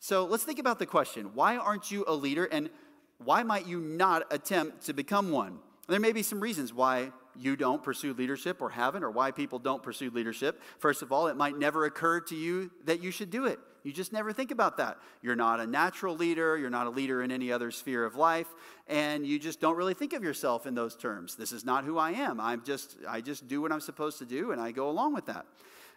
So 0.00 0.24
let's 0.24 0.44
think 0.44 0.58
about 0.58 0.78
the 0.78 0.86
question 0.86 1.34
why 1.34 1.56
aren't 1.56 1.90
you 1.90 2.04
a 2.06 2.14
leader? 2.14 2.44
And 2.44 2.70
why 3.18 3.42
might 3.42 3.66
you 3.66 3.80
not 3.80 4.32
attempt 4.32 4.86
to 4.86 4.92
become 4.92 5.30
one? 5.30 5.58
There 5.88 6.00
may 6.00 6.12
be 6.12 6.22
some 6.22 6.40
reasons 6.40 6.72
why 6.72 7.12
you 7.36 7.56
don't 7.56 7.82
pursue 7.82 8.14
leadership 8.14 8.60
or 8.60 8.70
haven't, 8.70 9.04
or 9.04 9.10
why 9.10 9.30
people 9.30 9.58
don't 9.58 9.82
pursue 9.82 10.10
leadership. 10.10 10.60
First 10.78 11.02
of 11.02 11.12
all, 11.12 11.28
it 11.28 11.36
might 11.36 11.56
never 11.56 11.84
occur 11.84 12.20
to 12.20 12.34
you 12.34 12.70
that 12.84 13.02
you 13.02 13.10
should 13.10 13.30
do 13.30 13.46
it. 13.46 13.58
You 13.84 13.92
just 13.92 14.12
never 14.12 14.32
think 14.32 14.50
about 14.50 14.76
that. 14.78 14.98
You're 15.22 15.36
not 15.36 15.60
a 15.60 15.66
natural 15.66 16.16
leader, 16.16 16.58
you're 16.58 16.68
not 16.68 16.86
a 16.86 16.90
leader 16.90 17.22
in 17.22 17.30
any 17.30 17.52
other 17.52 17.70
sphere 17.70 18.04
of 18.04 18.16
life, 18.16 18.48
and 18.86 19.26
you 19.26 19.38
just 19.38 19.60
don't 19.60 19.76
really 19.76 19.94
think 19.94 20.12
of 20.12 20.22
yourself 20.22 20.66
in 20.66 20.74
those 20.74 20.96
terms. 20.96 21.36
This 21.36 21.52
is 21.52 21.64
not 21.64 21.84
who 21.84 21.96
I 21.96 22.10
am. 22.10 22.40
I'm 22.40 22.64
just 22.64 22.96
I 23.08 23.20
just 23.20 23.46
do 23.48 23.62
what 23.62 23.72
I'm 23.72 23.80
supposed 23.80 24.18
to 24.18 24.26
do 24.26 24.50
and 24.52 24.60
I 24.60 24.72
go 24.72 24.90
along 24.90 25.14
with 25.14 25.26
that. 25.26 25.46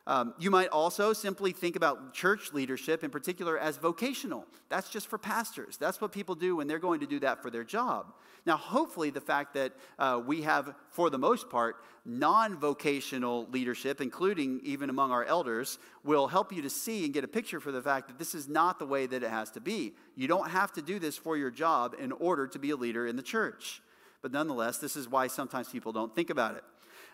Um, 0.08 0.34
you 0.40 0.50
might 0.50 0.70
also 0.70 1.14
simply 1.14 1.52
think 1.52 1.76
about 1.76 2.14
church 2.14 2.54
leadership 2.54 3.04
in 3.04 3.12
particular 3.12 3.58
as 3.60 3.78
vocational. 3.78 4.46
That's 4.70 4.90
just 4.90 5.08
for 5.08 5.20
pastors. 5.20 5.78
That's 5.78 6.02
what 6.02 6.12
people 6.12 6.34
do 6.34 6.56
when 6.56 6.68
they're 6.68 6.80
going 6.80 7.02
to 7.02 7.06
do 7.06 7.20
that 7.20 7.42
for 7.42 7.52
their 7.52 7.64
job. 7.64 8.14
Now, 8.46 8.58
hopefully, 8.58 9.12
the 9.12 9.22
fact 9.22 9.54
that 9.54 9.74
uh, 10.00 10.20
we 10.26 10.42
have, 10.42 10.74
for 10.90 11.12
the 11.12 11.20
most 11.20 11.50
part, 11.52 11.76
non 12.04 12.58
vocational 12.58 13.48
leadership, 13.52 14.02
including 14.02 14.62
even 14.64 14.90
among 14.90 15.12
our 15.12 15.24
elders, 15.24 15.78
will 16.04 16.28
help 16.28 16.52
you 16.52 16.64
to 16.64 16.70
see 16.70 17.06
and 17.06 17.14
get 17.14 17.24
a 17.24 17.28
picture 17.28 17.60
for 17.60 17.72
the 17.72 17.82
fact 17.82 18.08
that 18.08 18.18
this 18.18 18.34
is 18.34 18.48
not 18.48 18.80
the 18.80 18.86
way 18.88 19.06
that 19.06 19.22
it 19.22 19.30
has 19.30 19.52
to 19.52 19.62
be. 19.62 19.94
You 20.16 20.28
don't 20.28 20.50
have 20.50 20.72
to 20.74 20.82
do 20.82 20.98
this 20.98 21.16
for 21.18 21.38
your 21.38 21.52
job 21.52 21.96
in 22.00 22.12
order 22.12 22.48
to 22.48 22.58
be 22.58 22.72
a 22.72 22.76
leader 22.76 23.06
in 23.06 23.16
the 23.16 23.22
church. 23.22 23.84
But 24.24 24.32
nonetheless, 24.32 24.80
this 24.80 24.96
is 24.96 25.08
why 25.08 25.28
sometimes 25.28 25.70
people 25.70 25.92
don't 25.92 26.16
think 26.16 26.32
about 26.32 26.56
it. 26.56 26.64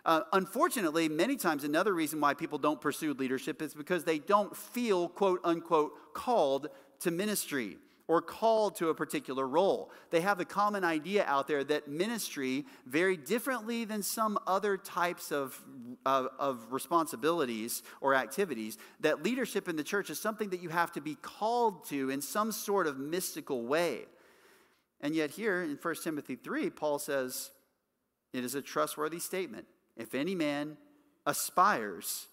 Uh, 0.07 0.21
unfortunately, 0.31 1.09
many 1.09 1.35
times 1.35 1.65
another 1.65 1.93
reason 1.93 2.21
why 2.21 2.33
people 2.33 2.57
don't 2.57 2.79
pursue 2.79 3.13
leadership 3.13 3.61
is 3.61 3.73
because 3.73 4.05
they 4.05 4.17
don't 4.17 4.55
feel, 4.55 5.09
quote 5.09 5.41
unquote, 5.43 6.13
called 6.13 6.69
to 7.01 7.11
ministry 7.11 7.77
or 8.07 8.21
called 8.21 8.77
to 8.77 8.87
a 8.87 8.95
particular 8.95 9.45
role. 9.45 9.91
They 10.11 10.21
have 10.21 10.37
the 10.37 10.45
common 10.45 10.85
idea 10.85 11.25
out 11.25 11.49
there 11.49 11.61
that 11.65 11.89
ministry, 11.89 12.65
very 12.85 13.17
differently 13.17 13.83
than 13.83 14.01
some 14.01 14.39
other 14.47 14.77
types 14.77 15.33
of, 15.33 15.61
of, 16.05 16.29
of, 16.39 16.71
responsibilities 16.71 17.83
or 17.99 18.15
activities, 18.15 18.77
that 19.01 19.23
leadership 19.23 19.67
in 19.67 19.75
the 19.75 19.83
church 19.83 20.09
is 20.09 20.21
something 20.21 20.51
that 20.51 20.61
you 20.61 20.69
have 20.69 20.93
to 20.93 21.01
be 21.01 21.15
called 21.15 21.85
to 21.89 22.09
in 22.09 22.21
some 22.21 22.53
sort 22.53 22.87
of 22.87 22.97
mystical 22.97 23.65
way. 23.65 24.05
And 25.01 25.13
yet, 25.13 25.31
here 25.31 25.61
in 25.63 25.77
1 25.81 25.95
Timothy 26.01 26.37
3, 26.37 26.69
Paul 26.69 26.97
says 26.97 27.51
it 28.31 28.45
is 28.45 28.55
a 28.55 28.61
trustworthy 28.61 29.19
statement 29.19 29.65
if 29.97 30.13
any 30.15 30.35
man 30.35 30.77
aspires 31.25 32.27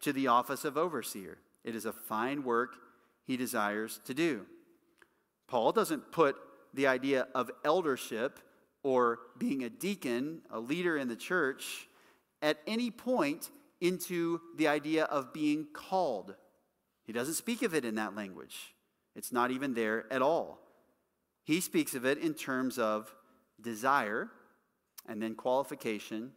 to 0.00 0.12
the 0.12 0.28
office 0.28 0.64
of 0.64 0.76
overseer, 0.76 1.38
it 1.64 1.74
is 1.74 1.84
a 1.84 1.92
fine 1.92 2.42
work 2.42 2.76
he 3.24 3.36
desires 3.36 4.00
to 4.04 4.14
do. 4.14 4.46
Paul 5.48 5.72
doesn't 5.72 6.12
put 6.12 6.36
the 6.72 6.86
idea 6.86 7.26
of 7.34 7.50
eldership 7.64 8.38
or 8.82 9.20
being 9.38 9.62
a 9.62 9.70
deacon, 9.70 10.42
a 10.50 10.58
leader 10.58 10.96
in 10.96 11.08
the 11.08 11.16
church, 11.16 11.88
at 12.40 12.58
any 12.66 12.90
point 12.90 13.50
into 13.80 14.40
the 14.56 14.68
idea 14.68 15.04
of 15.04 15.32
being 15.32 15.66
called. 15.72 16.34
He 17.04 17.12
doesn't 17.12 17.34
speak 17.34 17.62
of 17.62 17.74
it 17.74 17.84
in 17.84 17.96
that 17.96 18.16
language. 18.16 18.74
It's 19.14 19.32
not 19.32 19.50
even 19.50 19.74
there 19.74 20.06
at 20.10 20.22
all. 20.22 20.58
He 21.44 21.60
speaks 21.60 21.94
of 21.94 22.04
it 22.04 22.18
in 22.18 22.34
terms 22.34 22.78
of 22.78 23.14
desire 23.60 24.30
and 25.08 25.20
then 25.20 25.34
qualification 25.34 26.32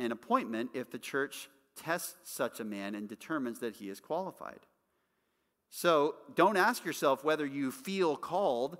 an 0.00 0.12
appointment 0.12 0.70
if 0.74 0.90
the 0.90 0.98
church 0.98 1.48
tests 1.76 2.16
such 2.24 2.60
a 2.60 2.64
man 2.64 2.94
and 2.94 3.08
determines 3.08 3.60
that 3.60 3.76
he 3.76 3.88
is 3.88 4.00
qualified. 4.00 4.60
So 5.70 6.16
don't 6.34 6.56
ask 6.56 6.84
yourself 6.84 7.24
whether 7.24 7.46
you 7.46 7.70
feel 7.70 8.16
called. 8.16 8.78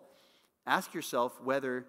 Ask 0.67 0.93
yourself 0.93 1.41
whether 1.43 1.87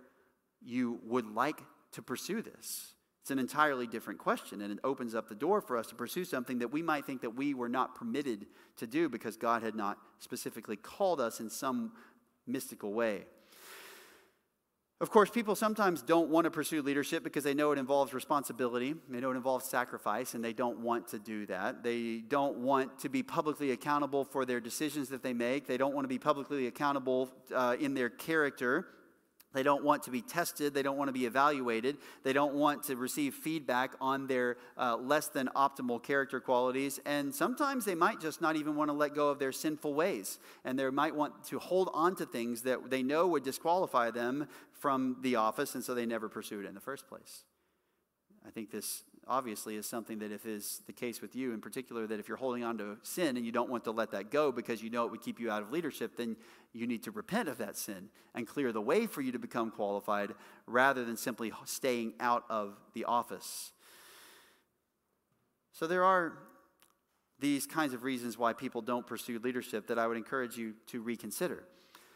you 0.61 0.99
would 1.03 1.33
like 1.33 1.61
to 1.93 2.01
pursue 2.01 2.41
this. 2.41 2.93
It's 3.21 3.31
an 3.31 3.39
entirely 3.39 3.85
different 3.85 4.19
question, 4.19 4.61
and 4.61 4.71
it 4.71 4.79
opens 4.83 5.13
up 5.13 5.29
the 5.29 5.35
door 5.35 5.61
for 5.61 5.77
us 5.77 5.87
to 5.87 5.95
pursue 5.95 6.25
something 6.25 6.59
that 6.59 6.71
we 6.71 6.81
might 6.81 7.05
think 7.05 7.21
that 7.21 7.35
we 7.35 7.53
were 7.53 7.69
not 7.69 7.93
permitted 7.93 8.47
to 8.77 8.87
do 8.87 9.09
because 9.09 9.37
God 9.37 9.61
had 9.61 9.75
not 9.75 9.99
specifically 10.19 10.75
called 10.75 11.21
us 11.21 11.39
in 11.39 11.49
some 11.49 11.91
mystical 12.47 12.93
way. 12.93 13.25
Of 15.01 15.09
course, 15.09 15.31
people 15.31 15.55
sometimes 15.55 16.03
don't 16.03 16.29
want 16.29 16.45
to 16.45 16.51
pursue 16.51 16.83
leadership 16.83 17.23
because 17.23 17.43
they 17.43 17.55
know 17.55 17.71
it 17.71 17.79
involves 17.79 18.13
responsibility, 18.13 18.93
they 19.09 19.19
know 19.19 19.31
it 19.31 19.35
involves 19.35 19.65
sacrifice, 19.65 20.35
and 20.35 20.45
they 20.45 20.53
don't 20.53 20.77
want 20.77 21.07
to 21.07 21.17
do 21.17 21.47
that. 21.47 21.81
They 21.81 22.17
don't 22.27 22.57
want 22.57 22.99
to 22.99 23.09
be 23.09 23.23
publicly 23.23 23.71
accountable 23.71 24.23
for 24.23 24.45
their 24.45 24.59
decisions 24.59 25.09
that 25.09 25.23
they 25.23 25.33
make, 25.33 25.65
they 25.65 25.77
don't 25.77 25.95
want 25.95 26.03
to 26.03 26.07
be 26.07 26.19
publicly 26.19 26.67
accountable 26.67 27.31
uh, 27.51 27.77
in 27.79 27.95
their 27.95 28.11
character. 28.11 28.85
They 29.53 29.63
don't 29.63 29.83
want 29.83 30.03
to 30.03 30.11
be 30.11 30.21
tested. 30.21 30.73
They 30.73 30.81
don't 30.81 30.97
want 30.97 31.09
to 31.09 31.13
be 31.13 31.25
evaluated. 31.25 31.97
They 32.23 32.33
don't 32.33 32.53
want 32.53 32.83
to 32.83 32.95
receive 32.95 33.33
feedback 33.33 33.93
on 33.99 34.27
their 34.27 34.57
uh, 34.77 34.97
less 34.97 35.27
than 35.27 35.49
optimal 35.55 36.01
character 36.01 36.39
qualities. 36.39 36.99
And 37.05 37.35
sometimes 37.35 37.83
they 37.85 37.95
might 37.95 38.21
just 38.21 38.41
not 38.41 38.55
even 38.55 38.75
want 38.75 38.89
to 38.89 38.93
let 38.93 39.13
go 39.13 39.29
of 39.29 39.39
their 39.39 39.51
sinful 39.51 39.93
ways. 39.93 40.39
And 40.63 40.79
they 40.79 40.89
might 40.89 41.15
want 41.15 41.43
to 41.45 41.59
hold 41.59 41.89
on 41.93 42.15
to 42.15 42.25
things 42.25 42.61
that 42.61 42.89
they 42.89 43.03
know 43.03 43.27
would 43.27 43.43
disqualify 43.43 44.11
them 44.11 44.47
from 44.71 45.17
the 45.21 45.35
office, 45.35 45.75
and 45.75 45.83
so 45.83 45.93
they 45.93 46.07
never 46.07 46.27
pursue 46.27 46.59
it 46.59 46.65
in 46.65 46.73
the 46.73 46.81
first 46.81 47.07
place. 47.07 47.43
I 48.45 48.49
think 48.49 48.71
this 48.71 49.03
obviously 49.27 49.75
is 49.75 49.85
something 49.85 50.19
that 50.19 50.31
if 50.31 50.45
is 50.45 50.81
the 50.87 50.93
case 50.93 51.21
with 51.21 51.35
you 51.35 51.53
in 51.53 51.61
particular 51.61 52.07
that 52.07 52.19
if 52.19 52.27
you're 52.27 52.37
holding 52.37 52.63
on 52.63 52.77
to 52.77 52.97
sin 53.03 53.37
and 53.37 53.45
you 53.45 53.51
don't 53.51 53.69
want 53.69 53.83
to 53.83 53.91
let 53.91 54.11
that 54.11 54.31
go 54.31 54.51
because 54.51 54.81
you 54.81 54.89
know 54.89 55.05
it 55.05 55.11
would 55.11 55.21
keep 55.21 55.39
you 55.39 55.51
out 55.51 55.61
of 55.61 55.71
leadership 55.71 56.17
then 56.17 56.35
you 56.73 56.87
need 56.87 57.03
to 57.03 57.11
repent 57.11 57.47
of 57.47 57.57
that 57.57 57.77
sin 57.77 58.09
and 58.33 58.47
clear 58.47 58.71
the 58.71 58.81
way 58.81 59.05
for 59.05 59.21
you 59.21 59.31
to 59.31 59.39
become 59.39 59.71
qualified 59.71 60.31
rather 60.65 61.05
than 61.05 61.17
simply 61.17 61.51
staying 61.65 62.13
out 62.19 62.43
of 62.49 62.79
the 62.93 63.05
office. 63.05 63.73
So 65.73 65.87
there 65.87 66.03
are 66.03 66.33
these 67.39 67.65
kinds 67.65 67.93
of 67.93 68.03
reasons 68.03 68.37
why 68.37 68.53
people 68.53 68.81
don't 68.81 69.05
pursue 69.05 69.39
leadership 69.39 69.87
that 69.87 69.99
I 69.99 70.07
would 70.07 70.17
encourage 70.17 70.57
you 70.57 70.73
to 70.87 71.01
reconsider. 71.01 71.63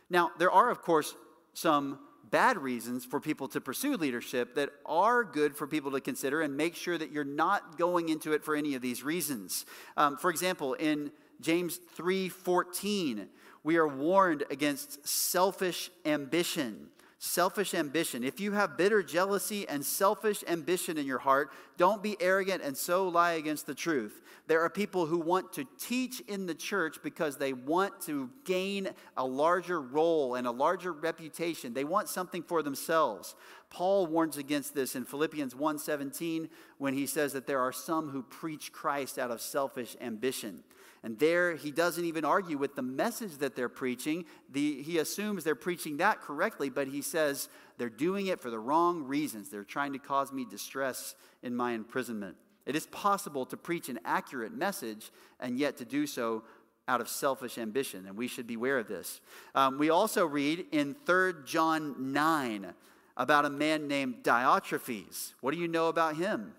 Now 0.10 0.32
there 0.38 0.52
are 0.52 0.70
of 0.70 0.82
course 0.82 1.16
some 1.54 2.00
bad 2.32 2.58
reasons 2.58 3.06
for 3.06 3.20
people 3.20 3.48
to 3.50 3.62
pursue 3.62 3.98
leadership 3.98 4.56
that 4.56 4.70
are 4.86 5.24
good 5.24 5.56
for 5.56 5.68
people 5.68 5.92
to 5.92 6.02
consider 6.02 6.42
and 6.42 6.56
make 6.56 6.76
sure 6.76 6.98
that 6.98 7.12
you're 7.12 7.24
not 7.24 7.78
going 7.78 8.10
into 8.10 8.34
it 8.34 8.44
for 8.44 8.56
any 8.56 8.76
of 8.76 8.82
these 8.82 9.04
reasons. 9.04 9.66
Um, 9.98 10.18
for 10.18 10.30
example, 10.30 10.74
in 10.74 11.12
James 11.42 11.80
3:14, 11.98 13.28
we 13.64 13.78
are 13.78 13.88
warned 13.88 14.44
against 14.50 15.08
selfish 15.08 15.90
ambition. 16.06 16.90
Selfish 17.18 17.74
ambition. 17.74 18.24
If 18.24 18.40
you 18.42 18.52
have 18.52 18.78
bitter 18.78 19.02
jealousy 19.02 19.68
and 19.68 19.86
selfish 19.86 20.44
ambition 20.48 20.98
in 20.98 21.06
your 21.06 21.20
heart, 21.20 21.52
don't 21.78 22.04
be 22.04 22.18
arrogant 22.20 22.62
and 22.62 22.76
so 22.76 23.08
lie 23.08 23.34
against 23.34 23.66
the 23.66 23.74
truth. 23.74 24.22
There 24.48 24.62
are 24.62 24.70
people 24.70 25.06
who 25.06 25.18
want 25.18 25.54
to 25.54 25.66
teach 25.80 26.20
in 26.28 26.46
the 26.46 26.54
church 26.54 26.98
because 27.02 27.38
they 27.38 27.54
want 27.54 28.00
to 28.02 28.30
gain 28.44 28.90
a 29.18 29.26
larger 29.26 29.82
role 29.82 30.36
and 30.36 30.46
a 30.46 30.52
larger 30.52 30.92
reputation. 30.92 31.74
They 31.74 31.84
want 31.84 32.10
something 32.10 32.44
for 32.44 32.62
themselves. 32.62 33.34
Paul 33.70 34.08
warns 34.08 34.38
against 34.38 34.76
this 34.76 34.96
in 34.96 35.06
Philippians 35.06 35.56
1:17 35.56 36.50
when 36.78 36.94
he 36.94 37.08
says 37.08 37.34
that 37.34 37.48
there 37.48 37.60
are 37.60 37.74
some 37.74 38.10
who 38.10 38.22
preach 38.22 38.72
Christ 38.72 39.18
out 39.18 39.32
of 39.32 39.42
selfish 39.42 39.96
ambition. 40.00 40.64
And 41.06 41.20
there 41.20 41.56
he 41.56 41.70
doesn't 41.70 42.04
even 42.04 42.26
argue 42.26 42.58
with 42.58 42.76
the 42.76 42.82
message 42.82 43.38
that 43.38 43.56
they're 43.56 43.70
preaching. 43.70 44.26
The, 44.52 44.82
he 44.82 44.98
assumes 44.98 45.44
they're 45.44 45.54
preaching 45.54 45.98
that 45.98 46.20
correctly, 46.20 46.72
but 46.72 46.88
he 46.88 47.04
says 47.04 47.48
they're 47.78 47.92
doing 47.92 48.26
it 48.26 48.42
for 48.42 48.50
the 48.50 48.58
wrong 48.58 49.04
reasons. 49.04 49.50
They're 49.50 49.64
trying 49.64 49.94
to 49.94 50.00
cause 50.00 50.34
me 50.34 50.48
distress 50.50 51.14
in 51.44 51.56
my 51.56 51.74
imprisonment. 51.74 52.38
It 52.66 52.76
is 52.76 52.88
possible 52.88 53.46
to 53.46 53.56
preach 53.56 53.88
an 53.88 54.00
accurate 54.04 54.52
message 54.52 55.12
and 55.40 55.60
yet 55.60 55.78
to 55.78 55.86
do 55.86 56.08
so 56.08 56.42
out 56.88 57.02
of 57.02 57.08
selfish 57.08 57.60
ambition, 57.60 58.08
and 58.08 58.18
we 58.18 58.28
should 58.28 58.48
beware 58.48 58.80
of 58.80 58.88
this. 58.88 59.22
Um, 59.54 59.78
we 59.78 59.92
also 59.92 60.26
read 60.26 60.66
in 60.72 60.96
3 61.06 61.34
John 61.46 62.14
9 62.14 62.74
about 63.16 63.46
a 63.46 63.52
man 63.52 63.88
named 63.88 64.24
Diotrephes. 64.24 65.34
What 65.42 65.54
do 65.54 65.60
you 65.60 65.68
know 65.68 65.88
about 65.88 66.16
him? 66.16 66.56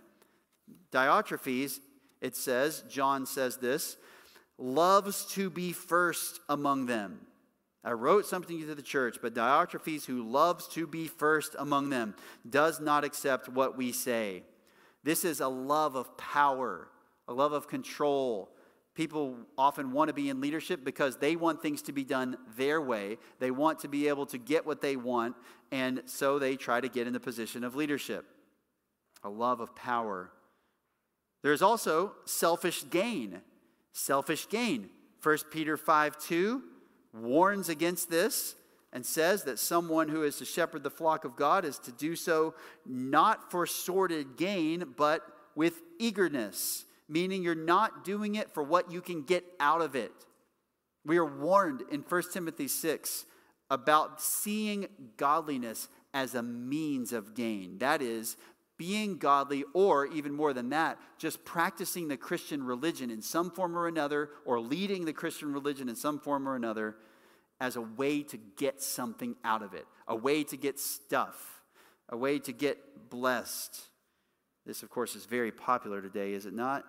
Diotrephes, 0.92 1.80
it 2.20 2.36
says, 2.36 2.84
John 2.88 3.26
says 3.26 3.56
this, 3.56 3.96
loves 4.58 5.26
to 5.32 5.50
be 5.50 5.72
first 5.72 6.40
among 6.48 6.86
them. 6.86 7.20
I 7.84 7.92
wrote 7.92 8.26
something 8.26 8.60
to 8.60 8.74
the 8.74 8.82
church, 8.82 9.18
but 9.22 9.34
Diotrephes, 9.34 10.06
who 10.06 10.28
loves 10.28 10.66
to 10.68 10.86
be 10.86 11.06
first 11.06 11.54
among 11.58 11.90
them, 11.90 12.16
does 12.48 12.80
not 12.80 13.04
accept 13.04 13.48
what 13.48 13.76
we 13.76 13.92
say. 13.92 14.42
This 15.04 15.24
is 15.24 15.40
a 15.40 15.46
love 15.46 15.94
of 15.94 16.16
power, 16.18 16.88
a 17.28 17.32
love 17.32 17.52
of 17.52 17.68
control. 17.68 18.50
People 18.96 19.36
often 19.56 19.92
want 19.92 20.08
to 20.08 20.14
be 20.14 20.30
in 20.30 20.40
leadership 20.40 20.84
because 20.84 21.18
they 21.18 21.36
want 21.36 21.62
things 21.62 21.82
to 21.82 21.92
be 21.92 22.02
done 22.02 22.36
their 22.56 22.80
way. 22.80 23.18
They 23.38 23.52
want 23.52 23.78
to 23.80 23.88
be 23.88 24.08
able 24.08 24.26
to 24.26 24.38
get 24.38 24.66
what 24.66 24.80
they 24.80 24.96
want, 24.96 25.36
and 25.70 26.02
so 26.06 26.40
they 26.40 26.56
try 26.56 26.80
to 26.80 26.88
get 26.88 27.06
in 27.06 27.12
the 27.12 27.20
position 27.20 27.62
of 27.62 27.76
leadership. 27.76 28.24
A 29.22 29.28
love 29.28 29.60
of 29.60 29.76
power. 29.76 30.32
There's 31.42 31.62
also 31.62 32.14
selfish 32.24 32.84
gain. 32.90 33.42
Selfish 33.96 34.50
gain. 34.50 34.90
1 35.22 35.38
Peter 35.50 35.78
5 35.78 36.18
2 36.18 36.62
warns 37.14 37.70
against 37.70 38.10
this 38.10 38.54
and 38.92 39.06
says 39.06 39.44
that 39.44 39.58
someone 39.58 40.10
who 40.10 40.22
is 40.22 40.36
to 40.36 40.44
shepherd 40.44 40.82
the 40.82 40.90
flock 40.90 41.24
of 41.24 41.34
God 41.34 41.64
is 41.64 41.78
to 41.78 41.92
do 41.92 42.14
so 42.14 42.52
not 42.84 43.50
for 43.50 43.64
sordid 43.64 44.36
gain, 44.36 44.92
but 44.98 45.22
with 45.54 45.80
eagerness, 45.98 46.84
meaning 47.08 47.42
you're 47.42 47.54
not 47.54 48.04
doing 48.04 48.34
it 48.34 48.52
for 48.52 48.62
what 48.62 48.92
you 48.92 49.00
can 49.00 49.22
get 49.22 49.44
out 49.58 49.80
of 49.80 49.96
it. 49.96 50.12
We 51.06 51.16
are 51.16 51.24
warned 51.24 51.82
in 51.90 52.02
1 52.02 52.22
Timothy 52.30 52.68
6 52.68 53.24
about 53.70 54.20
seeing 54.20 54.88
godliness 55.16 55.88
as 56.12 56.34
a 56.34 56.42
means 56.42 57.14
of 57.14 57.34
gain. 57.34 57.78
That 57.78 58.02
is, 58.02 58.36
being 58.78 59.16
godly, 59.16 59.64
or 59.72 60.06
even 60.06 60.32
more 60.32 60.52
than 60.52 60.70
that, 60.70 60.98
just 61.18 61.44
practicing 61.44 62.08
the 62.08 62.16
Christian 62.16 62.62
religion 62.62 63.10
in 63.10 63.22
some 63.22 63.50
form 63.50 63.76
or 63.76 63.88
another, 63.88 64.30
or 64.44 64.60
leading 64.60 65.04
the 65.04 65.12
Christian 65.12 65.52
religion 65.52 65.88
in 65.88 65.96
some 65.96 66.20
form 66.20 66.48
or 66.48 66.56
another, 66.56 66.96
as 67.60 67.76
a 67.76 67.80
way 67.80 68.22
to 68.22 68.36
get 68.56 68.82
something 68.82 69.34
out 69.44 69.62
of 69.62 69.72
it, 69.72 69.86
a 70.06 70.14
way 70.14 70.44
to 70.44 70.56
get 70.56 70.78
stuff, 70.78 71.62
a 72.10 72.16
way 72.16 72.38
to 72.38 72.52
get 72.52 73.08
blessed. 73.08 73.80
This, 74.66 74.82
of 74.82 74.90
course, 74.90 75.16
is 75.16 75.24
very 75.24 75.50
popular 75.50 76.02
today, 76.02 76.34
is 76.34 76.44
it 76.44 76.52
not? 76.52 76.84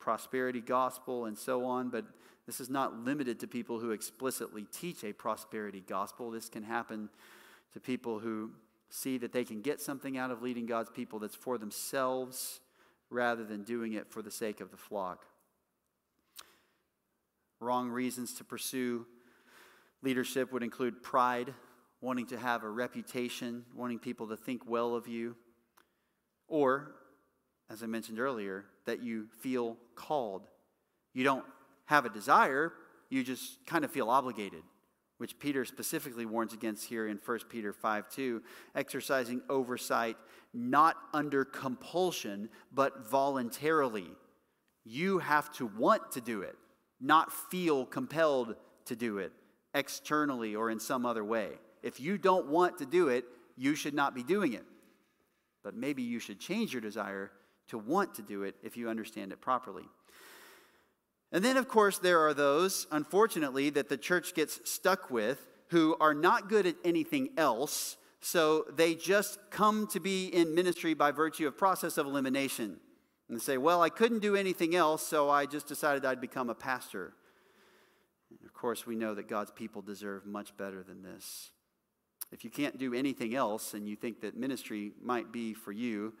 Prosperity 0.00 0.60
gospel 0.60 1.26
and 1.26 1.38
so 1.38 1.64
on, 1.64 1.88
but 1.88 2.04
this 2.46 2.60
is 2.60 2.68
not 2.70 2.98
limited 2.98 3.40
to 3.40 3.46
people 3.46 3.78
who 3.78 3.90
explicitly 3.90 4.66
teach 4.72 5.04
a 5.04 5.12
prosperity 5.12 5.84
gospel. 5.86 6.30
This 6.30 6.48
can 6.48 6.62
happen 6.62 7.08
to 7.72 7.80
people 7.80 8.18
who 8.18 8.50
see 8.88 9.18
that 9.18 9.32
they 9.32 9.44
can 9.44 9.60
get 9.60 9.80
something 9.80 10.16
out 10.16 10.30
of 10.30 10.42
leading 10.42 10.66
God's 10.66 10.90
people 10.90 11.18
that's 11.18 11.34
for 11.34 11.58
themselves 11.58 12.60
rather 13.10 13.44
than 13.44 13.62
doing 13.62 13.92
it 13.92 14.10
for 14.10 14.22
the 14.22 14.30
sake 14.30 14.60
of 14.60 14.70
the 14.70 14.76
flock. 14.76 15.26
Wrong 17.60 17.88
reasons 17.88 18.34
to 18.34 18.44
pursue 18.44 19.06
leadership 20.02 20.52
would 20.52 20.62
include 20.62 21.02
pride, 21.02 21.54
wanting 22.00 22.26
to 22.26 22.38
have 22.38 22.62
a 22.62 22.68
reputation, 22.68 23.64
wanting 23.74 23.98
people 23.98 24.28
to 24.28 24.36
think 24.36 24.68
well 24.68 24.94
of 24.94 25.08
you, 25.08 25.36
or, 26.48 26.92
as 27.70 27.82
I 27.82 27.86
mentioned 27.86 28.20
earlier, 28.20 28.66
that 28.84 29.02
you 29.02 29.28
feel 29.40 29.76
called. 29.94 30.48
You 31.14 31.24
don't 31.24 31.44
have 31.86 32.04
a 32.04 32.10
desire, 32.10 32.72
you 33.08 33.24
just 33.24 33.64
kind 33.66 33.84
of 33.84 33.90
feel 33.90 34.10
obligated 34.10 34.62
which 35.18 35.38
Peter 35.38 35.64
specifically 35.64 36.26
warns 36.26 36.52
against 36.52 36.86
here 36.86 37.08
in 37.08 37.18
1 37.24 37.38
Peter 37.48 37.72
5 37.72 38.08
2, 38.08 38.42
exercising 38.74 39.40
oversight 39.48 40.16
not 40.52 40.96
under 41.12 41.44
compulsion, 41.44 42.48
but 42.72 43.08
voluntarily. 43.08 44.08
You 44.84 45.18
have 45.18 45.52
to 45.54 45.66
want 45.66 46.12
to 46.12 46.20
do 46.20 46.42
it, 46.42 46.56
not 47.00 47.32
feel 47.32 47.84
compelled 47.84 48.56
to 48.86 48.96
do 48.96 49.18
it 49.18 49.32
externally 49.74 50.54
or 50.54 50.70
in 50.70 50.80
some 50.80 51.04
other 51.04 51.24
way. 51.24 51.50
If 51.82 52.00
you 52.00 52.18
don't 52.18 52.46
want 52.46 52.78
to 52.78 52.86
do 52.86 53.08
it, 53.08 53.24
you 53.56 53.74
should 53.74 53.94
not 53.94 54.14
be 54.14 54.22
doing 54.22 54.54
it. 54.54 54.64
But 55.62 55.74
maybe 55.74 56.02
you 56.02 56.18
should 56.18 56.40
change 56.40 56.72
your 56.72 56.80
desire 56.80 57.30
to 57.68 57.78
want 57.78 58.14
to 58.14 58.22
do 58.22 58.44
it 58.44 58.54
if 58.62 58.76
you 58.76 58.88
understand 58.88 59.32
it 59.32 59.40
properly. 59.40 59.84
And 61.36 61.44
then, 61.44 61.58
of 61.58 61.68
course, 61.68 61.98
there 61.98 62.20
are 62.20 62.32
those, 62.32 62.86
unfortunately, 62.90 63.68
that 63.68 63.90
the 63.90 63.98
church 63.98 64.32
gets 64.32 64.58
stuck 64.64 65.10
with 65.10 65.46
who 65.68 65.94
are 66.00 66.14
not 66.14 66.48
good 66.48 66.64
at 66.64 66.76
anything 66.82 67.28
else, 67.36 67.98
so 68.22 68.64
they 68.74 68.94
just 68.94 69.38
come 69.50 69.86
to 69.88 70.00
be 70.00 70.28
in 70.28 70.54
ministry 70.54 70.94
by 70.94 71.10
virtue 71.10 71.46
of 71.46 71.58
process 71.58 71.98
of 71.98 72.06
elimination. 72.06 72.78
And 73.28 73.42
say, 73.42 73.58
Well, 73.58 73.82
I 73.82 73.90
couldn't 73.90 74.20
do 74.20 74.34
anything 74.34 74.74
else, 74.74 75.06
so 75.06 75.28
I 75.28 75.44
just 75.44 75.68
decided 75.68 76.06
I'd 76.06 76.22
become 76.22 76.48
a 76.48 76.54
pastor. 76.54 77.12
And 78.30 78.38
of 78.46 78.54
course, 78.54 78.86
we 78.86 78.96
know 78.96 79.14
that 79.14 79.28
God's 79.28 79.50
people 79.50 79.82
deserve 79.82 80.24
much 80.24 80.56
better 80.56 80.82
than 80.82 81.02
this. 81.02 81.50
If 82.32 82.44
you 82.44 82.50
can't 82.50 82.78
do 82.78 82.94
anything 82.94 83.34
else 83.34 83.74
and 83.74 83.86
you 83.86 83.94
think 83.94 84.22
that 84.22 84.38
ministry 84.38 84.92
might 85.02 85.32
be 85.32 85.52
for 85.52 85.72
you, 85.72 86.14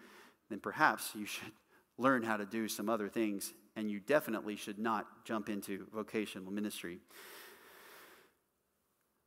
then 0.50 0.60
perhaps 0.60 1.12
you 1.14 1.24
should 1.24 1.52
learn 1.96 2.22
how 2.22 2.36
to 2.36 2.44
do 2.44 2.68
some 2.68 2.90
other 2.90 3.08
things 3.08 3.54
and 3.76 3.90
you 3.90 4.00
definitely 4.00 4.56
should 4.56 4.78
not 4.78 5.06
jump 5.24 5.48
into 5.48 5.86
vocational 5.92 6.50
ministry. 6.50 6.98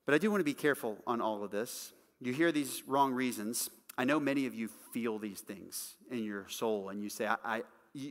But 0.06 0.16
I 0.16 0.18
do 0.18 0.32
want 0.32 0.42
to 0.42 0.46
be 0.46 0.56
careful 0.56 0.98
on 1.06 1.22
all 1.22 1.44
of 1.44 1.52
this. 1.52 1.94
You 2.20 2.34
hear 2.34 2.52
these 2.52 2.84
wrong 2.88 3.14
reasons. 3.14 3.70
I 3.98 4.06
know 4.06 4.20
many 4.20 4.48
of 4.48 4.56
you 4.56 4.70
feel 4.92 5.20
these 5.20 5.40
things 5.40 5.96
in 6.10 6.24
your 6.24 6.48
soul, 6.50 6.90
and 6.90 7.02
you 7.02 7.10
say, 7.10 7.28
I, 7.28 7.38
I 7.44 7.62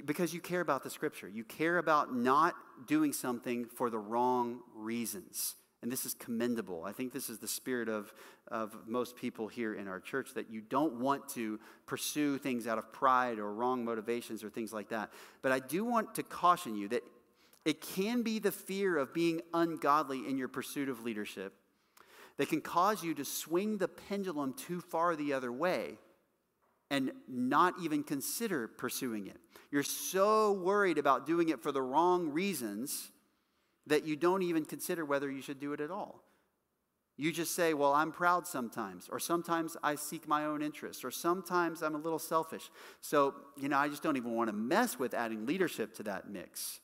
because 0.05 0.35
you 0.35 0.41
care 0.41 0.61
about 0.61 0.83
the 0.83 0.91
scripture. 0.91 1.29
You 1.29 1.45
care 1.45 1.79
about 1.79 2.15
not 2.15 2.55
doing 2.87 3.13
something 3.13 3.67
for 3.67 3.91
the 3.91 3.99
wrong 3.99 4.61
reasons. 4.75 5.55
And 5.83 5.93
this 5.93 6.05
is 6.05 6.15
commendable. 6.15 6.85
I 6.85 6.93
think 6.93 7.13
this 7.13 7.31
is 7.31 7.39
the 7.39 7.47
spirit 7.47 7.89
of, 7.89 8.13
of 8.49 8.77
most 8.87 9.15
people 9.15 9.47
here 9.47 9.75
in 9.75 9.87
our 9.87 10.01
church 10.01 10.35
that 10.35 10.51
you 10.51 10.61
don't 10.61 10.95
want 10.95 11.29
to 11.31 11.61
pursue 11.87 12.37
things 12.37 12.67
out 12.67 12.79
of 12.79 12.93
pride 12.93 13.39
or 13.39 13.53
wrong 13.53 13.85
motivations 13.85 14.43
or 14.43 14.51
things 14.51 14.73
like 14.73 14.89
that. 14.89 15.13
But 15.41 15.53
I 15.53 15.61
do 15.61 15.85
want 15.85 16.17
to 16.17 16.25
caution 16.25 16.75
you 16.75 16.89
that 16.89 17.05
it 17.65 17.81
can 17.81 18.23
be 18.23 18.41
the 18.41 18.51
fear 18.51 18.97
of 18.97 19.15
being 19.15 19.41
ungodly 19.55 20.29
in 20.29 20.37
your 20.37 20.49
pursuit 20.49 20.89
of 20.89 21.05
leadership 21.05 21.53
that 22.39 22.49
can 22.49 22.61
cause 22.61 23.05
you 23.05 23.15
to 23.15 23.25
swing 23.25 23.79
the 23.79 23.89
pendulum 23.89 24.55
too 24.55 24.81
far 24.81 25.15
the 25.15 25.33
other 25.33 25.53
way 25.53 25.99
and 26.91 27.13
not 27.29 27.75
even 27.83 28.03
consider 28.03 28.67
pursuing 28.67 29.27
it. 29.27 29.37
You're 29.71 29.83
so 29.83 30.53
worried 30.53 30.99
about 30.99 31.27
doing 31.27 31.51
it 31.51 31.63
for 31.63 31.71
the 31.71 31.83
wrong 31.83 32.31
reasons 32.31 33.11
that 33.89 34.07
you 34.07 34.17
don't 34.17 34.43
even 34.43 34.65
consider 34.65 35.05
whether 35.05 35.31
you 35.31 35.43
should 35.43 35.61
do 35.61 35.73
it 35.73 35.81
at 35.81 35.91
all. 35.91 36.23
You 37.17 37.33
just 37.33 37.55
say, 37.55 37.75
Well, 37.75 37.93
I'm 37.93 38.13
proud 38.13 38.47
sometimes, 38.47 39.09
or 39.11 39.19
sometimes 39.19 39.77
I 39.83 39.97
seek 39.97 40.29
my 40.29 40.45
own 40.45 40.63
interests, 40.63 41.05
or 41.05 41.11
sometimes 41.11 41.83
I'm 41.83 41.97
a 41.97 41.99
little 41.99 42.21
selfish. 42.21 42.71
So, 43.01 43.35
you 43.57 43.69
know, 43.69 43.77
I 43.77 43.89
just 43.89 44.03
don't 44.03 44.17
even 44.17 44.35
want 44.35 44.49
to 44.49 44.55
mess 44.55 44.99
with 44.99 45.15
adding 45.15 45.45
leadership 45.45 45.95
to 45.97 46.05
that 46.05 46.31
mix. 46.31 46.81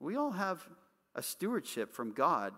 We 0.00 0.16
all 0.16 0.32
have 0.32 0.66
a 1.14 1.22
stewardship 1.22 1.94
from 1.94 2.12
God 2.12 2.54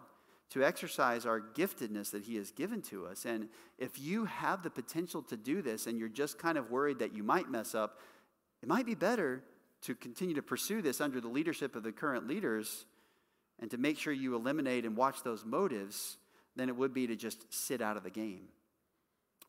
to 0.51 0.65
exercise 0.65 1.27
our 1.27 1.41
giftedness 1.41 2.13
that 2.13 2.23
He 2.23 2.37
has 2.37 2.53
given 2.53 2.83
to 2.83 3.07
us. 3.07 3.25
And 3.25 3.49
if 3.79 3.99
you 3.99 4.25
have 4.25 4.63
the 4.63 4.71
potential 4.71 5.23
to 5.23 5.37
do 5.37 5.61
this 5.61 5.87
and 5.87 5.99
you're 5.99 6.09
just 6.09 6.39
kind 6.39 6.57
of 6.57 6.71
worried 6.71 7.01
that 7.01 7.15
you 7.15 7.23
might 7.23 7.51
mess 7.51 7.75
up, 7.75 7.99
it 8.63 8.69
might 8.69 8.87
be 8.87 8.95
better 8.95 9.43
to 9.83 9.95
continue 9.95 10.35
to 10.35 10.43
pursue 10.43 10.83
this 10.83 11.01
under 11.01 11.21
the 11.21 11.29
leadership 11.29 11.77
of 11.77 11.83
the 11.83 11.93
current 11.93 12.27
leaders 12.27 12.87
and 13.61 13.71
to 13.71 13.79
make 13.79 13.99
sure 13.99 14.13
you 14.13 14.35
eliminate 14.35 14.85
and 14.85 14.97
watch 14.97 15.23
those 15.23 15.45
motives 15.45 16.19
than 16.57 16.69
it 16.69 16.77
would 16.77 16.93
be 16.93 17.07
to 17.07 17.17
just 17.17 17.53
sit 17.53 17.81
out 17.81 17.97
of 17.97 18.03
the 18.03 18.11
game. 18.11 18.49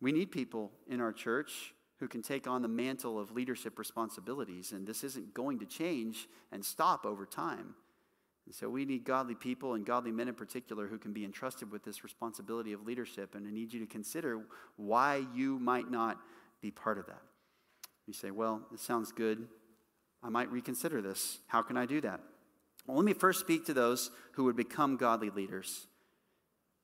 We 0.02 0.12
need 0.12 0.32
people 0.32 0.72
in 0.88 1.02
our 1.02 1.12
church 1.12 1.74
who 2.00 2.08
can 2.08 2.22
take 2.22 2.48
on 2.48 2.62
the 2.62 2.68
mantle 2.68 3.20
of 3.20 3.32
leadership 3.32 3.78
responsibilities, 3.78 4.72
and 4.72 4.88
this 4.88 5.04
isn't 5.04 5.34
going 5.34 5.60
to 5.60 5.66
change 5.66 6.28
and 6.52 6.64
stop 6.64 7.06
over 7.06 7.26
time. 7.26 7.76
And 8.46 8.56
so 8.56 8.70
we 8.70 8.86
need 8.86 9.04
godly 9.04 9.36
people 9.36 9.76
and 9.76 9.86
godly 9.86 10.12
men 10.12 10.28
in 10.28 10.34
particular 10.34 10.88
who 10.88 10.98
can 10.98 11.14
be 11.14 11.24
entrusted 11.24 11.72
with 11.72 11.84
this 11.84 12.04
responsibility 12.04 12.74
of 12.74 12.84
leadership. 12.84 13.36
And 13.36 13.46
I 13.46 13.52
need 13.52 13.72
you 13.72 13.80
to 13.80 13.86
consider 13.86 14.42
why 14.76 15.24
you 15.36 15.60
might 15.60 15.92
not 15.92 16.18
be 16.60 16.72
part 16.72 16.98
of 16.98 17.06
that. 17.06 17.22
You 18.08 18.14
say, 18.14 18.32
well, 18.32 18.66
it 18.74 18.80
sounds 18.80 19.12
good. 19.12 19.48
I 20.24 20.30
might 20.30 20.52
reconsider 20.52 21.00
this. 21.00 21.40
How 21.46 21.62
can 21.62 21.78
I 21.78 21.86
do 21.86 22.02
that? 22.02 22.22
Well, 22.86 22.98
let 22.98 23.06
me 23.06 23.14
first 23.14 23.40
speak 23.40 23.66
to 23.66 23.74
those 23.74 24.12
who 24.34 24.46
would 24.46 24.56
become 24.56 24.98
godly 24.98 25.30
leaders. 25.30 25.88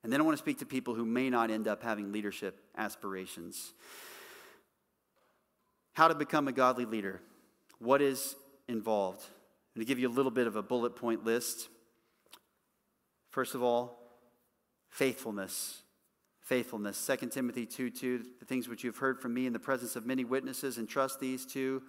And 0.03 0.13
then 0.13 0.21
I 0.21 0.23
want 0.23 0.37
to 0.37 0.43
speak 0.43 0.59
to 0.59 0.65
people 0.65 0.93
who 0.93 1.05
may 1.05 1.29
not 1.29 1.49
end 1.49 1.67
up 1.67 1.81
having 1.81 2.11
leadership 2.11 2.59
aspirations. 2.77 3.73
How 5.93 6.07
to 6.07 6.15
become 6.15 6.47
a 6.47 6.51
godly 6.51 6.85
leader. 6.85 7.21
What 7.79 8.01
is 8.01 8.35
involved? 8.67 9.21
I'm 9.23 9.79
going 9.79 9.85
to 9.85 9.89
give 9.89 9.97
you 9.97 10.07
a 10.07 10.13
little 10.13 10.31
bit 10.31 10.45
of 10.45 10.55
a 10.55 10.61
bullet 10.61 10.95
point 10.95 11.25
list. 11.25 11.69
First 13.31 13.55
of 13.55 13.63
all, 13.63 13.97
faithfulness. 14.89 15.81
Faithfulness. 16.39 17.09
2 17.19 17.27
Timothy 17.29 17.65
2 17.65 17.89
2, 17.89 18.25
the 18.39 18.45
things 18.45 18.69
which 18.69 18.83
you've 18.83 18.97
heard 18.97 19.19
from 19.19 19.33
me 19.33 19.47
in 19.47 19.53
the 19.53 19.59
presence 19.59 19.95
of 19.95 20.05
many 20.05 20.23
witnesses, 20.23 20.77
and 20.77 20.87
trust 20.87 21.19
these 21.19 21.45
to 21.47 21.81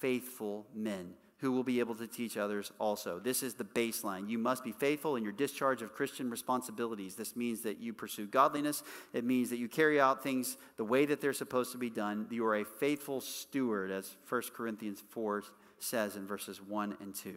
faithful 0.00 0.66
men 0.74 1.14
who 1.40 1.52
will 1.52 1.62
be 1.62 1.78
able 1.78 1.94
to 1.94 2.06
teach 2.06 2.36
others 2.36 2.72
also. 2.80 3.18
This 3.18 3.42
is 3.42 3.54
the 3.54 3.64
baseline. 3.64 4.28
You 4.28 4.38
must 4.38 4.64
be 4.64 4.72
faithful 4.72 5.16
in 5.16 5.22
your 5.22 5.32
discharge 5.32 5.82
of 5.82 5.94
Christian 5.94 6.30
responsibilities. 6.30 7.14
This 7.14 7.36
means 7.36 7.62
that 7.62 7.78
you 7.78 7.92
pursue 7.92 8.26
godliness, 8.26 8.82
it 9.12 9.24
means 9.24 9.50
that 9.50 9.58
you 9.58 9.68
carry 9.68 10.00
out 10.00 10.22
things 10.22 10.56
the 10.76 10.84
way 10.84 11.06
that 11.06 11.20
they're 11.20 11.32
supposed 11.32 11.72
to 11.72 11.78
be 11.78 11.90
done. 11.90 12.26
You 12.30 12.44
are 12.46 12.56
a 12.56 12.64
faithful 12.64 13.20
steward, 13.20 13.90
as 13.90 14.16
1 14.28 14.42
Corinthians 14.52 15.02
4 15.10 15.44
says 15.78 16.16
in 16.16 16.26
verses 16.26 16.60
1 16.60 16.96
and 17.00 17.14
2. 17.14 17.36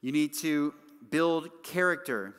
You 0.00 0.10
need 0.10 0.34
to 0.38 0.74
build 1.10 1.50
character. 1.62 2.34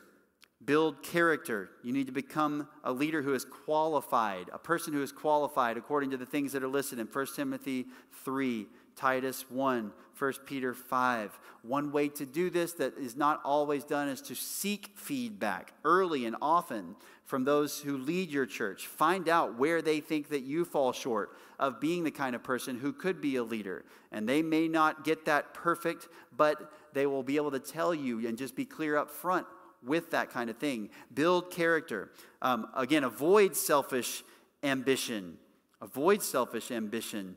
Build 0.62 1.02
character. 1.02 1.70
You 1.82 1.92
need 1.92 2.06
to 2.06 2.12
become 2.12 2.68
a 2.84 2.92
leader 2.92 3.22
who 3.22 3.34
is 3.34 3.44
qualified, 3.44 4.50
a 4.52 4.58
person 4.58 4.92
who 4.92 5.02
is 5.02 5.12
qualified 5.12 5.76
according 5.76 6.10
to 6.10 6.16
the 6.16 6.26
things 6.26 6.52
that 6.52 6.62
are 6.62 6.68
listed 6.68 6.98
in 6.98 7.06
1 7.06 7.26
Timothy 7.34 7.86
3, 8.24 8.66
Titus 8.96 9.50
1, 9.50 9.92
1 10.18 10.32
Peter 10.46 10.74
5. 10.74 11.38
One 11.62 11.92
way 11.92 12.08
to 12.10 12.26
do 12.26 12.50
this 12.50 12.72
that 12.74 12.96
is 12.98 13.16
not 13.16 13.40
always 13.44 13.84
done 13.84 14.08
is 14.08 14.20
to 14.22 14.34
seek 14.34 14.90
feedback 14.94 15.72
early 15.84 16.26
and 16.26 16.36
often 16.40 16.96
from 17.24 17.44
those 17.44 17.80
who 17.80 17.96
lead 17.96 18.30
your 18.30 18.46
church. 18.46 18.86
Find 18.86 19.28
out 19.28 19.58
where 19.58 19.82
they 19.82 20.00
think 20.00 20.28
that 20.28 20.42
you 20.42 20.64
fall 20.64 20.92
short 20.92 21.36
of 21.58 21.80
being 21.80 22.04
the 22.04 22.10
kind 22.10 22.36
of 22.36 22.42
person 22.42 22.78
who 22.78 22.92
could 22.92 23.20
be 23.20 23.36
a 23.36 23.42
leader. 23.42 23.84
And 24.12 24.28
they 24.28 24.42
may 24.42 24.68
not 24.68 25.04
get 25.04 25.24
that 25.24 25.54
perfect, 25.54 26.08
but 26.36 26.72
they 26.92 27.06
will 27.06 27.22
be 27.22 27.36
able 27.36 27.50
to 27.52 27.58
tell 27.58 27.94
you 27.94 28.26
and 28.26 28.36
just 28.36 28.54
be 28.54 28.64
clear 28.64 28.96
up 28.96 29.10
front 29.10 29.46
with 29.82 30.10
that 30.10 30.30
kind 30.30 30.50
of 30.50 30.58
thing. 30.58 30.90
Build 31.12 31.50
character. 31.50 32.10
Um, 32.42 32.68
again, 32.76 33.04
avoid 33.04 33.56
selfish 33.56 34.22
ambition. 34.62 35.38
Avoid 35.80 36.22
selfish 36.22 36.70
ambition. 36.70 37.36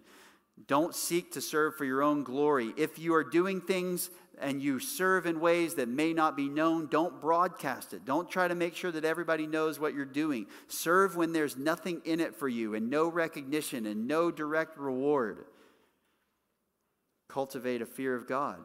Don't 0.66 0.96
seek 0.96 1.34
to 1.34 1.42
serve 1.42 1.76
for 1.76 1.86
your 1.86 2.02
own 2.02 2.24
glory. 2.24 2.74
If 2.78 2.98
you 2.98 3.14
are 3.14 3.24
doing 3.24 3.62
things 3.62 4.10
and 4.40 4.62
you 4.62 4.80
serve 4.80 5.26
in 5.26 5.40
ways 5.40 5.76
that 5.76 5.88
may 5.88 6.14
not 6.14 6.36
be 6.36 6.50
known, 6.50 6.88
don't 6.88 7.22
broadcast 7.22 7.94
it. 7.94 8.06
Don't 8.06 8.30
try 8.30 8.48
to 8.48 8.56
make 8.56 8.76
sure 8.76 8.92
that 8.92 9.06
everybody 9.06 9.46
knows 9.46 9.80
what 9.80 9.94
you're 9.94 10.06
doing. 10.06 10.48
Serve 10.68 11.16
when 11.16 11.32
there's 11.32 11.58
nothing 11.58 12.02
in 12.06 12.20
it 12.20 12.36
for 12.36 12.48
you 12.48 12.74
and 12.76 12.90
no 12.90 13.08
recognition 13.08 13.86
and 13.86 14.08
no 14.08 14.32
direct 14.32 14.78
reward. 14.78 15.46
Cultivate 17.30 17.82
a 17.82 17.86
fear 17.86 18.16
of 18.16 18.28
God. 18.28 18.60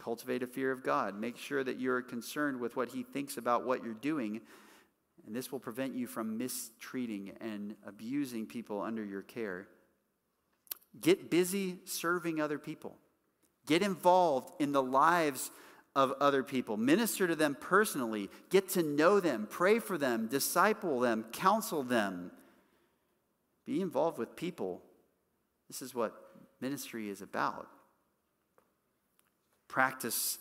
Cultivate 0.00 0.42
a 0.42 0.48
fear 0.48 0.72
of 0.72 0.82
God. 0.82 1.18
Make 1.18 1.36
sure 1.36 1.62
that 1.62 1.78
you're 1.78 2.02
concerned 2.02 2.58
with 2.58 2.74
what 2.74 2.88
He 2.88 3.04
thinks 3.04 3.36
about 3.36 3.64
what 3.64 3.84
you're 3.84 3.94
doing. 3.94 4.40
And 5.26 5.36
this 5.36 5.52
will 5.52 5.60
prevent 5.60 5.94
you 5.94 6.08
from 6.08 6.38
mistreating 6.38 7.32
and 7.40 7.76
abusing 7.86 8.46
people 8.46 8.82
under 8.82 9.04
your 9.04 9.22
care. 9.22 9.68
Get 11.00 11.30
busy 11.30 11.78
serving 11.84 12.40
other 12.40 12.58
people. 12.58 12.96
Get 13.66 13.82
involved 13.82 14.52
in 14.60 14.72
the 14.72 14.82
lives 14.82 15.50
of 15.94 16.12
other 16.20 16.42
people. 16.42 16.76
Minister 16.76 17.26
to 17.26 17.36
them 17.36 17.56
personally. 17.60 18.30
Get 18.50 18.68
to 18.70 18.82
know 18.82 19.20
them. 19.20 19.46
Pray 19.50 19.78
for 19.78 19.96
them. 19.96 20.26
Disciple 20.26 21.00
them. 21.00 21.24
Counsel 21.32 21.82
them. 21.82 22.30
Be 23.66 23.80
involved 23.80 24.18
with 24.18 24.36
people. 24.36 24.82
This 25.68 25.82
is 25.82 25.94
what 25.94 26.12
ministry 26.60 27.08
is 27.08 27.22
about 27.22 27.68
practice 29.72 30.38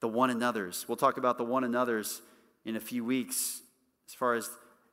the 0.00 0.08
one 0.08 0.28
another's. 0.28 0.86
We'll 0.88 0.96
talk 0.96 1.16
about 1.16 1.38
the 1.38 1.44
one 1.44 1.62
another's 1.62 2.20
in 2.64 2.74
a 2.74 2.80
few 2.80 3.04
weeks 3.04 3.62
as 4.08 4.14
far 4.14 4.34
as 4.34 4.50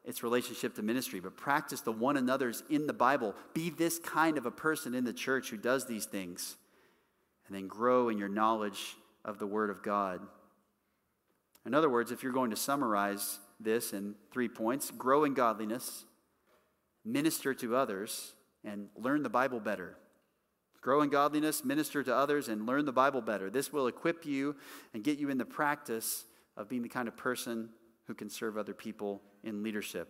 its 0.09 0.23
relationship 0.23 0.73
to 0.73 0.81
ministry, 0.81 1.19
but 1.19 1.37
practice 1.37 1.81
the 1.81 1.91
one 1.91 2.17
another's 2.17 2.63
in 2.67 2.87
the 2.87 2.93
Bible. 2.93 3.35
Be 3.53 3.69
this 3.69 3.99
kind 3.99 4.39
of 4.39 4.47
a 4.47 4.51
person 4.51 4.95
in 4.95 5.03
the 5.03 5.13
church 5.13 5.51
who 5.51 5.57
does 5.57 5.85
these 5.85 6.05
things, 6.05 6.57
and 7.45 7.55
then 7.55 7.67
grow 7.67 8.09
in 8.09 8.17
your 8.17 8.27
knowledge 8.27 8.95
of 9.23 9.37
the 9.37 9.45
Word 9.45 9.69
of 9.69 9.83
God. 9.83 10.19
In 11.63 11.75
other 11.75 11.91
words, 11.91 12.11
if 12.11 12.23
you're 12.23 12.31
going 12.33 12.49
to 12.49 12.55
summarize 12.55 13.37
this 13.59 13.93
in 13.93 14.15
three 14.31 14.49
points 14.49 14.89
grow 14.89 15.25
in 15.25 15.35
godliness, 15.35 16.05
minister 17.05 17.53
to 17.53 17.75
others, 17.75 18.33
and 18.65 18.89
learn 18.97 19.21
the 19.21 19.29
Bible 19.29 19.59
better. 19.59 19.95
Grow 20.81 21.03
in 21.03 21.09
godliness, 21.09 21.63
minister 21.63 22.01
to 22.01 22.15
others, 22.15 22.47
and 22.47 22.65
learn 22.65 22.85
the 22.85 22.91
Bible 22.91 23.21
better. 23.21 23.51
This 23.51 23.71
will 23.71 23.85
equip 23.85 24.25
you 24.25 24.55
and 24.95 25.03
get 25.03 25.19
you 25.19 25.29
in 25.29 25.37
the 25.37 25.45
practice 25.45 26.25
of 26.57 26.67
being 26.67 26.81
the 26.81 26.89
kind 26.89 27.07
of 27.07 27.15
person 27.15 27.69
who 28.09 28.15
can 28.15 28.27
serve 28.27 28.57
other 28.57 28.73
people 28.73 29.21
in 29.43 29.61
leadership. 29.61 30.07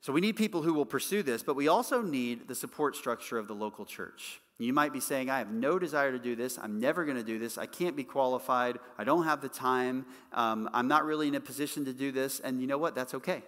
So 0.00 0.10
we 0.10 0.22
need 0.22 0.36
people 0.36 0.62
who 0.62 0.72
will 0.72 0.86
pursue 0.86 1.22
this, 1.22 1.42
but 1.42 1.54
we 1.54 1.68
also 1.68 2.00
need 2.00 2.48
the 2.48 2.54
support 2.54 2.96
structure 2.96 3.36
of 3.36 3.46
the 3.46 3.54
local 3.54 3.84
church. 3.84 4.40
You 4.58 4.72
might 4.72 4.94
be 4.94 5.00
saying, 5.00 5.28
I 5.28 5.36
have 5.36 5.50
no 5.50 5.78
desire 5.78 6.10
to 6.10 6.18
do 6.18 6.34
this. 6.34 6.58
I'm 6.58 6.80
never 6.80 7.04
going 7.04 7.18
to 7.18 7.22
do 7.22 7.38
this. 7.38 7.58
I 7.58 7.66
can't 7.66 7.94
be 7.94 8.04
qualified. 8.04 8.78
I 8.96 9.04
don't 9.04 9.24
have 9.24 9.42
the 9.42 9.50
time. 9.50 10.06
Um, 10.32 10.70
I'm 10.72 10.88
not 10.88 11.04
really 11.04 11.28
in 11.28 11.34
a 11.34 11.40
position 11.40 11.84
to 11.84 11.92
do 11.92 12.10
this. 12.10 12.40
And 12.40 12.58
you 12.58 12.66
know 12.66 12.78
what? 12.78 12.94
That's 12.94 13.12
okay. 13.12 13.42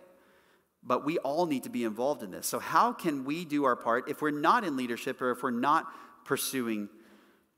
But 0.82 1.06
we 1.06 1.16
all 1.16 1.46
need 1.46 1.62
to 1.62 1.70
be 1.70 1.84
involved 1.84 2.22
in 2.22 2.30
this. 2.30 2.46
So, 2.46 2.58
how 2.58 2.92
can 2.92 3.24
we 3.24 3.46
do 3.46 3.64
our 3.64 3.74
part 3.74 4.10
if 4.10 4.20
we're 4.20 4.30
not 4.30 4.64
in 4.64 4.76
leadership 4.76 5.22
or 5.22 5.30
if 5.30 5.42
we're 5.42 5.50
not 5.50 5.86
pursuing 6.26 6.90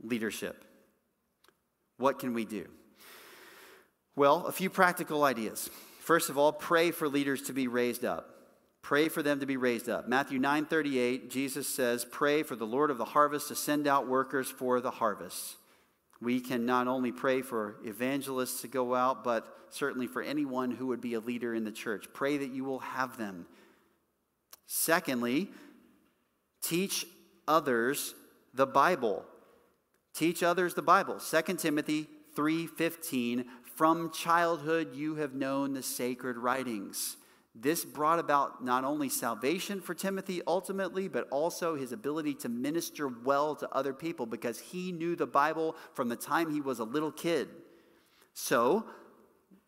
leadership? 0.01 0.65
What 1.99 2.21
can 2.21 2.35
we 2.35 2.45
do? 2.45 2.69
Well, 4.15 4.47
a 4.47 4.53
few 4.53 4.69
practical 4.69 5.25
ideas. 5.25 5.71
First 6.01 6.29
of 6.29 6.37
all, 6.37 6.53
pray 6.53 6.91
for 6.91 7.09
leaders 7.09 7.43
to 7.43 7.53
be 7.53 7.67
raised 7.67 8.05
up. 8.05 8.29
Pray 8.83 9.09
for 9.09 9.23
them 9.23 9.41
to 9.41 9.47
be 9.47 9.57
raised 9.57 9.89
up. 9.89 10.09
Matthew 10.09 10.39
9:38, 10.39 11.31
Jesus 11.31 11.69
says, 11.69 12.05
"Pray 12.05 12.43
for 12.43 12.57
the 12.57 12.67
Lord 12.67 12.91
of 12.91 12.99
the 12.99 13.07
harvest 13.07 13.49
to 13.49 13.55
send 13.55 13.87
out 13.87 14.09
workers 14.09 14.51
for 14.51 14.81
the 14.81 14.91
harvest." 14.91 15.57
We 16.21 16.41
can 16.41 16.67
not 16.67 16.89
only 16.89 17.11
pray 17.11 17.43
for 17.43 17.77
evangelists 17.85 18.61
to 18.63 18.69
go 18.69 18.95
out, 18.95 19.25
but 19.25 19.67
certainly 19.71 20.07
for 20.07 20.21
anyone 20.21 20.73
who 20.73 20.89
would 20.89 21.01
be 21.01 21.15
a 21.15 21.21
leader 21.21 21.55
in 21.55 21.65
the 21.65 21.73
church. 21.73 22.13
Pray 22.13 22.37
that 22.37 22.51
you 22.51 22.65
will 22.65 22.81
have 22.81 23.17
them. 23.17 23.47
Secondly, 24.67 25.53
teach 26.61 27.07
others 27.49 28.15
the 28.53 28.67
Bible. 28.67 29.25
Teach 30.13 30.43
others 30.43 30.75
the 30.75 30.83
Bible. 30.83 31.19
2 31.19 31.59
Timothy 31.59 32.09
3:15 32.35 33.51
From 33.75 34.11
childhood 34.11 34.95
you 34.95 35.17
have 35.17 35.35
known 35.35 35.73
the 35.73 35.83
sacred 35.83 36.37
writings 36.37 37.17
this 37.55 37.85
brought 37.85 38.19
about 38.19 38.65
not 38.65 38.85
only 38.85 39.11
salvation 39.11 39.81
for 39.81 39.95
Timothy 39.95 40.41
ultimately, 40.47 41.07
but 41.07 41.29
also 41.31 41.77
his 41.77 41.93
ability 41.93 42.35
to 42.37 42.49
minister 42.49 43.09
well 43.09 43.55
to 43.57 43.69
other 43.75 43.93
people 43.93 44.25
because 44.25 44.59
he 44.59 44.91
knew 44.91 45.15
the 45.15 45.27
Bible 45.27 45.77
from 45.93 46.09
the 46.09 46.17
time 46.17 46.51
he 46.51 46.63
was 46.63 46.79
a 46.79 46.85
little 46.85 47.13
kid. 47.13 47.49
So, 48.33 48.87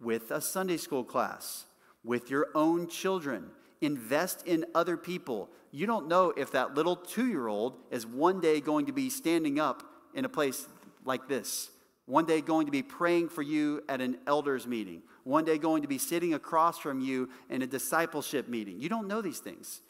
with 0.00 0.30
a 0.30 0.40
Sunday 0.40 0.78
school 0.78 1.04
class, 1.04 1.66
with 2.02 2.30
your 2.30 2.48
own 2.54 2.88
children, 2.88 3.50
invest 3.82 4.46
in 4.46 4.64
other 4.74 4.96
people. 4.96 5.50
You 5.70 5.86
don't 5.86 6.08
know 6.08 6.32
if 6.34 6.52
that 6.52 6.74
little 6.74 6.96
two 6.96 7.26
year 7.26 7.48
old 7.48 7.76
is 7.90 8.06
one 8.06 8.40
day 8.40 8.62
going 8.62 8.86
to 8.86 8.92
be 8.92 9.10
standing 9.10 9.60
up 9.60 9.82
in 10.14 10.24
a 10.24 10.28
place 10.28 10.66
like 11.04 11.28
this, 11.28 11.70
one 12.06 12.26
day 12.26 12.40
going 12.40 12.66
to 12.66 12.72
be 12.72 12.82
praying 12.82 13.28
for 13.28 13.42
you 13.42 13.82
at 13.88 14.00
an 14.00 14.18
elders 14.26 14.66
meeting 14.66 15.02
one 15.24 15.44
day 15.44 15.56
going 15.56 15.82
to 15.82 15.88
be 15.88 15.98
sitting 15.98 16.34
across 16.34 16.78
from 16.78 17.00
you 17.00 17.30
in 17.48 17.62
a 17.62 17.66
discipleship 17.66 18.46
meeting. 18.46 18.80
You 18.80 18.90
don't 18.90 19.08
know 19.08 19.22
these 19.22 19.40
things, 19.40 19.80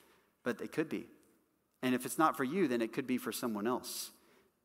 but 0.45 0.59
they 0.59 0.69
could 0.69 0.89
be. 0.89 1.07
And 1.83 1.95
if 1.95 2.07
it's 2.07 2.19
not 2.19 2.37
for 2.37 2.45
you, 2.45 2.67
then 2.67 2.81
it 2.81 2.93
could 2.93 3.07
be 3.07 3.19
for 3.19 3.33
someone 3.33 3.67
else. 3.67 4.11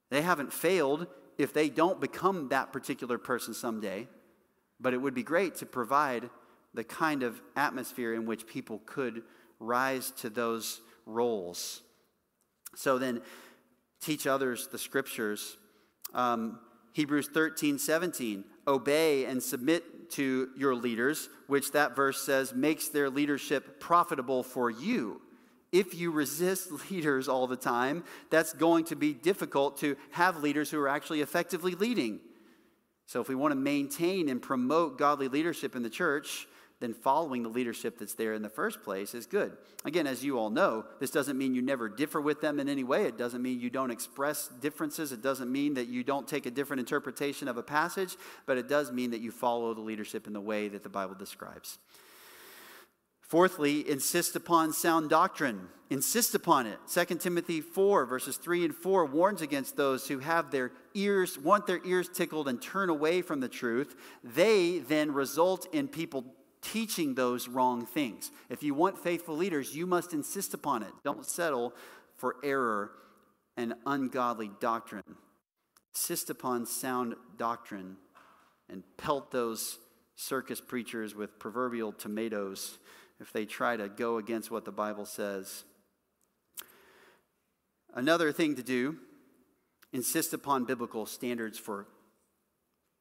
They 0.09 0.21
haven't 0.21 0.53
failed 0.53 1.07
if 1.37 1.53
they 1.53 1.69
don't 1.69 1.99
become 1.99 2.49
that 2.49 2.71
particular 2.71 3.17
person 3.17 3.53
someday, 3.53 4.07
but 4.79 4.93
it 4.93 4.97
would 4.97 5.15
be 5.15 5.23
great 5.23 5.55
to 5.55 5.65
provide 5.65 6.29
the 6.73 6.83
kind 6.83 7.23
of 7.23 7.41
atmosphere 7.55 8.13
in 8.13 8.25
which 8.25 8.45
people 8.45 8.81
could 8.85 9.23
rise 9.59 10.11
to 10.11 10.29
those 10.29 10.81
roles. 11.05 11.81
So 12.75 12.99
then, 12.99 13.21
teach 14.01 14.27
others 14.27 14.67
the 14.67 14.77
scriptures. 14.77 15.57
Um, 16.13 16.59
Hebrews 16.93 17.29
13, 17.33 17.77
17, 17.77 18.43
obey 18.67 19.25
and 19.25 19.41
submit 19.41 20.09
to 20.11 20.49
your 20.57 20.75
leaders, 20.75 21.29
which 21.47 21.71
that 21.71 21.95
verse 21.95 22.21
says 22.21 22.53
makes 22.53 22.87
their 22.87 23.09
leadership 23.09 23.79
profitable 23.79 24.43
for 24.43 24.69
you. 24.69 25.21
If 25.71 25.93
you 25.93 26.11
resist 26.11 26.71
leaders 26.91 27.27
all 27.27 27.47
the 27.47 27.55
time, 27.55 28.03
that's 28.29 28.53
going 28.53 28.85
to 28.85 28.95
be 28.95 29.13
difficult 29.13 29.77
to 29.79 29.95
have 30.11 30.41
leaders 30.41 30.71
who 30.71 30.79
are 30.79 30.89
actually 30.89 31.21
effectively 31.21 31.75
leading. 31.75 32.19
So, 33.05 33.21
if 33.21 33.27
we 33.27 33.35
want 33.35 33.53
to 33.53 33.55
maintain 33.55 34.29
and 34.29 34.41
promote 34.41 34.99
godly 34.99 35.27
leadership 35.29 35.75
in 35.75 35.81
the 35.81 35.89
church, 35.89 36.47
then 36.79 36.93
following 36.93 37.43
the 37.43 37.49
leadership 37.49 37.99
that's 37.99 38.13
there 38.13 38.33
in 38.33 38.41
the 38.41 38.49
first 38.49 38.83
place 38.83 39.13
is 39.13 39.25
good. 39.25 39.57
Again, 39.83 40.07
as 40.07 40.23
you 40.23 40.39
all 40.39 40.49
know, 40.49 40.85
this 40.99 41.11
doesn't 41.11 41.37
mean 41.37 41.53
you 41.53 41.61
never 41.61 41.89
differ 41.89 42.21
with 42.21 42.39
them 42.39 42.59
in 42.59 42.69
any 42.69 42.85
way. 42.85 43.03
It 43.03 43.17
doesn't 43.17 43.41
mean 43.41 43.59
you 43.59 43.69
don't 43.69 43.91
express 43.91 44.47
differences. 44.47 45.11
It 45.11 45.21
doesn't 45.21 45.51
mean 45.51 45.73
that 45.73 45.87
you 45.87 46.03
don't 46.03 46.27
take 46.27 46.45
a 46.45 46.51
different 46.51 46.79
interpretation 46.79 47.47
of 47.49 47.57
a 47.57 47.63
passage, 47.63 48.15
but 48.45 48.57
it 48.57 48.69
does 48.69 48.91
mean 48.91 49.11
that 49.11 49.19
you 49.19 49.31
follow 49.31 49.73
the 49.73 49.81
leadership 49.81 50.25
in 50.25 50.33
the 50.33 50.41
way 50.41 50.69
that 50.69 50.83
the 50.83 50.89
Bible 50.89 51.15
describes. 51.15 51.79
Fourthly, 53.21 53.87
insist 53.87 54.35
upon 54.35 54.73
sound 54.73 55.09
doctrine. 55.09 55.67
Insist 55.91 56.33
upon 56.33 56.65
it. 56.65 56.79
2 56.91 57.15
Timothy 57.17 57.61
4, 57.61 58.05
verses 58.05 58.37
3 58.37 58.65
and 58.65 58.75
4 58.75 59.05
warns 59.05 59.41
against 59.41 59.75
those 59.75 60.07
who 60.07 60.19
have 60.19 60.49
their 60.49 60.71
ears, 60.93 61.37
want 61.37 61.67
their 61.67 61.79
ears 61.85 62.09
tickled 62.09 62.47
and 62.47 62.61
turn 62.61 62.89
away 62.89 63.21
from 63.21 63.39
the 63.39 63.49
truth. 63.49 63.95
They 64.23 64.79
then 64.79 65.13
result 65.13 65.67
in 65.73 65.87
people 65.87 66.25
teaching 66.61 67.15
those 67.15 67.47
wrong 67.47 67.85
things. 67.85 68.31
If 68.49 68.63
you 68.63 68.73
want 68.73 68.97
faithful 68.97 69.35
leaders, 69.35 69.75
you 69.75 69.85
must 69.85 70.13
insist 70.13 70.53
upon 70.53 70.83
it. 70.83 70.91
Don't 71.03 71.25
settle 71.25 71.73
for 72.17 72.35
error 72.43 72.91
and 73.55 73.73
ungodly 73.85 74.51
doctrine. 74.59 75.03
Insist 75.93 76.29
upon 76.29 76.65
sound 76.65 77.15
doctrine 77.37 77.97
and 78.69 78.83
pelt 78.97 79.31
those 79.31 79.79
circus 80.15 80.61
preachers 80.61 81.15
with 81.15 81.39
proverbial 81.39 81.91
tomatoes 81.91 82.77
if 83.19 83.33
they 83.33 83.45
try 83.45 83.75
to 83.75 83.89
go 83.89 84.17
against 84.17 84.51
what 84.51 84.65
the 84.65 84.71
Bible 84.71 85.05
says. 85.05 85.63
Another 87.93 88.31
thing 88.31 88.55
to 88.55 88.63
do 88.63 88.97
insist 89.91 90.33
upon 90.33 90.65
biblical 90.65 91.05
standards 91.05 91.57
for 91.57 91.87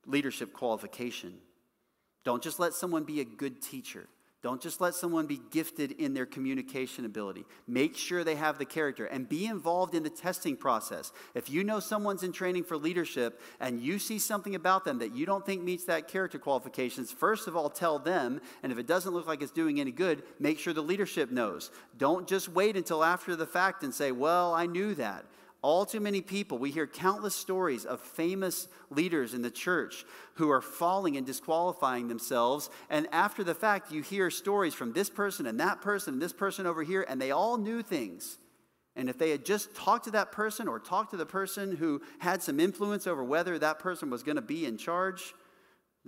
leadership 0.06 0.52
qualification. 0.52 1.34
Don't 2.28 2.42
just 2.42 2.60
let 2.60 2.74
someone 2.74 3.04
be 3.04 3.22
a 3.22 3.24
good 3.24 3.62
teacher. 3.62 4.06
Don't 4.42 4.60
just 4.60 4.82
let 4.82 4.94
someone 4.94 5.24
be 5.24 5.40
gifted 5.50 5.92
in 5.92 6.12
their 6.12 6.26
communication 6.26 7.06
ability. 7.06 7.46
Make 7.66 7.96
sure 7.96 8.22
they 8.22 8.34
have 8.34 8.58
the 8.58 8.66
character 8.66 9.06
and 9.06 9.26
be 9.26 9.46
involved 9.46 9.94
in 9.94 10.02
the 10.02 10.10
testing 10.10 10.54
process. 10.54 11.10
If 11.34 11.48
you 11.48 11.64
know 11.64 11.80
someone's 11.80 12.22
in 12.22 12.32
training 12.32 12.64
for 12.64 12.76
leadership 12.76 13.40
and 13.60 13.80
you 13.80 13.98
see 13.98 14.18
something 14.18 14.54
about 14.54 14.84
them 14.84 14.98
that 14.98 15.16
you 15.16 15.24
don't 15.24 15.46
think 15.46 15.62
meets 15.62 15.84
that 15.84 16.06
character 16.06 16.38
qualifications, 16.38 17.10
first 17.10 17.48
of 17.48 17.56
all, 17.56 17.70
tell 17.70 17.98
them. 17.98 18.42
And 18.62 18.70
if 18.70 18.76
it 18.76 18.86
doesn't 18.86 19.14
look 19.14 19.26
like 19.26 19.40
it's 19.40 19.50
doing 19.50 19.80
any 19.80 19.90
good, 19.90 20.22
make 20.38 20.58
sure 20.58 20.74
the 20.74 20.82
leadership 20.82 21.30
knows. 21.30 21.70
Don't 21.96 22.28
just 22.28 22.50
wait 22.50 22.76
until 22.76 23.02
after 23.02 23.36
the 23.36 23.46
fact 23.46 23.84
and 23.84 23.94
say, 23.94 24.12
well, 24.12 24.52
I 24.52 24.66
knew 24.66 24.94
that. 24.96 25.24
All 25.60 25.84
too 25.84 25.98
many 25.98 26.20
people, 26.20 26.56
we 26.58 26.70
hear 26.70 26.86
countless 26.86 27.34
stories 27.34 27.84
of 27.84 28.00
famous 28.00 28.68
leaders 28.90 29.34
in 29.34 29.42
the 29.42 29.50
church 29.50 30.04
who 30.34 30.50
are 30.50 30.60
falling 30.60 31.16
and 31.16 31.26
disqualifying 31.26 32.06
themselves. 32.06 32.70
And 32.88 33.08
after 33.10 33.42
the 33.42 33.56
fact, 33.56 33.90
you 33.90 34.02
hear 34.02 34.30
stories 34.30 34.74
from 34.74 34.92
this 34.92 35.10
person 35.10 35.46
and 35.46 35.58
that 35.58 35.80
person 35.80 36.14
and 36.14 36.22
this 36.22 36.32
person 36.32 36.64
over 36.64 36.84
here, 36.84 37.04
and 37.08 37.20
they 37.20 37.32
all 37.32 37.58
knew 37.58 37.82
things. 37.82 38.38
And 38.94 39.08
if 39.08 39.18
they 39.18 39.30
had 39.30 39.44
just 39.44 39.74
talked 39.74 40.04
to 40.04 40.10
that 40.12 40.30
person 40.32 40.68
or 40.68 40.78
talked 40.78 41.10
to 41.10 41.16
the 41.16 41.26
person 41.26 41.76
who 41.76 42.02
had 42.18 42.42
some 42.42 42.60
influence 42.60 43.06
over 43.06 43.24
whether 43.24 43.58
that 43.58 43.80
person 43.80 44.10
was 44.10 44.22
going 44.22 44.36
to 44.36 44.42
be 44.42 44.64
in 44.64 44.76
charge, 44.76 45.34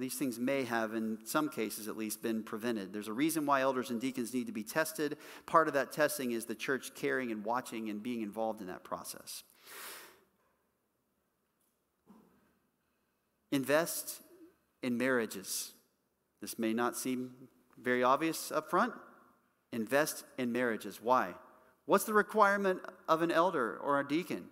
these 0.01 0.14
things 0.14 0.38
may 0.38 0.64
have, 0.64 0.94
in 0.94 1.18
some 1.24 1.48
cases 1.48 1.86
at 1.86 1.96
least, 1.96 2.22
been 2.22 2.42
prevented. 2.42 2.92
There's 2.92 3.09
a 3.09 3.12
reason 3.12 3.46
why 3.46 3.61
elders 3.61 3.90
and 3.90 4.01
deacons 4.01 4.32
need 4.32 4.46
to 4.46 4.53
be 4.53 4.62
tested. 4.62 5.16
Part 5.46 5.68
of 5.68 5.74
that 5.74 5.92
testing 5.92 6.32
is 6.32 6.46
the 6.46 6.55
church 6.55 6.94
caring 6.94 7.30
and 7.30 7.44
watching 7.44 7.90
and 7.90 8.03
being 8.03 8.22
involved 8.22 8.61
in 8.61 8.66
that 8.68 8.82
process. 8.82 9.42
Invest 13.53 14.20
in 14.82 14.96
marriages. 14.96 15.72
This 16.40 16.59
may 16.59 16.72
not 16.72 16.96
seem 16.96 17.32
very 17.78 18.03
obvious 18.03 18.51
up 18.51 18.70
front. 18.70 18.94
Invest 19.72 20.24
in 20.38 20.51
marriages. 20.53 21.01
Why? 21.03 21.34
What's 21.84 22.05
the 22.05 22.14
requirement 22.14 22.80
of 23.09 23.22
an 23.22 23.30
elder 23.30 23.76
or 23.76 24.01
a 24.01 24.07
deacon? 24.07 24.46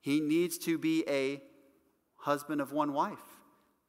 He 0.00 0.20
needs 0.20 0.58
to 0.58 0.76
be 0.76 1.04
a 1.08 1.40
husband 2.16 2.60
of 2.60 2.72
one 2.72 2.92
wife 2.92 3.33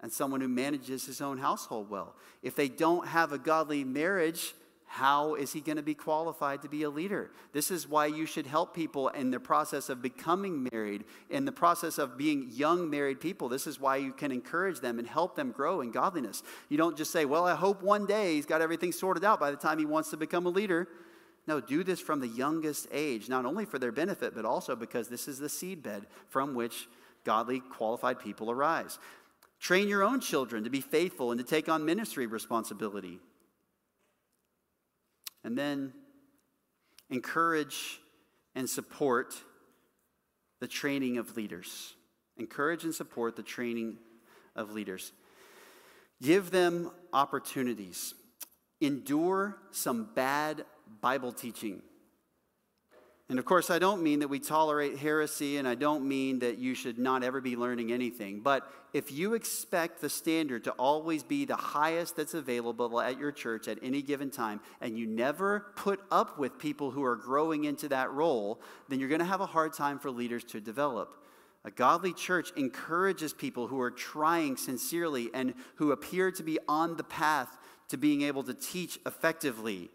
and 0.06 0.14
someone 0.14 0.40
who 0.40 0.48
manages 0.48 1.04
his 1.08 1.20
own 1.20 1.40
household 1.40 1.90
well. 1.90 2.14
If 2.44 2.56
they 2.56 2.70
don't 2.70 3.08
have 3.08 3.32
a 3.32 3.40
godly 3.40 3.84
marriage, 3.84 4.54
how 4.86 5.34
is 5.34 5.52
he 5.52 5.62
going 5.62 5.78
to 5.78 5.82
be 5.82 5.96
qualified 5.96 6.62
to 6.62 6.70
be 6.70 6.84
a 6.84 6.92
leader? 6.92 7.32
This 7.54 7.72
is 7.72 7.90
why 7.90 8.06
you 8.06 8.28
should 8.28 8.46
help 8.46 8.76
people 8.76 9.08
in 9.08 9.32
the 9.32 9.40
process 9.40 9.90
of 9.90 10.04
becoming 10.04 10.70
married, 10.72 11.06
in 11.32 11.46
the 11.46 11.52
process 11.52 11.98
of 11.98 12.20
being 12.20 12.52
young 12.52 12.88
married 12.88 13.20
people. 13.20 13.50
This 13.50 13.66
is 13.66 13.80
why 13.80 13.98
you 13.98 14.14
can 14.14 14.32
encourage 14.32 14.80
them 14.80 15.00
and 15.00 15.08
help 15.08 15.36
them 15.36 15.50
grow 15.50 15.82
in 15.82 15.90
godliness. 15.90 16.44
You 16.70 16.78
don't 16.78 16.96
just 16.96 17.10
say, 17.10 17.26
Well, 17.26 17.46
I 17.46 17.56
hope 17.56 17.82
one 17.82 18.06
day 18.06 18.36
he's 18.36 18.46
got 18.46 18.62
everything 18.62 18.92
sorted 18.92 19.24
out 19.24 19.40
by 19.40 19.50
the 19.50 19.58
time 19.58 19.80
he 19.80 19.88
wants 19.88 20.12
to 20.12 20.18
become 20.18 20.46
a 20.46 20.50
leader. 20.50 20.88
No, 21.48 21.60
do 21.60 21.84
this 21.84 22.00
from 22.00 22.20
the 22.20 22.28
youngest 22.28 22.86
age, 22.92 23.28
not 23.28 23.44
only 23.44 23.66
for 23.66 23.80
their 23.80 23.92
benefit, 23.92 24.36
but 24.36 24.46
also 24.46 24.76
because 24.76 25.08
this 25.08 25.28
is 25.28 25.40
the 25.40 25.48
seedbed 25.48 26.04
from 26.28 26.54
which 26.54 26.88
godly, 27.24 27.60
qualified 27.60 28.20
people 28.20 28.52
arise. 28.52 29.00
Train 29.66 29.88
your 29.88 30.04
own 30.04 30.20
children 30.20 30.64
to 30.66 30.70
be 30.70 30.80
faithful 30.80 31.32
and 31.32 31.40
to 31.40 31.44
take 31.44 31.68
on 31.68 31.86
ministry 31.86 32.28
responsibility. 32.28 33.18
And 35.44 35.58
then 35.58 35.92
encourage 37.10 38.00
and 38.54 38.70
support 38.70 39.34
the 40.60 40.68
training 40.68 41.18
of 41.18 41.36
leaders. 41.36 41.96
Encourage 42.38 42.84
and 42.84 42.94
support 42.94 43.36
the 43.36 43.42
training 43.42 43.98
of 44.56 44.72
leaders. 44.72 45.14
Give 46.22 46.52
them 46.52 46.92
opportunities. 47.12 48.14
Endure 48.82 49.58
some 49.72 50.10
bad 50.14 50.64
Bible 51.02 51.32
teaching. 51.32 51.82
And 53.28 53.40
of 53.40 53.46
course, 53.46 53.72
I 53.72 53.80
don't 53.80 54.04
mean 54.04 54.20
that 54.20 54.28
we 54.28 54.40
tolerate 54.40 55.00
heresy, 55.00 55.58
and 55.58 55.68
I 55.68 55.74
don't 55.74 56.08
mean 56.08 56.40
that 56.40 56.60
you 56.60 56.76
should 56.76 57.00
not 57.00 57.24
ever 57.24 57.42
be 57.42 57.56
learning 57.56 57.92
anything. 57.92 58.42
But 58.42 58.72
if 58.94 59.12
you 59.12 59.34
expect 59.34 60.00
the 60.00 60.10
standard 60.10 60.64
to 60.66 60.72
always 60.74 61.24
be 61.24 61.44
the 61.44 61.56
highest 61.56 62.16
that's 62.16 62.36
available 62.36 63.02
at 63.02 63.18
your 63.18 63.32
church 63.32 63.68
at 63.68 63.80
any 63.82 64.04
given 64.04 64.30
time, 64.30 64.60
and 64.80 64.96
you 64.96 65.08
never 65.08 65.72
put 65.76 66.02
up 66.12 66.38
with 66.38 66.60
people 66.60 66.92
who 66.92 67.04
are 67.04 67.16
growing 67.16 67.64
into 67.64 67.88
that 67.88 68.12
role, 68.12 68.62
then 68.90 69.00
you're 69.00 69.10
going 69.10 69.20
to 69.20 69.26
have 69.26 69.42
a 69.42 69.48
hard 69.48 69.74
time 69.74 69.98
for 69.98 70.12
leaders 70.12 70.44
to 70.44 70.62
develop. 70.62 71.18
A 71.64 71.72
godly 71.72 72.14
church 72.14 72.52
encourages 72.56 73.34
people 73.34 73.66
who 73.66 73.82
are 73.82 73.90
trying 73.90 74.56
sincerely 74.56 75.32
and 75.34 75.56
who 75.78 75.92
appear 75.92 76.30
to 76.30 76.44
be 76.44 76.60
on 76.68 76.96
the 76.96 77.04
path 77.04 77.58
to 77.90 77.98
being 77.98 78.22
able 78.22 78.44
to 78.44 78.54
teach 78.54 79.00
effectively. 79.04 79.90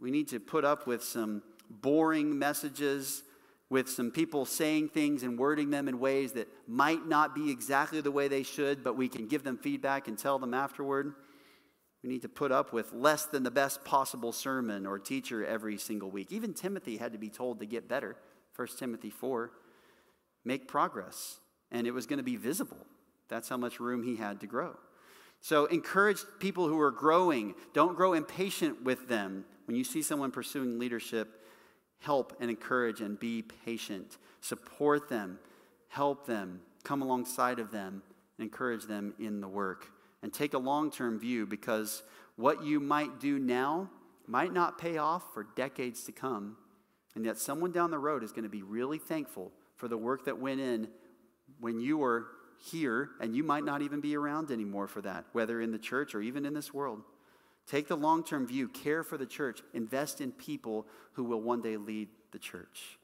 We 0.00 0.12
need 0.12 0.28
to 0.28 0.38
put 0.38 0.64
up 0.64 0.86
with 0.86 1.02
some 1.02 1.42
boring 1.70 2.38
messages 2.38 3.22
with 3.70 3.88
some 3.88 4.10
people 4.10 4.44
saying 4.46 4.88
things 4.88 5.22
and 5.22 5.38
wording 5.38 5.70
them 5.70 5.88
in 5.88 6.00
ways 6.00 6.32
that 6.32 6.48
might 6.66 7.06
not 7.06 7.34
be 7.34 7.50
exactly 7.50 8.00
the 8.00 8.10
way 8.10 8.28
they 8.28 8.42
should, 8.42 8.82
but 8.82 8.96
we 8.96 9.08
can 9.08 9.28
give 9.28 9.44
them 9.44 9.58
feedback 9.58 10.08
and 10.08 10.18
tell 10.18 10.38
them 10.38 10.54
afterward. 10.54 11.14
We 12.02 12.08
need 12.08 12.22
to 12.22 12.28
put 12.28 12.52
up 12.52 12.72
with 12.72 12.92
less 12.92 13.26
than 13.26 13.42
the 13.42 13.50
best 13.50 13.84
possible 13.84 14.32
sermon 14.32 14.86
or 14.86 14.98
teacher 14.98 15.44
every 15.44 15.76
single 15.76 16.10
week. 16.10 16.32
Even 16.32 16.54
Timothy 16.54 16.96
had 16.96 17.12
to 17.12 17.18
be 17.18 17.28
told 17.28 17.60
to 17.60 17.66
get 17.66 17.88
better. 17.88 18.16
1 18.56 18.68
Timothy 18.78 19.10
4 19.10 19.50
make 20.44 20.66
progress, 20.66 21.40
and 21.70 21.86
it 21.86 21.90
was 21.90 22.06
going 22.06 22.18
to 22.18 22.22
be 22.22 22.36
visible. 22.36 22.86
That's 23.28 23.48
how 23.48 23.58
much 23.58 23.80
room 23.80 24.02
he 24.02 24.16
had 24.16 24.40
to 24.40 24.46
grow. 24.46 24.76
So 25.40 25.66
encourage 25.66 26.20
people 26.38 26.66
who 26.66 26.80
are 26.80 26.90
growing. 26.90 27.54
Don't 27.74 27.96
grow 27.96 28.14
impatient 28.14 28.82
with 28.82 29.08
them. 29.08 29.44
When 29.66 29.76
you 29.76 29.84
see 29.84 30.00
someone 30.00 30.30
pursuing 30.30 30.78
leadership, 30.78 31.37
help 32.00 32.36
and 32.40 32.50
encourage 32.50 33.00
and 33.00 33.18
be 33.18 33.42
patient. 33.64 34.18
Support 34.40 35.08
them, 35.08 35.38
help 35.88 36.26
them, 36.26 36.60
come 36.84 37.02
alongside 37.02 37.58
of 37.58 37.70
them, 37.70 38.02
encourage 38.38 38.84
them 38.84 39.14
in 39.18 39.40
the 39.40 39.48
work. 39.48 39.90
And 40.22 40.32
take 40.32 40.54
a 40.54 40.58
long 40.58 40.90
term 40.90 41.18
view 41.18 41.46
because 41.46 42.02
what 42.36 42.64
you 42.64 42.80
might 42.80 43.20
do 43.20 43.38
now 43.38 43.88
might 44.26 44.52
not 44.52 44.78
pay 44.78 44.98
off 44.98 45.22
for 45.32 45.46
decades 45.56 46.04
to 46.04 46.12
come. 46.12 46.56
And 47.14 47.24
yet, 47.24 47.38
someone 47.38 47.72
down 47.72 47.90
the 47.90 47.98
road 47.98 48.22
is 48.22 48.32
going 48.32 48.42
to 48.44 48.48
be 48.48 48.62
really 48.62 48.98
thankful 48.98 49.52
for 49.76 49.88
the 49.88 49.96
work 49.96 50.24
that 50.26 50.38
went 50.38 50.60
in 50.60 50.88
when 51.60 51.80
you 51.80 51.98
were 51.98 52.26
here, 52.58 53.10
and 53.20 53.34
you 53.34 53.42
might 53.42 53.64
not 53.64 53.82
even 53.82 54.00
be 54.00 54.16
around 54.16 54.50
anymore 54.50 54.86
for 54.86 55.00
that, 55.02 55.24
whether 55.32 55.60
in 55.60 55.70
the 55.70 55.78
church 55.78 56.14
or 56.14 56.20
even 56.20 56.44
in 56.44 56.54
this 56.54 56.74
world. 56.74 57.02
Take 57.68 57.88
the 57.88 57.96
long 57.96 58.24
term 58.24 58.46
view, 58.46 58.68
care 58.68 59.02
for 59.02 59.18
the 59.18 59.26
church, 59.26 59.60
invest 59.74 60.20
in 60.20 60.32
people 60.32 60.86
who 61.12 61.24
will 61.24 61.40
one 61.40 61.60
day 61.60 61.76
lead 61.76 62.08
the 62.32 62.38
church. 62.38 62.98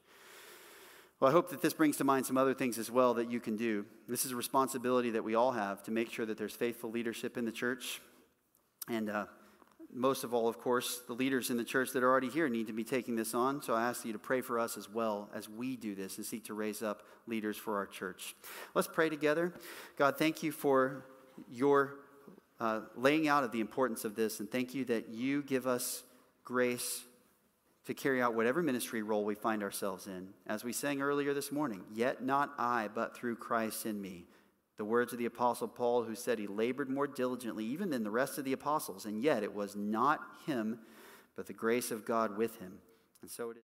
Well, 1.19 1.29
I 1.29 1.31
hope 1.31 1.49
that 1.51 1.61
this 1.61 1.73
brings 1.73 1.97
to 1.97 2.03
mind 2.03 2.25
some 2.25 2.37
other 2.37 2.53
things 2.53 2.77
as 2.77 2.91
well 2.91 3.13
that 3.13 3.31
you 3.31 3.39
can 3.39 3.55
do. 3.55 3.85
This 4.07 4.25
is 4.25 4.31
a 4.31 4.35
responsibility 4.35 5.11
that 5.11 5.23
we 5.23 5.35
all 5.35 5.51
have 5.51 5.81
to 5.83 5.91
make 5.91 6.11
sure 6.11 6.25
that 6.25 6.37
there's 6.37 6.55
faithful 6.55 6.91
leadership 6.91 7.37
in 7.37 7.45
the 7.45 7.51
church. 7.51 8.01
And 8.89 9.09
uh, 9.09 9.25
most 9.93 10.25
of 10.25 10.33
all, 10.33 10.49
of 10.49 10.59
course, 10.59 11.01
the 11.07 11.13
leaders 11.13 11.49
in 11.49 11.57
the 11.57 11.63
church 11.63 11.91
that 11.93 12.03
are 12.03 12.09
already 12.09 12.29
here 12.29 12.49
need 12.49 12.67
to 12.67 12.73
be 12.73 12.83
taking 12.83 13.15
this 13.15 13.33
on. 13.33 13.61
So 13.61 13.73
I 13.73 13.83
ask 13.83 14.03
you 14.03 14.11
to 14.11 14.19
pray 14.19 14.41
for 14.41 14.59
us 14.59 14.77
as 14.77 14.89
well 14.89 15.29
as 15.33 15.47
we 15.47 15.77
do 15.77 15.95
this 15.95 16.17
and 16.17 16.25
seek 16.25 16.43
to 16.45 16.53
raise 16.53 16.83
up 16.83 17.03
leaders 17.27 17.55
for 17.55 17.77
our 17.77 17.85
church. 17.85 18.35
Let's 18.73 18.89
pray 18.91 19.09
together. 19.09 19.53
God, 19.97 20.17
thank 20.17 20.43
you 20.43 20.51
for 20.51 21.05
your 21.49 21.95
uh, 22.59 22.81
laying 22.95 23.27
out 23.27 23.43
of 23.43 23.51
the 23.51 23.59
importance 23.59 24.05
of 24.05 24.15
this, 24.15 24.39
and 24.39 24.49
thank 24.49 24.73
you 24.73 24.85
that 24.85 25.09
you 25.09 25.43
give 25.43 25.67
us 25.67 26.03
grace 26.43 27.03
to 27.85 27.93
carry 27.93 28.21
out 28.21 28.33
whatever 28.33 28.63
ministry 28.63 29.01
role 29.01 29.23
we 29.23 29.35
find 29.35 29.61
ourselves 29.61 30.07
in. 30.07 30.29
As 30.47 30.63
we 30.63 30.73
sang 30.73 31.01
earlier 31.01 31.33
this 31.33 31.51
morning, 31.51 31.83
yet 31.93 32.23
not 32.23 32.53
I, 32.57 32.89
but 32.93 33.15
through 33.15 33.35
Christ 33.35 33.85
in 33.85 34.01
me. 34.01 34.25
The 34.77 34.85
words 34.85 35.13
of 35.13 35.19
the 35.19 35.25
Apostle 35.25 35.67
Paul, 35.67 36.03
who 36.03 36.15
said 36.15 36.39
he 36.39 36.47
labored 36.47 36.89
more 36.89 37.07
diligently 37.07 37.65
even 37.65 37.89
than 37.89 38.03
the 38.03 38.11
rest 38.11 38.37
of 38.37 38.45
the 38.45 38.53
apostles, 38.53 39.05
and 39.05 39.21
yet 39.21 39.43
it 39.43 39.53
was 39.53 39.75
not 39.75 40.19
him, 40.45 40.79
but 41.35 41.45
the 41.47 41.53
grace 41.53 41.91
of 41.91 42.05
God 42.05 42.37
with 42.37 42.59
him. 42.59 42.79
And 43.21 43.31
so 43.31 43.51
it 43.51 43.57
is. 43.57 43.74